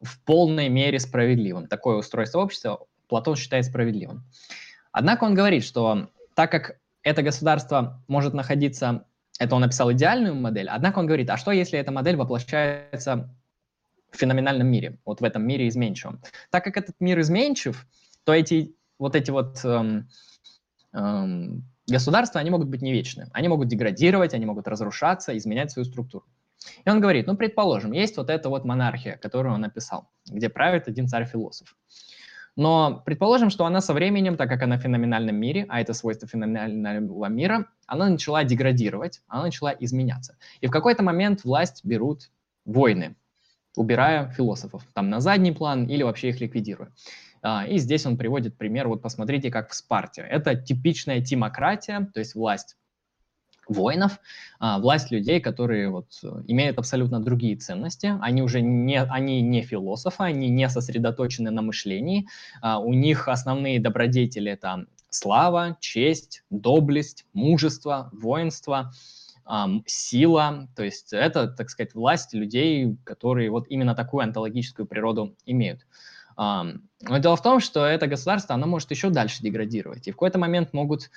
[0.00, 1.66] в полной мере справедливым.
[1.66, 4.24] Такое устройство общества Платон считает справедливым.
[4.92, 9.06] Однако он говорит, что так как это государство может находиться,
[9.38, 13.34] это он написал идеальную модель, однако он говорит, а что если эта модель воплощается
[14.10, 16.20] в феноменальном мире, вот в этом мире изменчивом.
[16.50, 17.86] Так как этот мир изменчив,
[18.24, 20.08] то эти вот эти вот эм,
[20.92, 23.28] эм, государства, они могут быть не вечны.
[23.32, 26.24] Они могут деградировать, они могут разрушаться, изменять свою структуру.
[26.84, 30.88] И он говорит, ну, предположим, есть вот эта вот монархия, которую он написал, где правит
[30.88, 31.76] один царь-философ.
[32.56, 36.28] Но предположим, что она со временем, так как она в феноменальном мире, а это свойство
[36.28, 40.36] феноменального мира, она начала деградировать, она начала изменяться.
[40.60, 42.30] И в какой-то момент власть берут
[42.64, 43.16] войны,
[43.76, 46.92] убирая философов там на задний план или вообще их ликвидируя.
[47.42, 50.22] А, и здесь он приводит пример, вот посмотрите, как в Спарте.
[50.22, 52.76] Это типичная тимократия, то есть власть
[53.68, 54.20] воинов,
[54.58, 56.08] а, власть людей, которые вот
[56.46, 58.14] имеют абсолютно другие ценности.
[58.20, 62.28] Они уже не, они не философы, они не сосредоточены на мышлении.
[62.60, 68.92] А, у них основные добродетели это слава, честь, доблесть, мужество, воинство–
[69.86, 75.86] сила, то есть это, так сказать, власть людей, которые вот именно такую онтологическую природу имеют.
[76.36, 76.78] Но
[77.18, 80.72] дело в том, что это государство, оно может еще дальше деградировать, и в какой-то момент
[80.72, 81.10] могут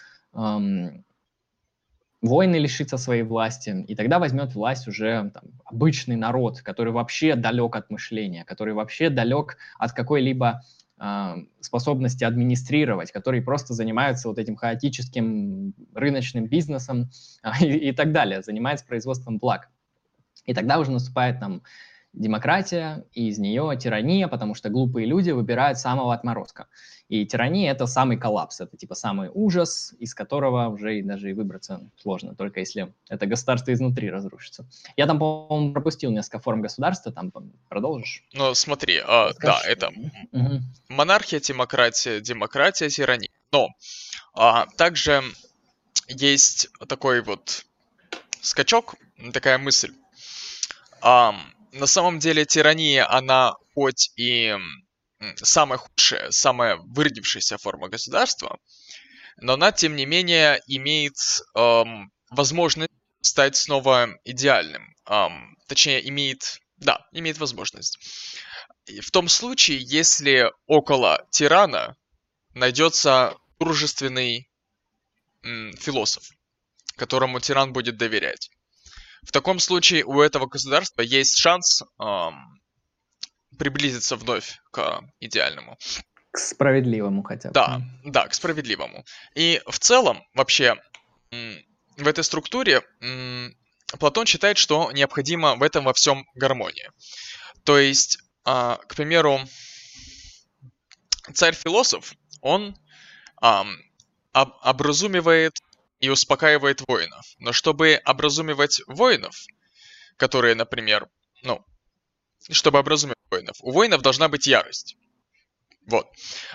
[2.22, 7.76] войны лишиться своей власти, и тогда возьмет власть уже там, обычный народ, который вообще далек
[7.76, 10.64] от мышления, который вообще далек от какой-либо
[11.00, 17.12] а, способности администрировать, которые просто занимаются вот этим хаотическим рыночным бизнесом
[17.44, 19.70] а, и, и так далее, занимаются производством благ.
[20.46, 21.62] И тогда уже наступает там
[22.18, 26.68] демократия, и из нее тирания, потому что глупые люди выбирают самого отморозка.
[27.10, 31.34] И тирания— это самый коллапс, это типа самый ужас, из которого уже и даже и
[31.34, 34.66] выбраться сложно, только если это государство изнутри разрушится.
[34.98, 37.32] Я там, по-моему, пропустил несколько форм государства, там
[37.70, 38.26] продолжишь?
[38.34, 39.90] Ну, смотри, а, да, это
[40.32, 40.62] угу.
[40.90, 43.30] монархия, демократия, демократия, тирания.
[43.54, 43.70] Но
[44.34, 45.24] а, также
[46.10, 47.66] есть такой вот
[48.42, 48.96] скачок,
[49.32, 49.94] такая мысль.
[51.02, 51.36] А,
[51.72, 54.56] на самом деле тирания, она хоть и
[55.36, 58.60] самая худшая, самая выродившаяся форма государства,
[59.38, 61.16] но она, тем не менее, имеет
[61.56, 62.92] эм, возможность
[63.22, 64.96] стать снова идеальным.
[65.08, 67.98] Эм, точнее, имеет, да, имеет возможность.
[68.86, 71.96] И в том случае, если около тирана
[72.54, 74.50] найдется дружественный
[75.44, 76.30] м, философ,
[76.96, 78.50] которому тиран будет доверять.
[79.28, 82.62] В таком случае у этого государства есть шанс эм,
[83.60, 85.78] приблизиться вновь к идеальному.
[86.32, 87.54] К справедливому хотя бы.
[87.54, 89.04] Да, да, к справедливому.
[89.36, 90.78] И в целом, вообще,
[91.32, 92.84] в этой структуре
[94.00, 96.94] Платон считает, что необходимо в этом во всем гармония.
[97.66, 99.42] То есть, а, к примеру,
[101.34, 102.78] царь-философ, он
[104.32, 105.60] образумивает
[106.00, 107.26] и успокаивает воинов.
[107.40, 109.36] Но чтобы образумивать воинов,
[110.18, 111.08] которые, например,
[111.44, 111.66] ну,
[112.50, 113.58] чтобы образумить воинов.
[113.62, 114.96] У воинов должна быть ярость.
[115.86, 116.08] Вот.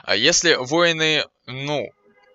[0.02, 1.89] А если воины, ну,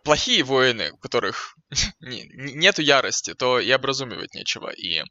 [0.04, 1.56] плохие воины, у которых
[2.00, 4.70] нету ярости, то и образумивать нечего.
[4.70, 5.04] И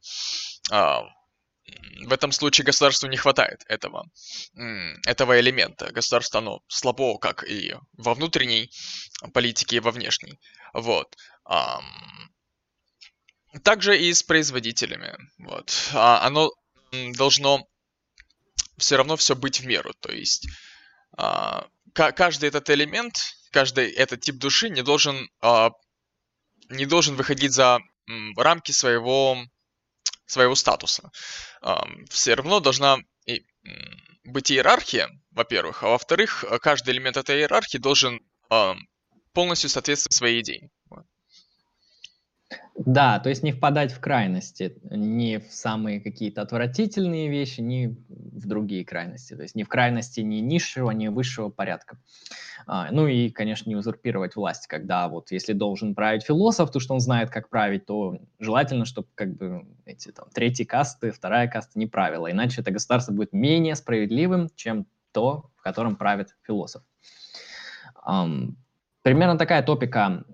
[0.70, 1.02] а,
[2.04, 4.08] в этом случае государству не хватает этого,
[5.06, 5.92] этого элемента.
[5.92, 8.70] Государство, оно слабо, как и во внутренней
[9.32, 10.38] политике, и во внешней.
[10.72, 11.16] Вот.
[13.62, 15.16] Также и с производителями.
[15.38, 15.90] Вот.
[15.94, 16.50] А, оно
[17.14, 17.66] должно
[18.76, 19.94] все равно все быть в меру.
[20.00, 20.46] То есть
[21.16, 23.16] а, каждый этот элемент,
[23.50, 25.70] каждый этот тип души не должен, а,
[26.68, 27.80] не должен выходить за
[28.36, 29.38] рамки своего
[30.26, 31.10] своего статуса.
[32.08, 32.98] Все равно должна
[34.24, 38.20] быть иерархия, во-первых, а во-вторых, каждый элемент этой иерархии должен
[39.32, 40.70] полностью соответствовать своей идее.
[42.78, 48.46] Да, то есть не впадать в крайности, ни в самые какие-то отвратительные вещи, ни в
[48.46, 49.34] другие крайности.
[49.34, 51.98] То есть не в крайности ни низшего, ни высшего порядка.
[52.66, 56.92] А, ну и, конечно, не узурпировать власть, когда вот если должен править философ, то что
[56.92, 61.78] он знает, как править, то желательно, чтобы как бы эти там третьи касты, вторая каста
[61.78, 66.82] не правила, иначе это государство будет менее справедливым, чем то, в котором правит философ.
[68.06, 68.54] Um,
[69.02, 70.24] примерно такая топика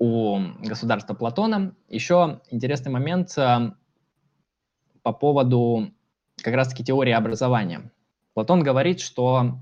[0.00, 1.76] у государства Платона.
[1.88, 3.72] Еще интересный момент э,
[5.02, 5.92] по поводу
[6.42, 7.92] как раз-таки теории образования.
[8.32, 9.60] Платон говорит, что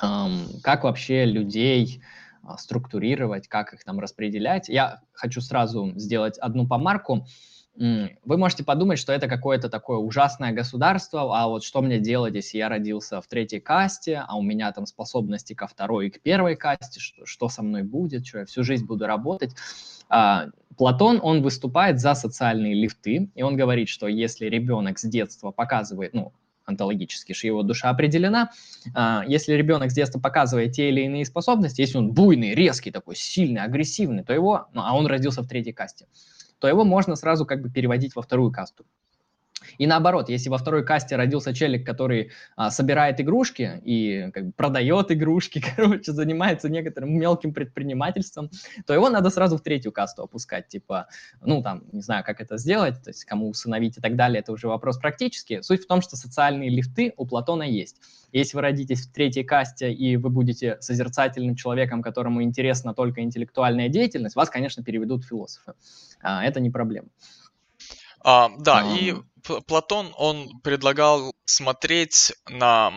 [0.00, 2.00] эм, как вообще людей
[2.44, 4.68] э, структурировать, как их там распределять.
[4.68, 7.26] Я хочу сразу сделать одну помарку.
[7.76, 12.58] Вы можете подумать, что это какое-то такое ужасное государство, а вот что мне делать, если
[12.58, 16.54] я родился в третьей касте, а у меня там способности ко второй и к первой
[16.54, 19.50] касте, что, что со мной будет, что я всю жизнь буду работать.
[20.08, 20.46] А,
[20.76, 26.14] Платон, он выступает за социальные лифты, и он говорит, что если ребенок с детства показывает,
[26.14, 26.32] ну,
[26.66, 28.50] онтологически, что его душа определена.
[28.94, 33.16] А, если ребенок с детства показывает те или иные способности, если он буйный, резкий, такой
[33.16, 36.06] сильный, агрессивный, то его, ну, а он родился в третьей касте,
[36.64, 38.86] то его можно сразу как бы переводить во вторую касту.
[39.78, 44.52] И наоборот, если во второй касте родился челик, который а, собирает игрушки и как бы,
[44.52, 48.50] продает игрушки, короче, занимается некоторым мелким предпринимательством,
[48.86, 51.08] то его надо сразу в третью касту опускать, типа,
[51.40, 54.52] ну там, не знаю, как это сделать, то есть кому усыновить и так далее, это
[54.52, 55.62] уже вопрос практический.
[55.62, 57.96] Суть в том, что социальные лифты у Платона есть.
[58.32, 63.88] Если вы родитесь в третьей касте и вы будете созерцательным человеком, которому интересна только интеллектуальная
[63.88, 65.74] деятельность, вас, конечно, переведут в философы.
[66.20, 67.08] А, это не проблема.
[68.20, 68.96] А, да, а...
[68.96, 69.14] и
[69.66, 72.92] Платон, он предлагал смотреть на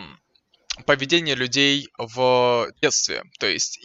[0.85, 3.23] поведение людей в детстве.
[3.39, 3.79] То есть,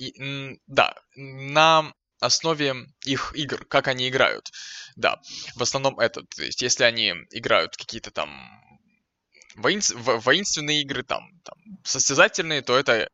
[0.66, 2.74] да, на основе
[3.05, 4.51] их игр, как они играют.
[4.97, 5.20] Да,
[5.56, 6.22] в основном это.
[6.22, 8.30] То есть, если они играют какие-то там
[9.56, 9.94] воинств...
[9.97, 13.09] воинственные игры, там, там, состязательные, то это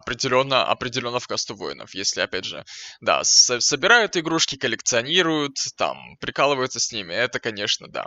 [0.00, 1.94] определенно, определенно в касту воинов.
[1.94, 2.64] Если, опять же,
[3.00, 8.06] да, собирают игрушки, коллекционируют, там, прикалываются с ними, это, конечно, да.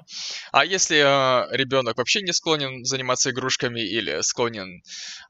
[0.51, 4.81] А если э, ребенок вообще не склонен заниматься игрушками или склонен,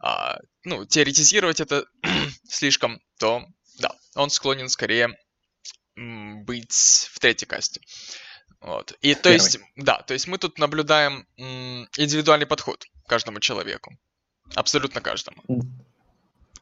[0.03, 1.85] э, ну, теоретизировать это
[2.49, 3.45] слишком, то,
[3.79, 5.09] да, он склонен скорее
[5.95, 6.73] быть
[7.11, 7.81] в третьей касте.
[8.61, 8.93] Вот.
[9.01, 9.35] И то Первый.
[9.35, 13.91] есть, да, то есть мы тут наблюдаем м, индивидуальный подход к каждому человеку.
[14.55, 15.43] Абсолютно каждому.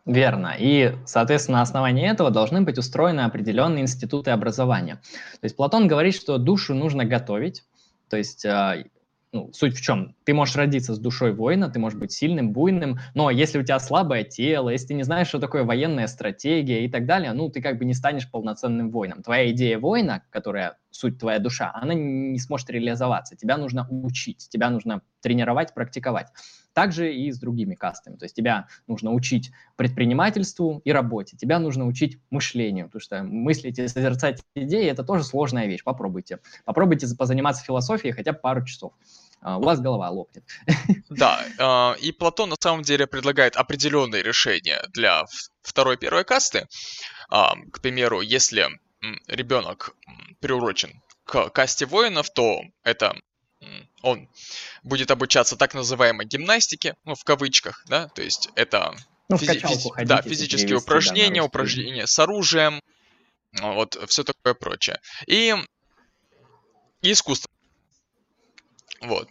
[0.06, 0.56] Верно.
[0.58, 4.96] И, соответственно, на основании этого должны быть устроены определенные институты образования.
[5.40, 7.64] То есть Платон говорит, что душу нужно готовить,
[8.10, 8.78] то есть а,
[9.34, 10.16] ну, суть в чем?
[10.26, 13.80] Ты можешь родиться с душой воина, ты можешь быть сильным, буйным, но если у тебя
[13.80, 17.62] слабое тело, если ты не знаешь, что такое военная стратегия и так далее, ну, ты
[17.62, 19.24] как бы не станешь полноценным воином.
[19.24, 23.38] Твоя идея воина, которая суть твоя душа, она не сможет реализоваться.
[23.38, 26.28] Тебя нужно учить, тебя нужно тренировать, практиковать.
[26.74, 28.16] Также и с другими кастами.
[28.16, 33.80] То есть тебя нужно учить предпринимательству и работе, тебя нужно учить мышлению, потому что мыслить
[33.80, 35.84] и созерцать идеи– это тоже сложная вещь.
[35.84, 36.40] Попробуйте.
[36.66, 38.94] Попробуйте позаниматься философией хотя бы пару часов.
[39.44, 40.44] Uh, у вас голова лопнет.
[41.10, 45.26] Да, uh, и Платон на самом деле предлагает определенные решения для
[45.64, 46.68] второй первой касты.
[47.32, 48.68] Uh, к примеру, если
[49.28, 49.96] ребенок
[50.42, 53.16] приурочен к касте воинов, то это
[54.02, 54.30] он
[54.84, 58.96] будет обучаться так называемой гимнастике, ну, в кавычках, да, то есть это
[59.30, 62.82] ну, физи- физи- да, физические упражнения, да, упражнения с оружием,
[63.60, 65.00] вот, все такое прочее.
[65.28, 65.54] И,
[67.02, 67.50] и искусство.
[69.02, 69.30] Вот.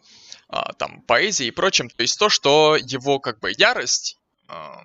[0.49, 1.89] А, там, поэзия и прочим.
[1.89, 4.83] То есть то, что его, как бы, ярость, а,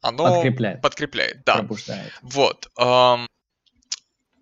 [0.00, 0.82] оно подкрепляет.
[0.82, 1.54] подкрепляет да.
[1.58, 2.12] Пробуждает.
[2.20, 2.68] Вот.
[2.76, 3.24] А,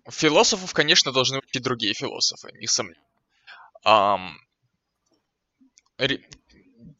[0.09, 2.99] философов, конечно, должны учить другие философы, несомненно
[3.85, 4.19] ре,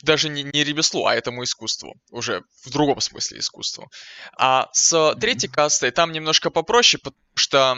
[0.03, 1.95] даже не, не ремеслу, а этому искусству.
[2.11, 3.89] Уже в другом смысле искусству.
[4.37, 7.77] А с третьей кастой там немножко попроще, потому что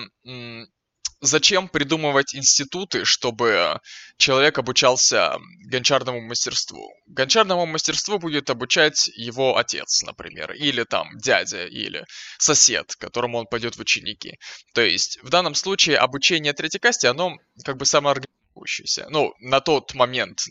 [1.21, 3.79] зачем придумывать институты, чтобы
[4.17, 5.37] человек обучался
[5.69, 6.89] гончарному мастерству?
[7.07, 12.05] Гончарному мастерству будет обучать его отец, например, или там дядя, или
[12.37, 14.37] сосед, которому он пойдет в ученики.
[14.73, 19.07] То есть в данном случае обучение третьей касте, оно как бы самоорганизующееся.
[19.09, 20.41] Ну, на тот момент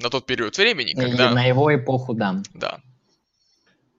[0.00, 1.30] на тот период времени, когда...
[1.30, 2.42] И на его эпоху, да.
[2.54, 2.78] Да.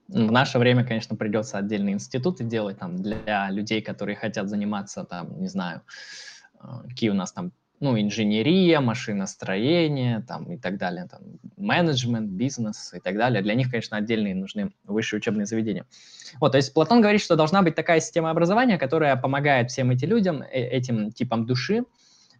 [0.08, 5.40] В наше время, конечно, придется отдельные институты делать там для людей, которые хотят заниматься, там,
[5.40, 5.82] не знаю,
[6.54, 11.20] э, какие у нас там ну, инженерия, машиностроение там, и так далее, там,
[11.56, 13.42] менеджмент, бизнес и так далее.
[13.42, 15.86] Для них, конечно, отдельные нужны высшие учебные заведения.
[16.40, 20.08] Вот, то есть Платон говорит, что должна быть такая система образования, которая помогает всем этим
[20.08, 21.84] людям, э, этим типам души,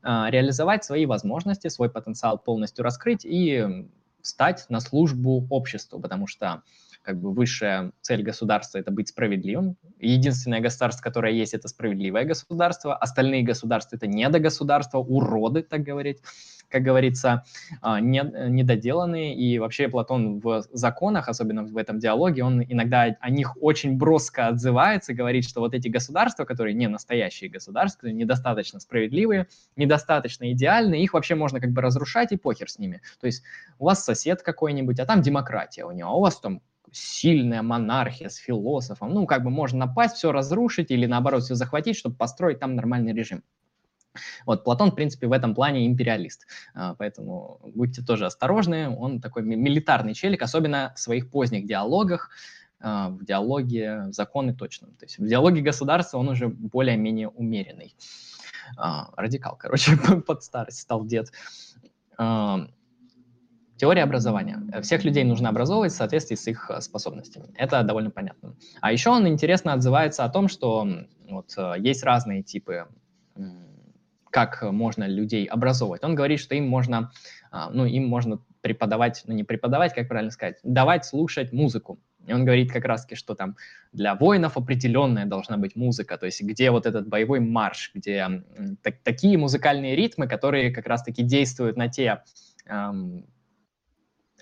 [0.03, 3.87] реализовать свои возможности, свой потенциал полностью раскрыть и
[4.23, 6.63] стать на службу обществу, потому что
[7.03, 9.77] как бы высшая цель государства– это быть справедливым.
[9.99, 12.95] Единственное государство, которое есть, это справедливое государство.
[12.97, 16.21] Остальные государства– это недогосударства, уроды, так говорить
[16.71, 17.45] как говорится,
[17.83, 19.35] а, не, недоделанные.
[19.35, 24.47] И вообще Платон в законах, особенно в этом диалоге, он иногда о них очень броско
[24.47, 31.13] отзывается, говорит, что вот эти государства, которые не настоящие государства, недостаточно справедливые, недостаточно идеальные, их
[31.13, 33.03] вообще можно как бы разрушать и похер с ними.
[33.21, 33.43] То есть
[33.79, 36.63] у вас сосед какой-нибудь, а там демократия у него, а у вас там
[36.93, 39.13] сильная монархия с философом.
[39.15, 43.13] Ну, как бы можно напасть, все разрушить или наоборот все захватить, чтобы построить там нормальный
[43.13, 43.43] режим.
[44.45, 49.43] Вот Платон, в принципе, в этом плане империалист, а, поэтому будьте тоже осторожны, он такой
[49.43, 52.31] милитарный челик, особенно в своих поздних диалогах,
[52.81, 54.89] а, в диалоге законы точно.
[54.89, 57.95] То есть в диалоге государства он уже более-менее умеренный.
[58.77, 59.97] А, радикал, короче,
[60.27, 61.31] под старость стал дед.
[63.81, 64.61] Теория образования.
[64.83, 67.47] Всех людей нужно образовывать в соответствии с их способностями.
[67.55, 68.55] Это довольно понятно.
[68.83, 70.87] А еще он интересно отзывается о том, что
[71.31, 72.89] вот, есть разные типы
[74.29, 76.05] как можно людей образовывать.
[76.05, 77.11] Он говорит, что им можно,
[77.51, 81.99] а, ну, им можно преподавать, ну, не преподавать, как правильно сказать, давать слушать музыку.
[82.27, 83.57] И он говорит как раз-таки, что там
[83.93, 88.45] для воинов определенная должна быть музыка, то есть где вот этот боевой марш, где
[88.83, 92.23] так, такие музыкальные ритмы, которые как раз-таки действуют на те
[92.67, 93.25] эм,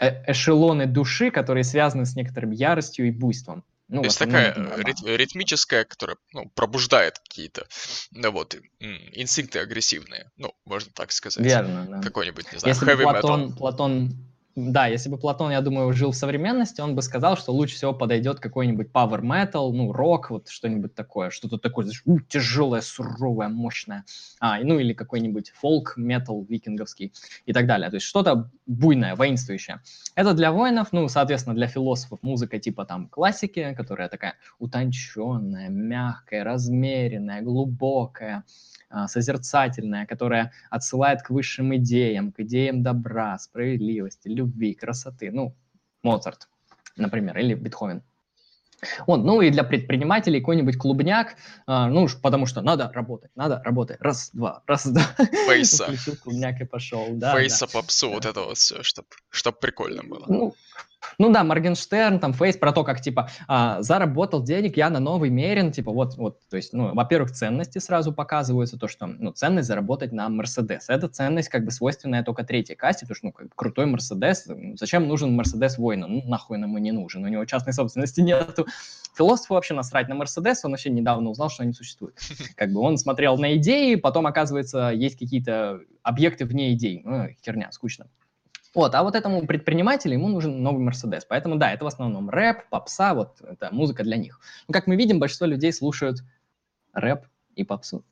[0.01, 3.65] эшелоны души, которые связаны с некоторым яростью и буйством.
[3.89, 7.67] Ну, То есть такая рит, ритмическая, которая ну, пробуждает какие-то
[8.11, 11.43] ну, вот, инстинкты агрессивные, ну, можно так сказать.
[11.43, 12.03] Верно, да.
[12.03, 13.57] Какой-нибудь, не знаю, Если heavy Платон, metal.
[13.57, 14.28] Платон
[14.59, 17.95] да, если бы Платон, я думаю, жил в современности, он бы сказал, что лучше всего
[17.95, 24.05] подойдет какой-нибудь power metal, ну, рок, вот что-нибудь такое, что-то такое, знаешь, тяжелое, суровое, мощное.
[24.41, 27.13] А, ну, или какой-нибудь фолк метал викинговский
[27.47, 27.89] и так далее.
[27.91, 29.81] То есть что-то буйное, воинствующее.
[30.17, 36.43] Это для воинов, ну, соответственно, для философов музыка типа там классики, которая такая утонченная, мягкая,
[36.43, 38.45] размеренная, глубокая,
[39.07, 45.31] созерцательная, которая отсылает к высшим идеям, к идеям добра, справедливости, любви, красоты.
[45.31, 45.55] Ну,
[46.03, 46.49] Моцарт,
[46.97, 48.03] например, или Бетховен.
[49.07, 51.35] Вот, ну и для предпринимателей какой-нибудь клубняк,
[51.67, 54.01] а, ну, потому что надо работать, надо работать.
[54.01, 55.03] Раз, два, раз, два.
[55.49, 55.85] Фейса.
[55.87, 57.09] Включил клубняк и пошел.
[57.11, 57.73] Да, Фейса, да.
[57.73, 60.25] попсу, вот это вот все, чтобы чтоб прикольно было.
[60.29, 60.55] Ну,
[61.19, 65.31] ну да, Моргенштерн, там, Фейс, про то, как, типа, а, заработал денег я на новый
[65.31, 69.69] Мерин, типа, вот, вот, то есть, ну, во-первых, ценности сразу показываются, то, что, ну, ценность
[69.69, 70.89] заработать на Мерседес.
[70.89, 74.47] Это ценность, как бы, свойственная только третьей касте, потому что, ну, как бы, крутой Мерседес,
[74.79, 76.07] зачем нужен Мерседес воину?
[76.09, 78.67] Ну, нахуй нам и не нужен, у него частной собственности нету.
[79.17, 82.17] Философу вообще насрать на Мерседес, он вообще недавно узнал, что они существуют.
[82.57, 87.03] Как бы, он смотрел на идеи, потом, оказывается, есть какие-то объекты вне идей.
[87.05, 88.07] Ну, херня, скучно.
[88.75, 91.25] Вот, а вот этому предпринимателю ему нужен новый Мерседес.
[91.25, 94.41] Поэтому, да, это в основном рэп, попса, вот это музыка для них.
[94.67, 96.19] Ну, как мы видим, большинство людей слушают
[96.93, 98.05] рэп и попсу.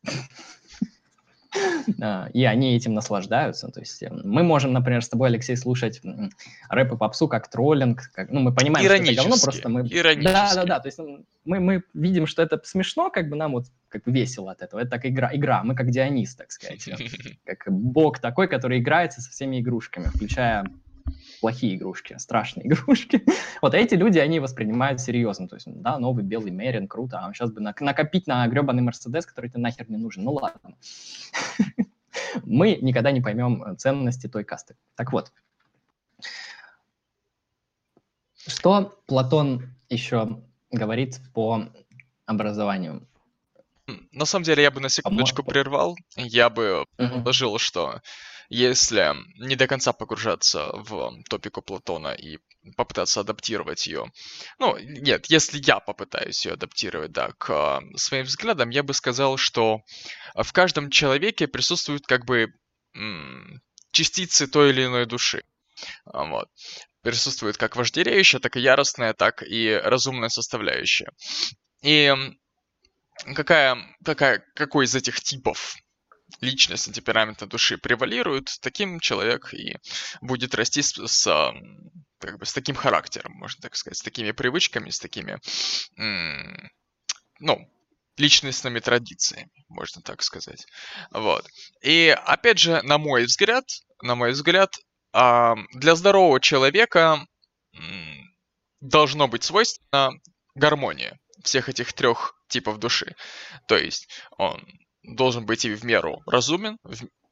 [2.33, 3.69] И они этим наслаждаются.
[3.69, 6.01] То есть эм, мы можем, например, с тобой, Алексей, слушать
[6.69, 8.11] рэп и попсу как троллинг.
[8.15, 9.83] Как, ну, мы понимаем, что это говно, просто мы...
[9.85, 10.81] Да, да, да.
[10.81, 10.99] То есть
[11.45, 14.81] мы, мы видим, что это смешно, как бы нам вот как бы весело от этого.
[14.81, 15.31] Это так игра.
[15.33, 15.62] игра.
[15.62, 16.89] Мы как Дионис, так сказать.
[17.45, 20.66] Как бог такой, который играется со всеми игрушками, включая
[21.41, 23.24] плохие игрушки, страшные игрушки.
[23.62, 25.49] вот эти люди, они воспринимают серьезно.
[25.49, 29.51] То есть, да, новый белый Мерин, круто, а сейчас бы накопить на гребаный Мерседес, который
[29.51, 30.24] тебе нахер не нужен.
[30.24, 30.77] Ну ладно.
[32.45, 34.77] Мы никогда не поймем ценности той касты.
[34.95, 35.33] Так вот,
[38.47, 41.69] что Платон еще говорит по
[42.27, 43.07] образованию?
[44.12, 45.97] На самом деле, я бы на секундочку прервал.
[46.16, 48.01] Я бы предложил, что
[48.48, 52.39] если не до конца погружаться в топику Платона и
[52.77, 54.10] попытаться адаптировать ее.
[54.59, 59.82] Ну, нет, если я попытаюсь ее адаптировать, да, к своим взглядам, я бы сказал, что
[60.35, 62.52] в каждом человеке присутствуют как бы
[63.93, 65.43] частицы той или иной души.
[66.05, 66.48] А, вот.
[67.02, 71.10] Присутствует как вожделеющая, так и яростная, так и разумная составляющая.
[71.82, 72.12] И
[73.35, 75.77] какая, какая, какой из этих типов
[76.40, 79.77] личности, темперамента души превалирует, таким человек и
[80.20, 81.53] будет расти с, с,
[82.19, 85.39] как бы, с таким характером, можно так сказать, с такими привычками, с такими,
[87.39, 87.70] ну,
[88.16, 90.66] личностными традициями, можно так сказать.
[91.11, 91.47] Вот.
[91.82, 93.65] И опять же, на мой взгляд,
[94.03, 94.74] на мой взгляд,
[95.12, 97.27] для здорового человека
[98.81, 100.11] должно быть свойственно
[100.55, 103.15] гармония всех этих трех типов души.
[103.69, 104.09] То есть
[104.39, 104.66] он
[105.07, 106.78] должен быть и в меру разумен,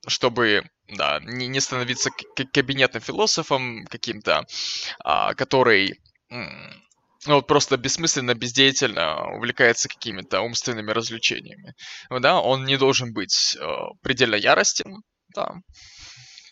[0.07, 2.11] чтобы да, не, не становиться
[2.53, 4.45] кабинетным философом каким-то,
[5.03, 6.01] а, который
[7.27, 11.75] ну, вот просто бессмысленно, бездеятельно увлекается какими-то умственными развлечениями.
[12.11, 13.67] Да, он не должен быть э,
[14.03, 15.03] предельно яростен,
[15.35, 15.55] да,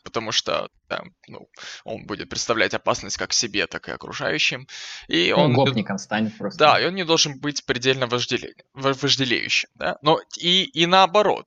[0.02, 1.48] потому что да, ну,
[1.84, 4.66] он будет представлять опасность как себе, так и окружающим.
[5.08, 6.58] И ну, он гопником станет просто.
[6.58, 8.54] Да, и он не должен быть предельно вожделе...
[8.74, 9.68] вожделеющим.
[9.74, 9.98] Да?
[10.02, 11.46] Но и, и наоборот.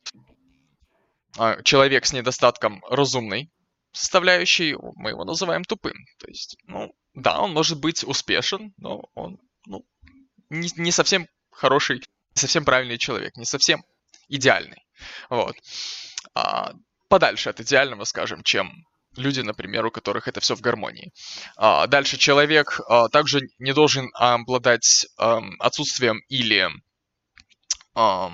[1.38, 3.52] А, человек с недостатком разумной
[3.92, 5.96] составляющей, мы его называем тупым.
[6.20, 9.86] То есть, ну, да, он может быть успешен, но он ну,
[10.50, 13.84] не, не совсем хороший, не совсем правильный человек, не совсем
[14.28, 14.86] идеальный.
[15.30, 15.56] Вот.
[16.34, 16.74] А,
[17.08, 18.72] подальше от идеального, скажем, чем
[19.18, 21.12] люди, например, у которых это все в гармонии.
[21.58, 26.70] А, дальше человек а, также не должен обладать а, отсутствием или
[27.94, 28.32] а,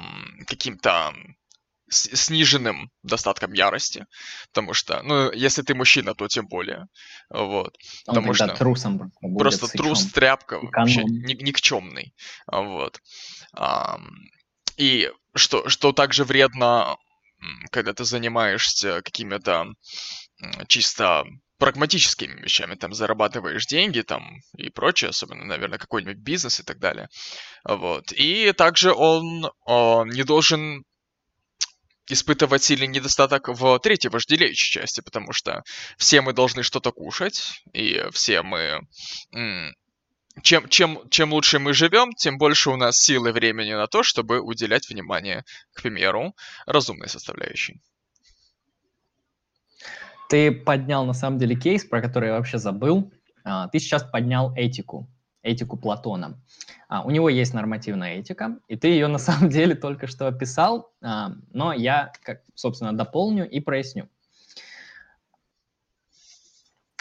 [0.48, 1.14] каким-то
[1.90, 4.06] сниженным достатком ярости,
[4.54, 6.86] потому что, ну, если ты мужчина, то тем более,
[7.30, 7.76] вот,
[8.08, 9.86] Он потому что трусом просто сычом.
[9.86, 10.72] трус, тряпка, Эконом.
[10.72, 12.14] вообще никчемный,
[12.48, 13.02] вот,
[14.78, 16.96] и что, что также вредно
[17.72, 19.74] когда ты занимаешься какими-то
[20.68, 21.26] чисто
[21.58, 27.08] прагматическими вещами, там, зарабатываешь деньги, там, и прочее, особенно, наверное, какой-нибудь бизнес и так далее,
[27.64, 28.12] вот.
[28.14, 30.84] И также он, он не должен
[32.08, 35.62] испытывать сильный недостаток в третьей вожделеющей части, потому что
[35.98, 38.82] все мы должны что-то кушать, и все мы
[40.42, 44.04] чем, чем, чем лучше мы живем, тем больше у нас сил и времени на то,
[44.04, 45.44] чтобы уделять внимание,
[45.74, 46.36] к примеру,
[46.66, 47.82] разумной составляющей.
[50.30, 53.12] Ты поднял на самом деле кейс, про который я вообще забыл.
[53.44, 55.10] А, ты сейчас поднял этику,
[55.42, 56.42] этику Платона.
[56.88, 60.94] А, у него есть нормативная этика, и ты ее на самом деле только что описал,
[61.02, 62.14] а, но я,
[62.56, 64.08] собственно, дополню и проясню.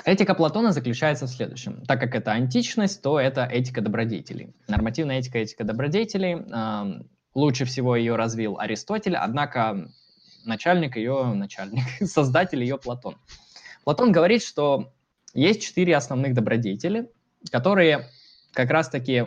[0.04, 1.84] Этика Платона заключается в следующем.
[1.86, 4.54] Так как это античность, то это этика добродетелей.
[4.68, 7.04] Нормативная этика, этика добродетелей.
[7.34, 9.88] Лучше всего ее развил Аристотель, однако
[10.44, 13.16] начальник ее, начальник, создатель ее Платон.
[13.84, 14.92] Платон говорит, что
[15.32, 17.10] есть четыре основных добродетели,
[17.50, 18.08] которые
[18.52, 19.26] как раз-таки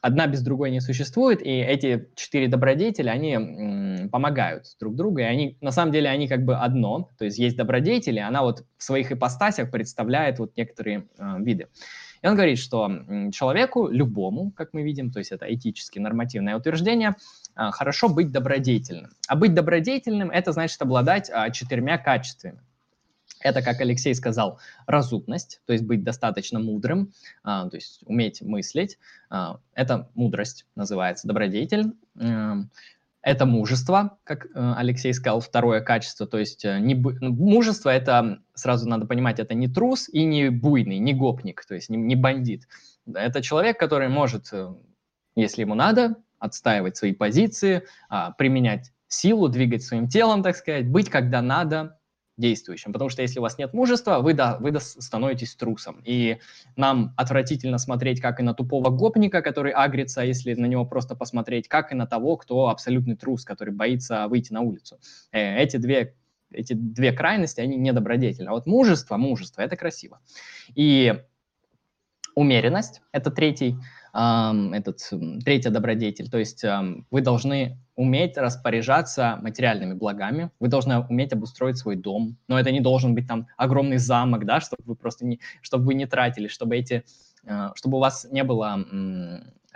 [0.00, 5.56] одна без другой не существует, и эти четыре добродетели, они помогают друг другу, и они,
[5.60, 9.12] на самом деле, они как бы одно, то есть есть добродетели, она вот в своих
[9.12, 11.68] ипостасях представляет вот некоторые э, виды.
[12.22, 12.90] И он говорит, что
[13.32, 17.14] человеку, любому, как мы видим, то есть это этически нормативное утверждение,
[17.56, 19.10] э, хорошо быть добродетельным.
[19.28, 22.60] А быть добродетельным– это значит обладать э, четырьмя качествами.
[23.40, 27.12] Это, как Алексей сказал, разумность, то есть быть достаточно мудрым,
[27.42, 28.98] а, то есть уметь мыслить.
[29.30, 31.92] А, это мудрость называется, добродетель.
[32.18, 32.70] Эм,
[33.22, 36.26] это мужество, как э, Алексей сказал, второе качество.
[36.26, 40.50] То есть э, не, ну, мужество– это, сразу надо понимать, это не трус и не
[40.50, 42.68] буйный, не гопник, то есть не, не бандит.
[43.12, 44.72] Это человек, который может, э,
[45.34, 51.10] если ему надо, отстаивать свои позиции, а, применять силу, двигать своим телом, так сказать, быть,
[51.10, 51.97] когда надо,
[52.38, 52.92] действующим.
[52.92, 56.00] Потому что если у вас нет мужества, вы, да, вы становитесь трусом.
[56.04, 56.38] И
[56.76, 61.68] нам отвратительно смотреть как и на тупого гопника, который агрится, если на него просто посмотреть,
[61.68, 64.98] как и на того, кто абсолютный трус, который боится выйти на улицу.
[65.32, 66.14] Э, эти две
[66.50, 68.48] эти две крайности, они недобродетельны.
[68.48, 70.20] А вот мужество, мужество– это красиво.
[70.74, 71.14] И
[72.34, 73.76] умеренность– это третий
[74.12, 75.10] этот,
[75.44, 76.30] третья добродетель.
[76.30, 76.64] То есть
[77.10, 82.80] вы должны уметь распоряжаться материальными благами, вы должны уметь обустроить свой дом, но это не
[82.80, 86.76] должен быть там огромный замок, да, чтобы вы просто не, чтобы вы не тратили, чтобы
[86.76, 87.04] эти,
[87.44, 88.84] э, чтобы у вас не было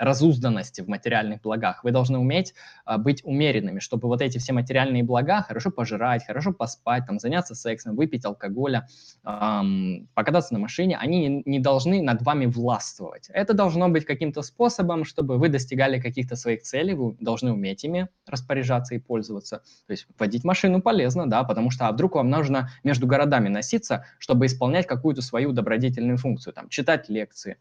[0.02, 1.84] разузданности в материальных благах.
[1.84, 2.54] Вы должны уметь
[2.84, 7.54] а, быть умеренными, чтобы вот эти все материальные блага хорошо пожрать, хорошо поспать, там, заняться
[7.54, 8.88] сексом, выпить алкоголя,
[9.24, 13.30] эм, покататься на машине, они не, не должны над вами властвовать.
[13.32, 18.08] Это должно быть каким-то способом, чтобы вы достигали каких-то своих целей, вы должны уметь ими
[18.26, 19.58] распоряжаться и пользоваться.
[19.86, 24.04] То есть водить машину полезно, да, потому что а вдруг вам нужно между городами носиться,
[24.18, 27.56] чтобы исполнять какую-то свою добродетельную функцию, там, читать лекции,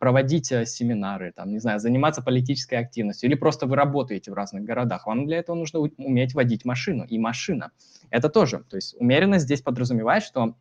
[0.00, 4.64] проводить э, семинары, там, не знаю, заниматься политической активностью, или просто вы работаете в разных
[4.64, 7.72] городах, вам для этого нужно уметь водить машину, и машина.
[8.10, 10.56] Это тоже, то есть умеренность здесь подразумевает, что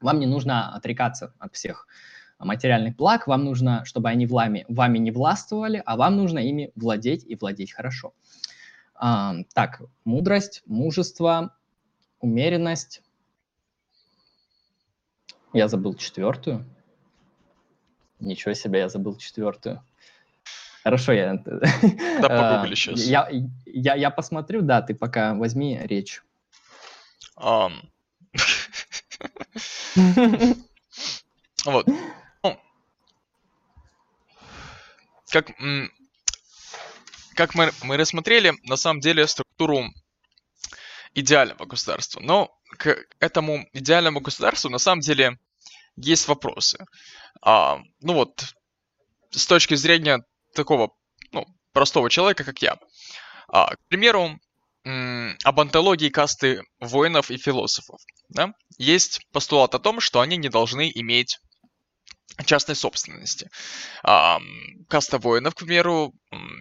[0.00, 1.86] вам не нужно отрекаться от всех
[2.38, 7.24] материальных благ, вам нужно, чтобы они вами, вами не властвовали, а вам нужно ими владеть
[7.24, 8.14] и владеть хорошо.
[8.94, 11.54] А, так, мудрость, мужество,
[12.20, 13.02] умеренность.
[15.52, 16.66] Я забыл четвертую.
[18.20, 19.82] Ничего себе, я забыл четвертую.
[20.84, 21.34] Хорошо, я...
[22.20, 23.00] Да, погугли сейчас.
[23.02, 23.28] Я,
[23.66, 26.22] я, я посмотрю, да, ты пока возьми речь.
[27.36, 27.72] Um.
[31.64, 31.88] Вот.
[32.44, 32.60] Ну,
[35.30, 35.50] как,
[37.34, 39.86] как мы, мы рассмотрели, на самом деле, структуру
[41.14, 42.20] идеального государства.
[42.20, 45.38] Но к этому идеальному государству на самом деле
[45.96, 46.84] есть вопросы.
[47.42, 48.44] А, ну вот,
[49.30, 50.22] с точки зрения
[50.54, 50.90] такого
[51.32, 52.76] ну, простого человека, как я.
[53.48, 54.38] А, к примеру,
[54.84, 58.00] об антологии касты воинов и философов.
[58.28, 58.52] Да?
[58.78, 61.38] Есть постулат о том, что они не должны иметь
[62.44, 63.50] частной собственности.
[64.04, 64.38] А,
[64.88, 66.12] каста воинов, к примеру,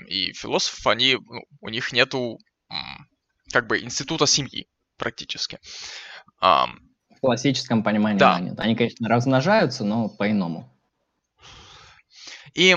[0.07, 2.39] и философов, они, ну, у них нету
[3.51, 4.67] как бы института семьи
[4.97, 5.59] практически.
[6.41, 6.67] А,
[7.25, 8.39] классическом понимании да.
[8.39, 8.59] нет.
[8.59, 10.71] Они, конечно, размножаются, но по-иному.
[12.53, 12.75] И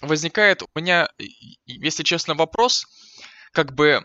[0.00, 1.08] возникает у меня,
[1.66, 2.84] если честно, вопрос,
[3.52, 4.04] как бы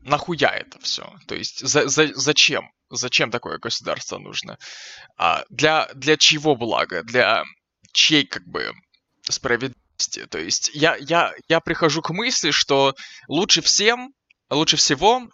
[0.00, 1.12] нахуя это все?
[1.26, 2.70] То есть за, за, зачем?
[2.90, 4.58] Зачем такое государство нужно?
[5.16, 7.02] А, для, для чего блага?
[7.02, 7.44] Для
[7.92, 8.72] чьей как бы
[9.22, 10.26] справедливости?
[10.26, 12.94] То есть я, я, я прихожу к мысли, что
[13.28, 14.14] лучше всем,
[14.50, 15.28] лучше всего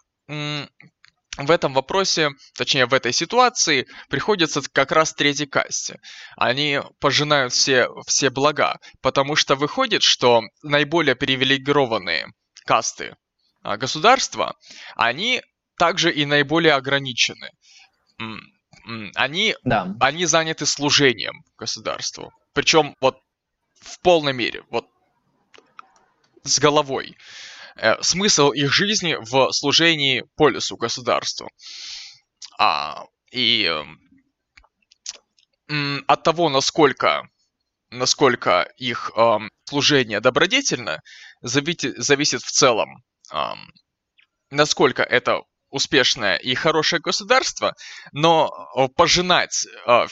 [1.37, 5.99] в этом вопросе, точнее в этой ситуации, приходится как раз третьей касте.
[6.37, 12.27] Они пожинают все, все блага, потому что выходит, что наиболее привилегированные
[12.65, 13.15] касты
[13.61, 14.55] а, государства,
[14.95, 15.41] они
[15.77, 17.49] также и наиболее ограничены.
[19.15, 19.95] Они, да.
[19.99, 22.31] они заняты служением государству.
[22.53, 23.17] Причем вот
[23.81, 24.85] в полной мере, вот
[26.43, 27.17] с головой.
[27.77, 31.49] Э, смысл их жизни в служении полису, государству.
[32.57, 33.65] А, и
[35.69, 37.27] э, от того, насколько,
[37.89, 41.01] насколько их э, служение добродетельно,
[41.41, 43.03] зависит, зависит в целом,
[43.33, 43.37] э,
[44.51, 47.75] насколько это успешное и хорошее государство,
[48.13, 48.49] но
[48.95, 50.07] пожинать э,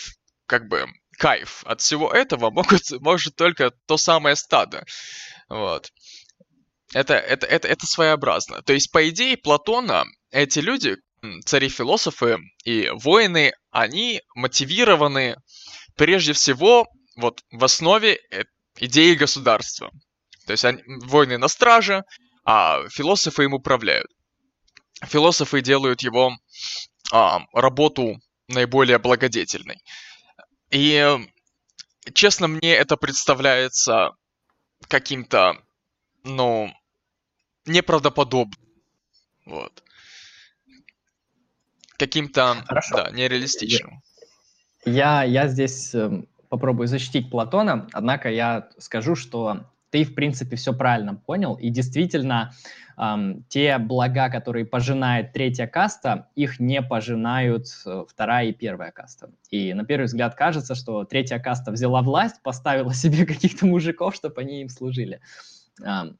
[0.47, 0.85] как бы
[1.17, 4.83] кайф от всего этого могут, может только то самое стадо.
[5.47, 5.89] Вот.
[6.93, 8.61] Это, это, это, это своеобразно.
[8.61, 10.97] То есть, по идее, Платона, эти люди,
[11.45, 15.37] цари-философы и воины, они мотивированы
[15.95, 18.43] прежде всего вот в основе э,
[18.77, 19.89] идеи государства.
[20.45, 22.03] То есть они, воины на страже,
[22.43, 24.07] а философы им управляют.
[25.05, 26.35] Философы делают его
[27.11, 29.77] а, работу наиболее благодетельной.
[30.71, 31.17] И,
[32.13, 34.11] честно, мне это представляется
[34.87, 35.57] каким-то,
[36.23, 36.73] ну,
[37.65, 38.59] неправдоподобным.
[39.45, 39.83] Вот.
[41.97, 44.01] Каким-то, да, нереалистичным.
[44.85, 50.73] Я, я здесь э, попробую защитить Платона, однако я скажу, что ты, в принципе, все
[50.73, 52.51] правильно понял, и действительно,
[52.97, 59.29] эм, те блага, которые пожинает третья каста, их не пожинают э, вторая и первая каста.
[59.51, 64.41] И на первый взгляд кажется, что третья каста взяла власть, поставила себе каких-то мужиков, чтобы
[64.41, 65.21] они им служили.
[65.79, 66.17] Эм,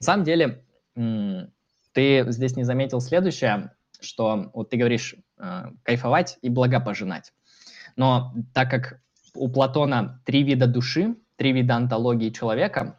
[0.00, 0.64] на самом деле,
[0.94, 7.32] ты здесь не заметил следующее, что вот ты говоришь э, кайфовать и блага пожинать.
[7.96, 9.00] Но так как
[9.34, 12.98] у Платона три вида души, три вида антологии человека,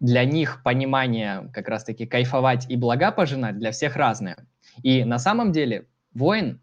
[0.00, 4.36] для них понимание как раз-таки кайфовать и блага пожинать для всех разное.
[4.82, 6.60] И на самом деле воин,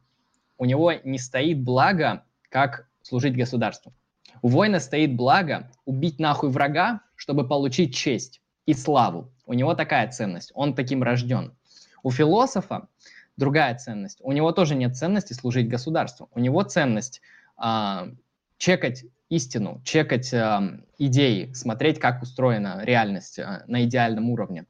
[0.57, 3.93] у него не стоит благо, как служить государству.
[4.41, 9.31] У воина стоит благо убить нахуй врага, чтобы получить честь и славу.
[9.47, 11.55] У него такая ценность, он таким рожден.
[12.03, 12.87] У философа
[13.35, 14.19] другая ценность.
[14.21, 16.29] У него тоже нет ценности служить государству.
[16.35, 17.21] У него ценность
[17.57, 18.11] э,
[18.59, 24.65] чекать истину, чекать э, идеи, смотреть, как устроена реальность э, на идеальном уровне.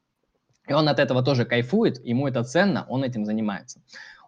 [0.66, 3.82] И он от этого тоже кайфует, ему это ценно, он этим занимается.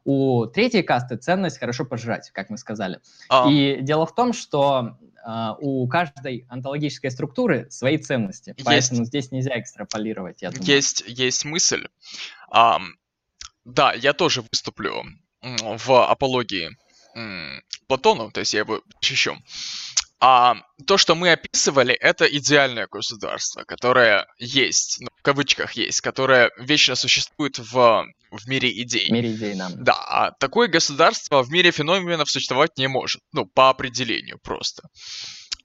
[0.04, 3.00] У третьей касты ценность хорошо пожрать, как мы сказали.
[3.30, 3.48] А...
[3.48, 4.98] И дело в том, что
[5.60, 10.42] у каждой онтологической структуры свои ценности, есть, поэтому здесь нельзя экстраполировать.
[10.42, 10.66] Я думаю.
[10.66, 11.86] Есть, есть мысль.
[12.52, 12.88] Um,
[13.64, 15.04] да, я тоже выступлю
[15.40, 16.70] в апологии
[17.86, 19.36] Платону, то есть я его защищу.
[20.24, 20.54] А
[20.86, 26.94] то, что мы описывали, это идеальное государство, которое есть, ну, в кавычках есть, которое вечно
[26.94, 29.08] существует в, в мире идей.
[29.08, 29.68] В мире идей, да.
[29.74, 33.20] Да, а такое государство в мире феноменов существовать не может.
[33.32, 34.84] Ну, по определению просто.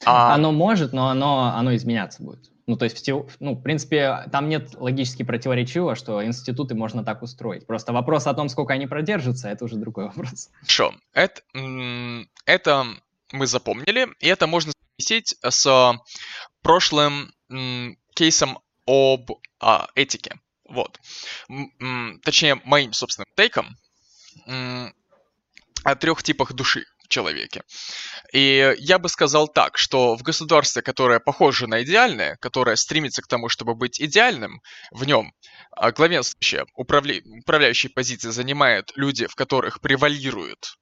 [0.03, 0.33] А...
[0.33, 2.49] Оно может, но оно, оно изменяться будет.
[2.65, 3.07] Ну, то есть,
[3.39, 7.67] ну, в принципе, там нет логически противоречивого, что институты можно так устроить.
[7.67, 10.49] Просто вопрос о том, сколько они продержатся, это уже другой вопрос.
[10.61, 10.95] Хорошо.
[11.13, 11.41] Это,
[12.45, 12.87] это
[13.31, 15.99] мы запомнили, и это можно совместить с
[16.61, 17.33] прошлым
[18.15, 20.39] кейсом об а, этике.
[20.67, 20.99] Вот.
[22.23, 23.77] Точнее, моим собственным тейком
[25.83, 27.63] о трех типах души в человеке.
[28.33, 33.27] И я бы сказал так, что в государстве, которое похоже на идеальное, которое стремится к
[33.27, 35.33] тому, чтобы быть идеальным, в нем
[35.71, 37.21] а, главенствующие управля...
[37.39, 40.77] управляющие позиции занимают люди, в которых превалирует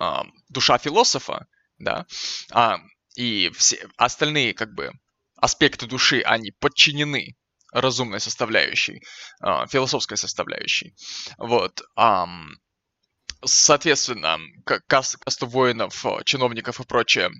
[0.00, 1.46] а, душа философа,
[1.78, 2.06] да,
[2.52, 2.78] а,
[3.16, 4.92] и все остальные как бы
[5.36, 7.36] аспекты души, они подчинены
[7.72, 9.02] разумной составляющей,
[9.40, 10.94] а, философской составляющей.
[11.38, 11.82] Вот.
[13.44, 14.38] Соответственно,
[14.88, 17.30] каст, касту воинов, чиновников и прочее,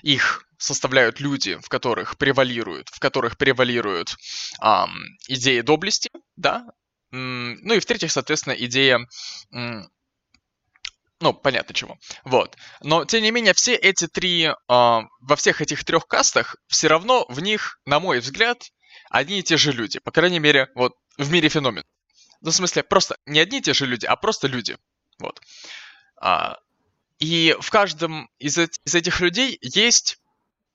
[0.00, 4.16] их составляют люди, в которых превалируют, в которых превалируют
[4.62, 6.64] эм, идеи доблести, да,
[7.10, 9.00] ну и в-третьих, соответственно, идея
[11.20, 11.98] ну, понятно чего.
[12.24, 12.56] Вот.
[12.82, 17.24] Но, тем не менее, все эти три, э, во всех этих трех кастах, все равно
[17.28, 18.70] в них, на мой взгляд,
[19.10, 19.98] одни и те же люди.
[19.98, 21.84] По крайней мере, вот в мире феномен.
[22.42, 24.76] Ну, в смысле, просто не одни и те же люди, а просто люди.
[25.18, 25.40] Вот.
[26.20, 26.58] А,
[27.18, 30.18] и в каждом из, из этих людей есть,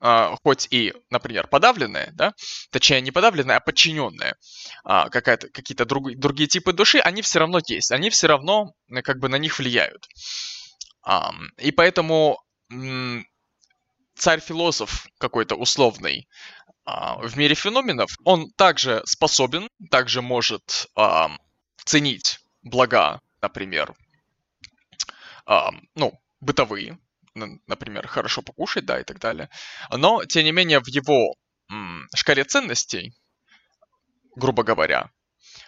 [0.02, 2.34] хоть и, например, подавленная, да,
[2.72, 4.36] точнее, не подавленная, а подчиненная,
[4.84, 8.74] а, какие-то друг, другие типы души, они все равно есть, они все равно
[9.04, 10.08] как бы на них влияют.
[11.04, 12.40] А, и поэтому
[14.16, 16.28] царь-философ какой-то условный,
[16.86, 21.30] а, в мире феноменов, он также способен, также может а,
[21.86, 23.94] ценить блага, например,
[25.46, 26.98] а, ну, бытовые,
[27.36, 29.50] например, хорошо покушать, да, и так далее.
[29.92, 31.36] Но, тем не менее, в его
[32.14, 33.14] шкале ценностей,
[34.36, 35.10] грубо говоря,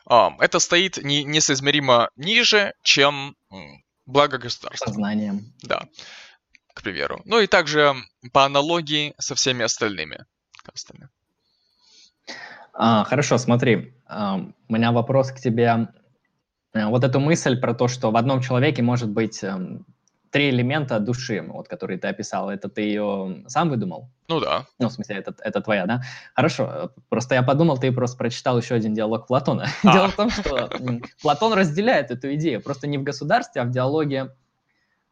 [0.05, 3.35] а, это стоит не, несоизмеримо ниже, чем
[4.05, 4.87] благо государства.
[4.87, 5.53] Сознанием.
[5.63, 5.87] Да,
[6.73, 7.21] к примеру.
[7.25, 7.95] Ну и также
[8.33, 10.25] по аналогии со всеми остальными
[10.63, 11.09] кастами.
[12.73, 14.37] А, хорошо, смотри, а,
[14.67, 15.87] у меня вопрос к тебе.
[16.73, 19.85] Э, вот эту мысль про то, что в одном человеке может быть эм,
[20.33, 24.09] три элемента души, вот, которые ты описал, это ты ее сам выдумал?
[24.27, 24.65] Ну да.
[24.79, 26.01] Ну, в смысле, это, это твоя, да?
[26.33, 29.67] Хорошо, просто я подумал, ты просто прочитал еще один диалог Платона.
[29.83, 29.93] А.
[29.93, 30.71] Дело в том, что
[31.21, 34.31] Платон разделяет эту идею, просто не в государстве, а в диалоге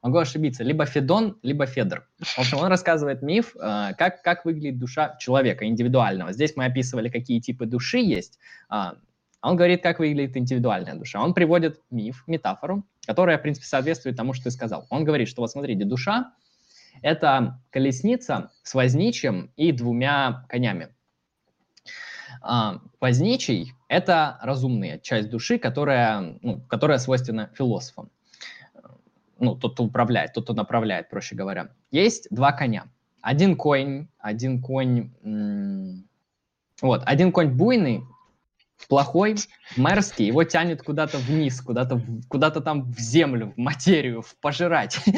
[0.02, 2.07] могу ошибиться, либо Федон, либо Федор.
[2.19, 6.34] В общем, он рассказывает миф, э, как, как выглядит душа человека индивидуального.
[6.34, 8.39] Здесь мы описывали, какие типы души есть,
[8.69, 8.95] а
[9.41, 11.22] он говорит, как выглядит индивидуальная душа.
[11.22, 14.85] Он приводит миф, метафору, которая, в принципе, соответствует тому, что ты сказал.
[14.89, 16.34] Он говорит, что вот смотрите, душа–
[17.01, 20.89] это колесница с возничим и двумя конями.
[22.41, 28.09] А, возничий– это разумная часть души, которая, ну, которая свойственна философам
[29.41, 31.69] ну, тот, кто управляет, тот, кто направляет, проще говоря.
[31.89, 32.85] Есть два коня.
[33.22, 35.11] Один конь, один конь,
[36.81, 38.03] вот, один конь буйный,
[38.87, 39.35] плохой,
[39.77, 44.99] мерзкий, его тянет куда-то вниз, куда-то куда-то там в землю, в материю, в пожирать.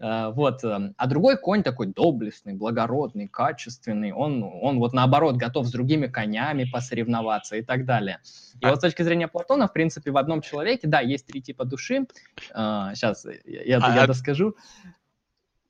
[0.00, 0.62] Э, вот.
[0.62, 6.06] Э, а другой конь такой доблестный, благородный, качественный, он, он вот наоборот готов с другими
[6.06, 8.20] конями посоревноваться и так далее.
[8.60, 11.64] И вот с точки зрения Платона, в принципе, в одном человеке, да, есть три типа
[11.64, 12.06] души.
[12.50, 14.54] Сейчас э, я, я, я доскажу.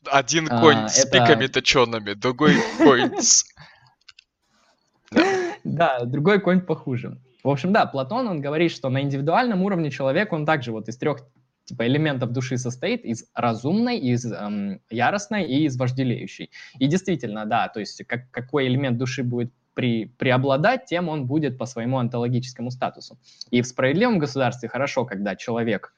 [0.04, 1.12] Один конь а, с это...
[1.12, 3.44] пиками точеными, другой конь с...
[5.64, 7.18] Да, другой конь похуже.
[7.42, 10.96] В общем, да, Платон, он говорит, что на индивидуальном уровне человек, он также вот из
[10.96, 11.26] трех
[11.64, 16.50] типа элементов души состоит из разумной, из эм, яростной и из вожделеющей.
[16.78, 21.56] И действительно, да, то есть как, какой элемент души будет при, преобладать, тем он будет
[21.58, 23.18] по своему онтологическому статусу.
[23.50, 25.94] И в справедливом государстве хорошо, когда человек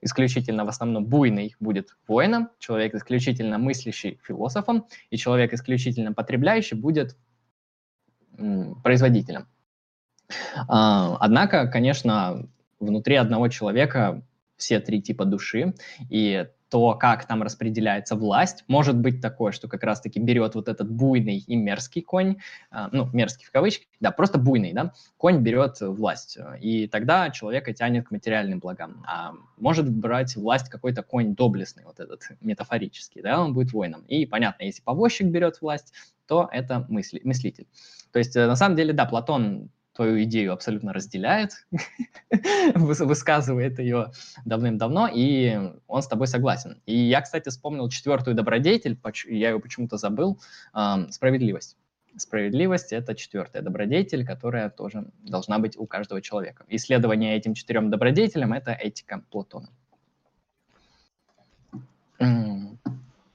[0.00, 7.16] исключительно в основном буйный будет воином, человек исключительно мыслящий философом, и человек исключительно потребляющий будет
[8.82, 9.46] производителем.
[10.68, 12.46] А, однако, конечно,
[12.80, 14.22] внутри одного человека
[14.56, 15.74] все три типа души,
[16.08, 20.90] и то, как там распределяется власть, может быть такое, что как раз-таки берет вот этот
[20.90, 22.36] буйный и мерзкий конь,
[22.70, 27.74] а, ну, мерзкий в кавычках, да, просто буйный, да, конь берет власть, и тогда человека
[27.74, 29.04] тянет к материальным благам.
[29.06, 34.04] А может брать власть какой-то конь доблестный, вот этот метафорический, да, он будет воином.
[34.08, 35.92] И понятно, если повозчик берет власть,
[36.26, 37.66] то это мысли, мыслитель.
[38.12, 41.66] То есть, э, на самом деле, да, Платон твою идею абсолютно разделяет,
[42.74, 44.12] высказывает ее
[44.44, 46.80] давным-давно, и он с тобой согласен.
[46.86, 48.98] И я, кстати, вспомнил четвертую добродетель,
[49.28, 50.40] я ее почему-то забыл,
[51.10, 51.76] справедливость.
[52.16, 56.64] Справедливость– это четвертая добродетель, которая тоже должна быть у каждого человека.
[56.68, 59.70] Исследование этим четырем добродетелям– это этика Платона.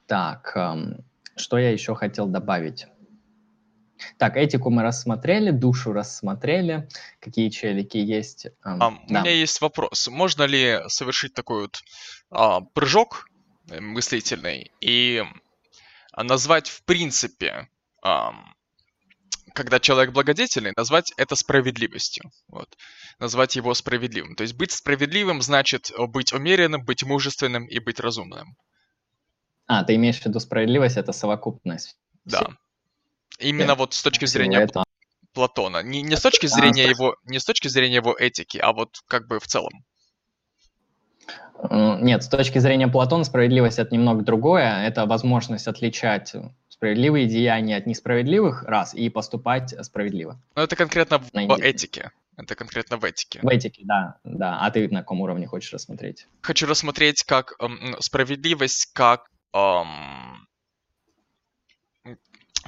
[0.06, 0.56] Так,
[1.36, 2.86] что я еще хотел добавить?
[4.16, 6.88] Так, этику мы рассмотрели, душу рассмотрели,
[7.20, 8.46] какие челики есть.
[8.62, 8.88] А, да.
[8.88, 10.08] У меня есть вопрос.
[10.08, 11.80] Можно ли совершить такой вот
[12.30, 13.28] а, прыжок
[13.70, 15.24] э, мыслительный и
[16.16, 17.68] назвать в принципе,
[18.02, 18.32] а,
[19.54, 22.30] когда человек благодетельный, назвать это справедливостью.
[22.48, 22.76] Вот.
[23.18, 24.36] Назвать его справедливым.
[24.36, 28.56] То есть быть справедливым значит быть умеренным, быть мужественным и быть разумным.
[29.66, 31.96] А, ты имеешь в виду справедливость, это совокупность.
[32.24, 32.56] Да.
[33.38, 34.84] Именно вот с точки зрения этого.
[35.32, 35.82] Платона.
[35.82, 38.72] Не, не с точки а, зрения а, его, не с точки зрения его этики, а
[38.72, 39.84] вот как бы в целом.
[41.70, 44.86] Нет, с точки зрения Платона справедливость это немного другое.
[44.86, 46.34] Это возможность отличать
[46.68, 50.40] справедливые деяния от несправедливых, раз, и поступать справедливо.
[50.54, 52.12] Ну, это конкретно в на этике.
[52.36, 53.40] Это конкретно в этике.
[53.42, 54.60] В этике, да, да.
[54.60, 56.28] А ты на каком уровне хочешь рассмотреть?
[56.40, 60.46] Хочу рассмотреть как эм, справедливость, как эм,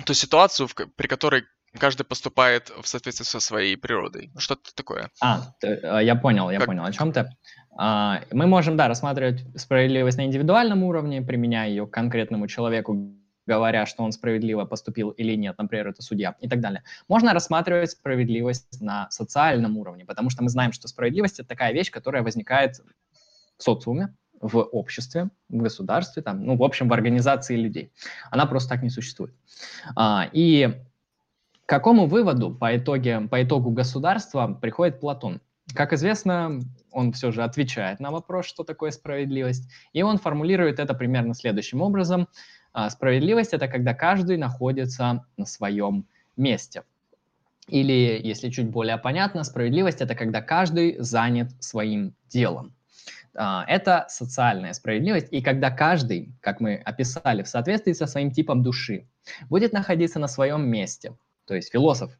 [0.05, 1.44] ту ситуацию, в, при которой
[1.78, 4.31] каждый поступает в соответствии со своей природой.
[4.35, 5.10] Ну, что-то такое.
[5.20, 6.66] А, э, я понял, я как...
[6.66, 7.28] понял, о чем ты.
[7.77, 13.14] А, мы можем, да, рассматривать справедливость на индивидуальном уровне, применяя ее к конкретному человеку,
[13.47, 16.82] говоря, что он справедливо поступил или нет, например, это судья и так далее.
[17.09, 21.90] Можно рассматривать справедливость на социальном уровне, потому что мы знаем, что справедливость– это такая вещь,
[21.90, 22.77] которая возникает
[23.56, 27.93] в социуме, в обществе, в государстве, там, ну, в общем, в организации людей.
[28.31, 29.35] Она просто так не существует.
[29.95, 30.83] А, и
[31.67, 35.41] к какому выводу по, итоге, по итогу государства приходит Платон?
[35.75, 36.61] Как известно,
[36.91, 41.83] он все же отвечает на вопрос, что такое справедливость, и он формулирует это примерно следующим
[41.83, 42.27] образом.
[42.73, 46.07] А, справедливость– это когда каждый находится на своем
[46.37, 46.83] месте.
[47.69, 52.75] Или, если чуть более понятно, справедливость– это когда каждый занят своим делом.
[53.36, 58.62] А, это социальная справедливость, и когда каждый, как мы описали, в соответствии со своим типом
[58.62, 59.07] души,
[59.48, 61.16] будет находиться на своем месте,
[61.47, 62.12] то есть философ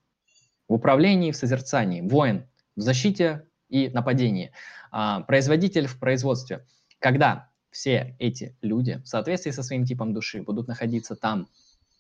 [0.69, 2.47] в управлении, в созерцании, воин
[2.77, 4.53] в защите и нападении,
[4.93, 6.65] а, производитель в производстве,
[7.01, 11.49] когда все эти люди в соответствии со своим типом души будут находиться там,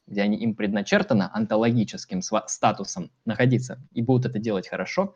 [0.07, 5.15] где они им предначертано онтологическим статусом находиться, и будут это делать хорошо,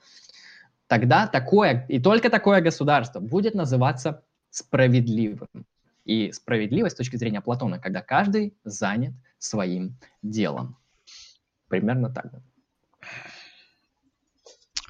[0.87, 5.49] тогда такое, и только такое государство будет называться справедливым.
[6.05, 10.77] И справедливость с точки зрения Платона, когда каждый занят своим делом.
[11.69, 12.27] Примерно так.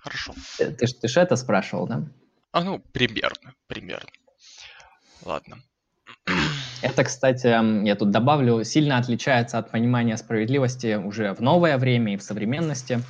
[0.02, 0.34] Хорошо.
[0.58, 2.04] Ты, ты, ты же это спрашивал, да?
[2.52, 4.10] А ну, примерно, примерно.
[5.24, 5.58] Ладно.
[6.84, 7.46] Это, кстати,
[7.86, 13.00] я тут добавлю, сильно отличается от понимания справедливости уже в новое время и в современности.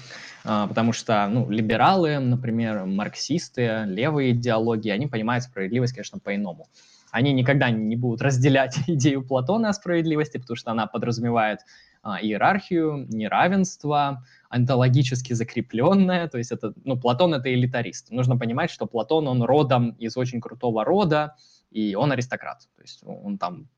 [0.45, 6.69] А, потому что ну, либералы, например, марксисты, левые идеологии, они понимают справедливость, конечно, по-иному.
[7.11, 11.59] Они никогда не будут разделять идею Платона о справедливости, потому что она подразумевает
[12.05, 18.13] а, иерархию, неравенство, онтологически закрепленное, то есть это, ну, Платон это элитарист.
[18.13, 21.35] Нужно понимать, что Платон, он родом из очень крутого рода,
[21.75, 23.69] и он аристократ, то есть он там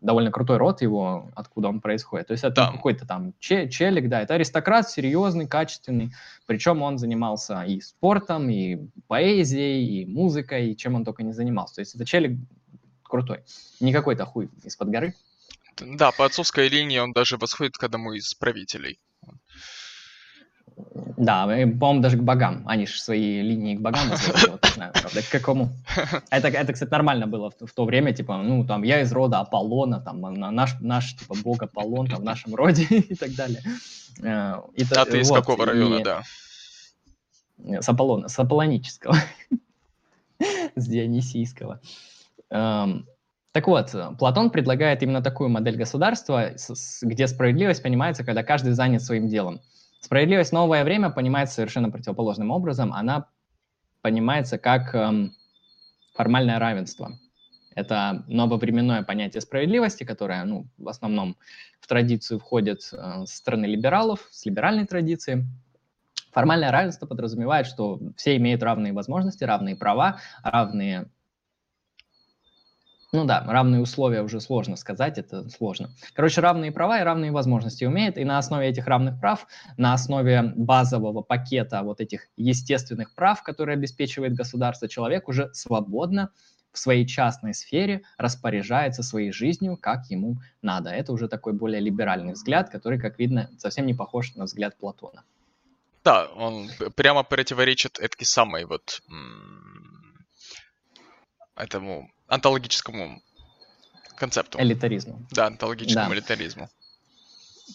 [0.00, 2.26] довольно крутой род его, откуда он происходит.
[2.26, 2.72] То есть это да.
[2.72, 6.12] какой-то там челик, да, это аристократ серьезный, качественный,
[6.46, 11.76] причем он занимался и спортом, и поэзией, и музыкой, и чем он только не занимался.
[11.76, 12.38] То есть это челик
[13.02, 13.44] крутой,
[13.78, 15.14] не какой-то хуй из-под горы.
[15.80, 18.98] Да, по отцовской линии он даже восходит к одному из правителей.
[21.16, 22.62] Да, по-моему, даже к богам.
[22.66, 25.70] Они же свои линии к богам вот, не знаю, правда, к какому.
[26.30, 29.40] Это, это, кстати, нормально было в, в то время, типа, ну, там, я из рода
[29.40, 33.62] Аполлона, там, наш, наш типа, бог Аполлон, там, в нашем роде и так далее.
[34.22, 36.04] Э, и, а ты вот, из какого района, и...
[36.04, 36.22] да?
[37.58, 39.16] С Аполлона, с Аполлонического,
[40.76, 41.80] с Дионисийского.
[42.50, 43.06] Эм,
[43.52, 46.52] так вот, Платон предлагает именно такую модель государства,
[47.02, 49.60] где справедливость понимается, когда каждый занят своим делом.
[50.00, 52.92] Справедливость новое время понимается совершенно противоположным образом.
[52.92, 53.28] Она
[54.00, 55.34] понимается как эм,
[56.14, 57.18] формальное равенство.
[57.74, 61.36] Это нововременное понятие справедливости, которое ну, в основном
[61.80, 65.46] в традицию входит э, со стороны либералов, с либеральной традиции.
[66.32, 71.10] Формальное равенство подразумевает, что все имеют равные возможности, равные права, равные
[73.12, 75.90] Ну да, равные условия уже сложно сказать, это сложно.
[76.14, 80.52] Короче, равные права и равные возможности умеет, и на основе этих равных прав, на основе
[80.54, 86.30] базового пакета вот этих естественных прав, которые обеспечивает государство, человек уже свободно
[86.72, 90.90] в своей частной сфере распоряжается своей жизнью, как ему надо.
[90.90, 95.24] Это уже такой более либеральный взгляд, который, как видно, совсем не похож на взгляд Платона.
[96.04, 99.02] Да, он прямо противоречит этой самой вот
[101.56, 103.20] этому онтологическому
[104.16, 104.58] концепту.
[104.60, 105.26] Элитаризму.
[105.32, 106.14] Да, онтологическому да.
[106.14, 106.68] элитаризму.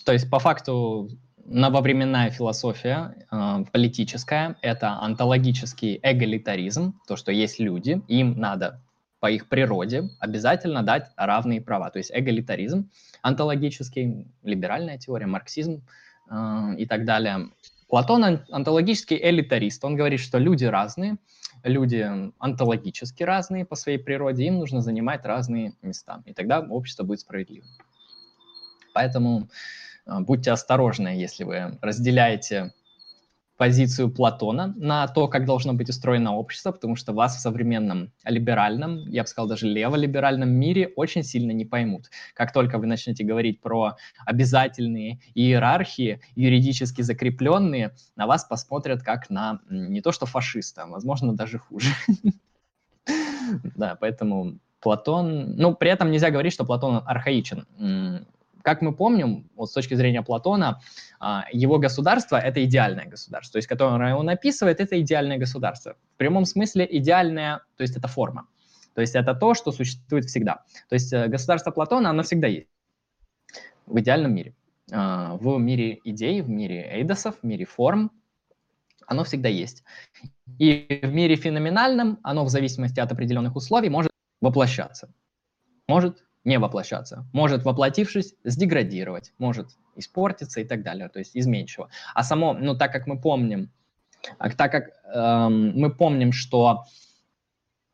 [0.05, 1.09] То есть, по факту,
[1.45, 8.81] нововременная философия э, политическая— это онтологический эгалитаризм, то, что есть люди, им надо
[9.19, 11.89] по их природе обязательно дать равные права.
[11.89, 12.89] То есть эгалитаризм
[13.21, 15.85] онтологический, либеральная теория, марксизм
[16.29, 17.49] э, и так далее.
[17.87, 19.83] Платон онтологический элитарист.
[19.85, 21.17] Он говорит, что люди разные,
[21.65, 22.07] люди
[22.39, 27.67] онтологически разные по своей природе, им нужно занимать разные места, и тогда общество будет справедливым.
[28.93, 29.49] Поэтому
[30.05, 32.73] э, будьте осторожны, если вы разделяете
[33.57, 39.07] позицию Платона на то, как должно быть устроено общество, потому что вас в современном либеральном,
[39.09, 42.09] я бы сказал даже леволиберальном мире очень сильно не поймут.
[42.33, 43.95] Как только вы начнете говорить про
[44.25, 51.33] обязательные иерархии, юридически закрепленные, на вас посмотрят как на не то что фашиста, а, возможно,
[51.33, 51.89] даже хуже.
[53.75, 55.55] Да, поэтому Платон...
[55.55, 57.67] Ну, при этом нельзя говорить, что Платон архаичен
[58.65, 60.81] как мы помним, вот с точки зрения Платона,
[61.19, 65.95] а, его государство— это идеальное государство, то есть которое он описывает, это идеальное государство.
[66.15, 68.47] В прямом смысле идеальное, то есть это форма.
[68.95, 70.63] То есть это то, что существует всегда.
[70.89, 72.67] То есть э, государство Платона, оно всегда есть
[73.85, 74.55] в идеальном мире.
[74.91, 78.11] А, в мире идей, в мире эйдосов, в мире форм,
[79.05, 79.83] оно всегда есть.
[80.57, 84.11] И в мире феноменальном оно в зависимости от определенных условий может
[84.41, 85.13] воплощаться.
[85.87, 87.25] Может не воплощаться.
[87.33, 91.89] Может, воплотившись, сдеградировать, может испортиться и так далее, то есть изменчиво.
[92.13, 93.71] А само, ну, так как мы помним,
[94.37, 96.85] а так как эм, мы помним, что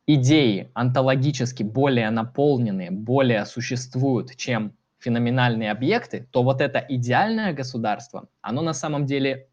[0.06, 8.62] идеи онтологически более наполненные, более существуют, чем феноменальные объекты, то вот это идеальное государство, оно
[8.62, 9.48] на самом деле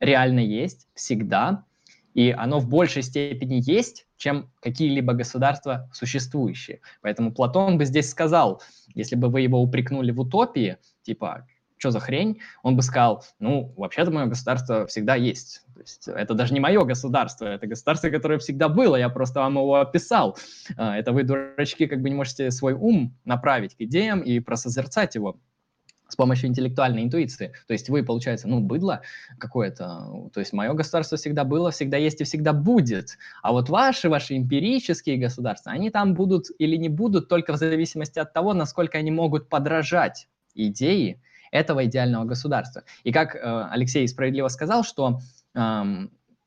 [0.00, 1.64] реально есть всегда,
[2.12, 6.80] и оно в большей степени есть, чем какие-либо государства существующие.
[7.02, 8.62] Поэтому Платон бы здесь сказал,
[8.94, 11.46] если бы вы его упрекнули в утопии, типа,
[11.76, 15.66] что за хрень, он бы сказал, ну, вообще-то мое государство всегда есть.
[15.74, 19.56] То есть это даже не мое государство, это государство, которое всегда было, я просто вам
[19.56, 20.38] его описал.
[20.78, 25.16] А, это вы, дурачки, как бы не можете свой ум направить к идеям и просозерцать
[25.16, 25.38] его
[26.08, 27.52] с помощью интеллектуальной интуиции.
[27.66, 29.02] То есть вы, получается, ну, быдло
[29.38, 30.28] какое-то.
[30.32, 33.18] То есть мое государство всегда было, всегда есть и всегда будет.
[33.42, 38.18] А вот ваши, ваши эмпирические государства, они там будут или не будут только в зависимости
[38.18, 41.20] от того, насколько они могут подражать идеи
[41.50, 42.82] этого идеального государства.
[43.04, 45.20] И как э, Алексей справедливо сказал, что
[45.54, 45.82] э,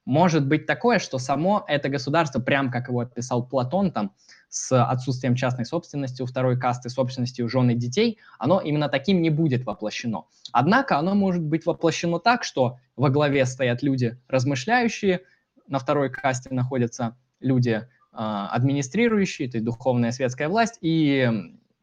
[0.06, 4.14] может быть такое, что само это государство, прям как его описал Платон, там,
[4.50, 9.30] с отсутствием частной собственности у второй касты, собственности у жены детей, оно именно таким не
[9.30, 10.26] будет воплощено.
[10.52, 15.22] Однако оно может быть воплощено так, что во главе стоят люди размышляющие,
[15.68, 21.30] на второй касте находятся люди э, администрирующие, то есть духовная светская власть и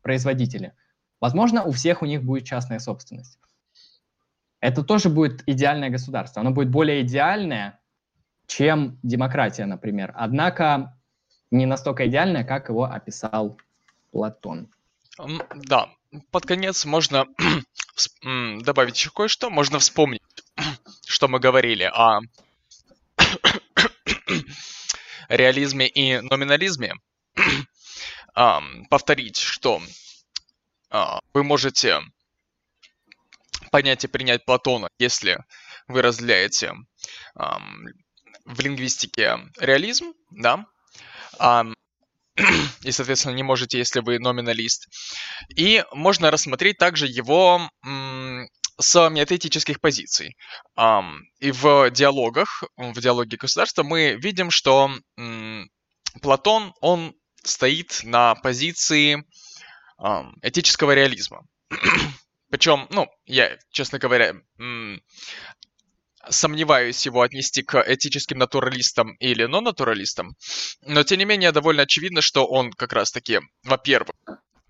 [0.03, 0.73] производители.
[1.20, 3.39] Возможно, у всех у них будет частная собственность.
[4.61, 6.41] Это тоже будет идеальное государство.
[6.41, 7.81] Оно будет более идеальное,
[8.47, 10.12] чем демократия, например.
[10.16, 10.99] Однако
[11.55, 13.59] не настолько идеальное, как его описал
[14.10, 14.68] Платон.
[15.55, 15.89] Да,
[16.31, 17.26] под конец можно
[18.62, 19.51] добавить еще кое-что.
[19.51, 20.22] Можно вспомнить,
[21.06, 22.20] что мы говорили о
[25.28, 26.94] реализме и номинализме.
[28.90, 29.81] Повторить, что
[30.90, 32.01] а, вы можете
[33.70, 35.39] понять и принять Платона, если
[35.86, 36.74] вы разделяете
[37.36, 40.66] в лингвистике реализм, да,
[42.82, 44.89] и, соответственно, не можете, если вы номиналист.
[45.55, 47.70] И можно рассмотреть также его
[48.81, 50.36] с метаэтических позиций.
[51.39, 54.90] И в диалогах, в диалоге государства мы видим, что
[56.23, 59.24] Платон, он стоит на позиции
[60.43, 61.47] этического реализма.
[62.51, 64.35] Причем, ну, я, честно говоря,
[66.31, 70.35] сомневаюсь его отнести к этическим натуралистам или нон-натуралистам,
[70.83, 74.15] но тем не менее довольно очевидно, что он как раз-таки, во-первых,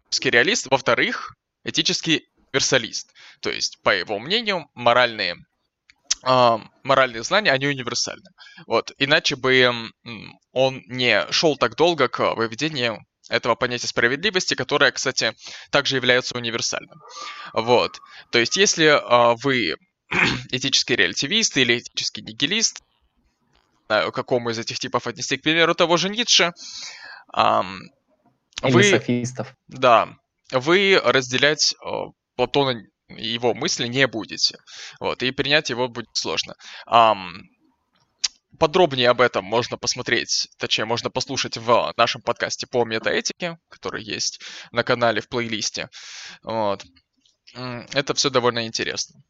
[0.08, 3.12] этический реалист, во-вторых, этический версалист.
[3.40, 5.36] То есть, по его мнению, моральные
[6.26, 8.30] э, моральные знания, они универсальны.
[8.66, 8.92] Вот.
[8.98, 9.90] Иначе бы
[10.52, 15.34] он не шел так долго к выведению этого понятия справедливости, которое, кстати,
[15.70, 16.98] также является универсальным.
[17.52, 17.98] Вот.
[18.30, 19.74] То есть, если э, вы
[20.50, 22.82] этический релятивист или этический нигилист,
[23.86, 26.52] знаю, какому из этих типов отнести, к примеру, того же Ницше,
[27.36, 27.90] эм,
[28.62, 29.54] или вы, софистов.
[29.68, 30.16] Да,
[30.52, 31.88] вы разделять э,
[32.36, 34.58] Платона его мысли не будете.
[35.00, 36.54] Вот, и принять его будет сложно.
[36.88, 37.42] Um,
[38.58, 44.40] подробнее об этом можно посмотреть, точнее, можно послушать в нашем подкасте по метаэтике, который есть
[44.72, 45.88] на канале в плейлисте.
[46.42, 46.84] Вот.
[47.54, 49.22] Это все довольно интересно.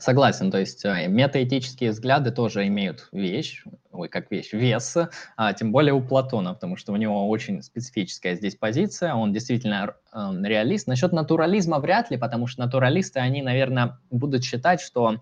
[0.00, 3.62] Согласен, то есть э, метаэтические взгляды тоже имеют вещь,
[3.92, 4.96] ой, как вещь, вес,
[5.36, 9.94] а, тем более у Платона, потому что у него очень специфическая здесь позиция, он действительно
[10.12, 10.86] э, реалист.
[10.86, 15.20] Насчет натурализма вряд ли, потому что натуралисты, они, наверное, будут считать, что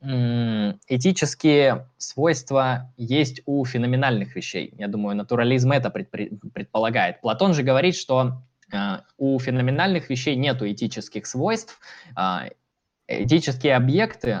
[0.00, 4.72] этические свойства есть у феноменальных вещей.
[4.78, 7.20] Я думаю, натурализм это предполагает.
[7.20, 8.40] Платон же говорит, что
[8.72, 11.80] э, у феноменальных вещей нет этических свойств.
[13.08, 14.38] Этические объекты,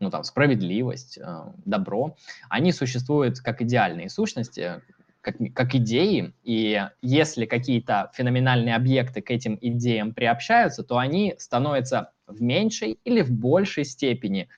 [0.00, 2.16] ну там справедливость, э, добро,
[2.48, 4.82] они существуют как идеальные сущности,
[5.20, 12.12] как, как идеи, и если какие-то феноменальные объекты к этим идеям приобщаются, то они становятся
[12.26, 14.48] в меньшей или в большей степени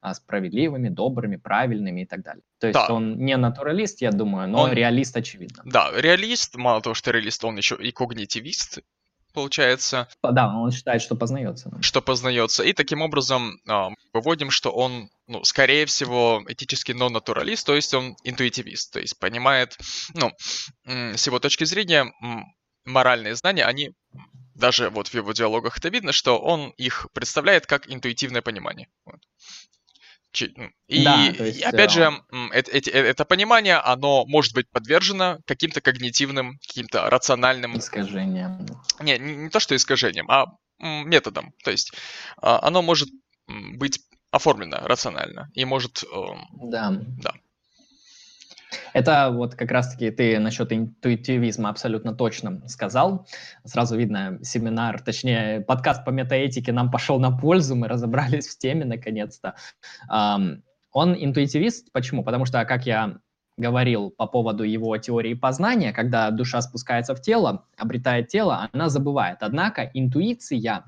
[0.00, 2.42] а, справедливыми, добрыми, правильными и так далее.
[2.60, 2.92] То есть да.
[2.92, 4.72] он не натуралист, я думаю, но он...
[4.72, 5.62] реалист очевидно.
[5.64, 8.80] Да, реалист, мало того, что реалист, он еще и когнитивист,
[9.38, 10.08] получается.
[10.22, 11.70] Да, он считает, что познается.
[11.80, 12.64] Что познается.
[12.64, 18.16] И таким образом э, выводим, что он, ну, скорее всего, этически non-натуралист, то есть он
[18.24, 19.78] интуитивист, то есть понимает,
[20.14, 20.32] ну,
[20.84, 22.12] с его точки зрения,
[22.84, 23.92] моральные знания, они
[24.56, 28.88] даже вот в его диалогах это видно, что он их представляет как интуитивное понимание.
[29.04, 29.20] Вот.
[30.46, 32.10] И, да, есть, опять же,
[32.52, 37.76] это, это, это понимание, оно может быть подвержено каким-то когнитивным, каким-то рациональным...
[37.76, 38.66] Искажениям.
[39.00, 40.46] Не, не, не то, что искажением, а
[40.80, 41.52] методом.
[41.64, 41.92] То есть
[42.40, 43.08] а, оно может
[43.46, 44.00] быть
[44.30, 46.04] оформлено рационально и может...
[46.12, 46.92] Эм, да.
[47.22, 47.32] Да.
[48.92, 53.26] Это вот как раз-таки ты насчет интуитивизма абсолютно точно сказал.
[53.64, 58.84] Сразу видно, семинар, точнее, подкаст по метаэтике нам пошел на пользу, мы разобрались в теме
[58.84, 59.54] наконец-то.
[60.08, 62.24] Он интуитивист, почему?
[62.24, 63.18] Потому что, как я
[63.56, 69.38] говорил по поводу его теории познания, когда душа спускается в тело, обретает тело, она забывает.
[69.40, 70.84] Однако интуиция,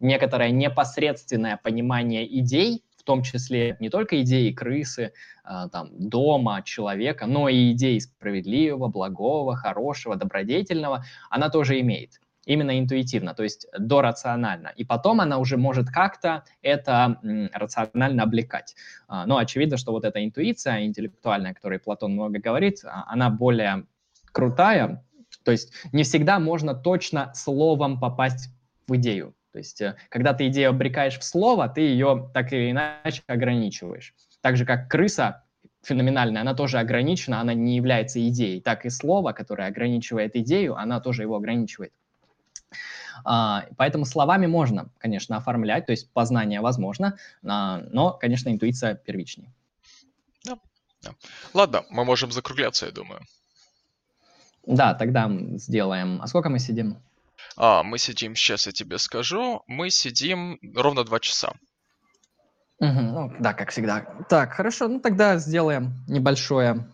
[0.00, 7.48] некоторое непосредственное понимание идей, том числе не только идеи крысы, а, там, дома, человека, но
[7.48, 14.72] и идеи справедливого, благого, хорошего, добродетельного, она тоже имеет именно интуитивно, то есть дорационально.
[14.76, 17.18] И потом она уже может как-то это
[17.54, 18.74] рационально облекать.
[19.06, 23.30] А, но очевидно, что вот эта интуиция интеллектуальная, о которой Платон много говорит, а, она
[23.30, 23.86] более
[24.32, 25.02] крутая.
[25.44, 28.50] То есть не всегда можно точно словом попасть
[28.86, 29.34] в идею.
[29.52, 34.14] То есть, э, когда ты идею обрекаешь в слово, ты ее так или иначе ограничиваешь.
[34.40, 35.44] Так же, как крыса
[35.82, 38.60] феноменальная, она тоже ограничена, она не является идеей.
[38.60, 41.92] Так и слово, которое ограничивает идею, она тоже его ограничивает.
[43.24, 49.52] А, поэтому словами можно, конечно, оформлять, то есть познание возможно, а, но, конечно, интуиция первичнее.
[50.44, 50.58] Да,
[51.02, 51.10] да.
[51.54, 53.20] Ладно, мы можем закругляться, я думаю.
[54.66, 56.20] Да, тогда сделаем.
[56.22, 56.98] А сколько мы сидим?
[57.56, 61.52] А, мы сидим, сейчас я тебе скажу, мы сидим ровно два часа.
[62.80, 64.06] Угу, ну, да, как всегда.
[64.28, 66.88] Так, хорошо, ну тогда сделаем небольшое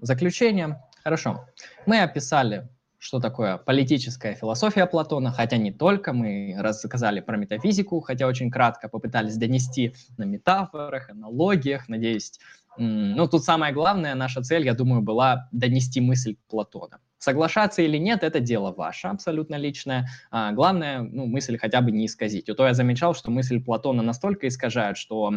[0.00, 0.82] заключение.
[1.04, 1.46] Хорошо.
[1.86, 2.68] Мы описали,
[2.98, 8.88] что такое политическая философия Платона, хотя не только, мы рассказали про метафизику, хотя очень кратко
[8.88, 12.32] попытались донести на метафорах, аналогиях, надеюсь.
[12.76, 16.98] Ну, тут самое главное, наша цель, я думаю, была донести мысль Платона.
[17.18, 20.08] Соглашаться или нет, это дело ваше, абсолютно личное.
[20.30, 22.48] А, главное, ну, мысль хотя бы не исказить.
[22.48, 25.34] А то я замечал, что мысль Платона настолько искажает, что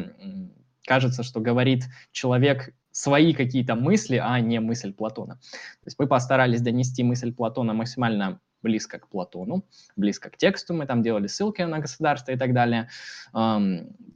[0.86, 5.36] кажется, что говорит человек свои какие-то мысли, а не мысль Платона.
[5.36, 10.86] То есть мы постарались донести мысль Платона максимально близко к Платону, близко к тексту, мы
[10.86, 12.90] там делали ссылки на государство и так далее.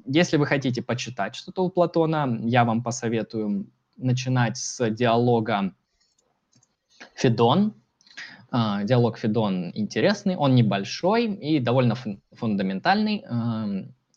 [0.06, 5.74] Если вы хотите почитать что-то у Платона, я вам посоветую начинать с диалога
[7.14, 7.74] Федон.
[8.52, 11.96] А, диалог Федон интересный, он небольшой и довольно
[12.32, 13.26] фундаментальный.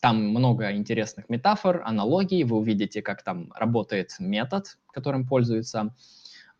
[0.01, 2.43] Там много интересных метафор, аналогий.
[2.45, 5.93] Вы увидите, как там работает метод, которым пользуется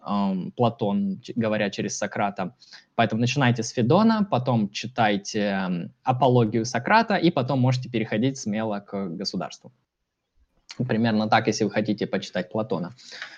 [0.02, 2.56] Платон, говоря через Сократа.
[2.96, 9.72] Поэтому начинайте с Федона, потом читайте апологию Сократа, и потом можете переходить смело к государству.
[10.88, 12.96] Примерно так, если вы хотите почитать Платона.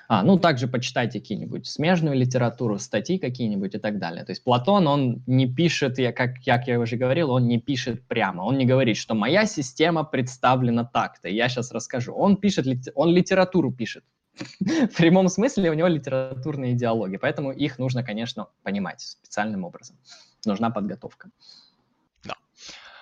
[0.08, 4.24] А, ну, также почитайте какие-нибудь смежную литературу, статьи какие-нибудь и так далее.
[4.24, 8.08] То есть Платон, он не пишет, я, как, как я уже говорил, он не пишет
[8.08, 8.44] прямо.
[8.44, 12.14] Он не говорит, что моя система представлена так-то, я сейчас расскажу.
[12.14, 12.66] Он пишет,
[12.96, 14.04] он литературу пишет.
[14.60, 19.98] В прямом смысле у него литературные идеологии, поэтому их нужно, конечно, понимать специальным образом.
[20.46, 21.30] Нужна подготовка.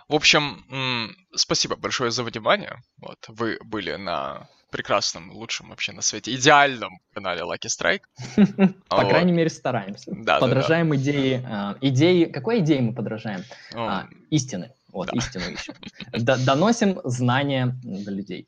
[0.09, 0.65] В общем,
[1.35, 2.81] спасибо большое за внимание.
[2.97, 8.01] Вот, вы были на прекрасном, лучшем вообще на свете, идеальном канале Lucky Strike.
[8.89, 10.11] По крайней мере, стараемся.
[10.39, 11.43] Подражаем идеи.
[11.45, 12.25] А, идеи.
[12.25, 13.43] Какой идеи мы подражаем?
[13.73, 14.71] А, истины.
[14.91, 15.75] Вот, истину ищем.
[16.45, 18.47] Доносим знания до людей.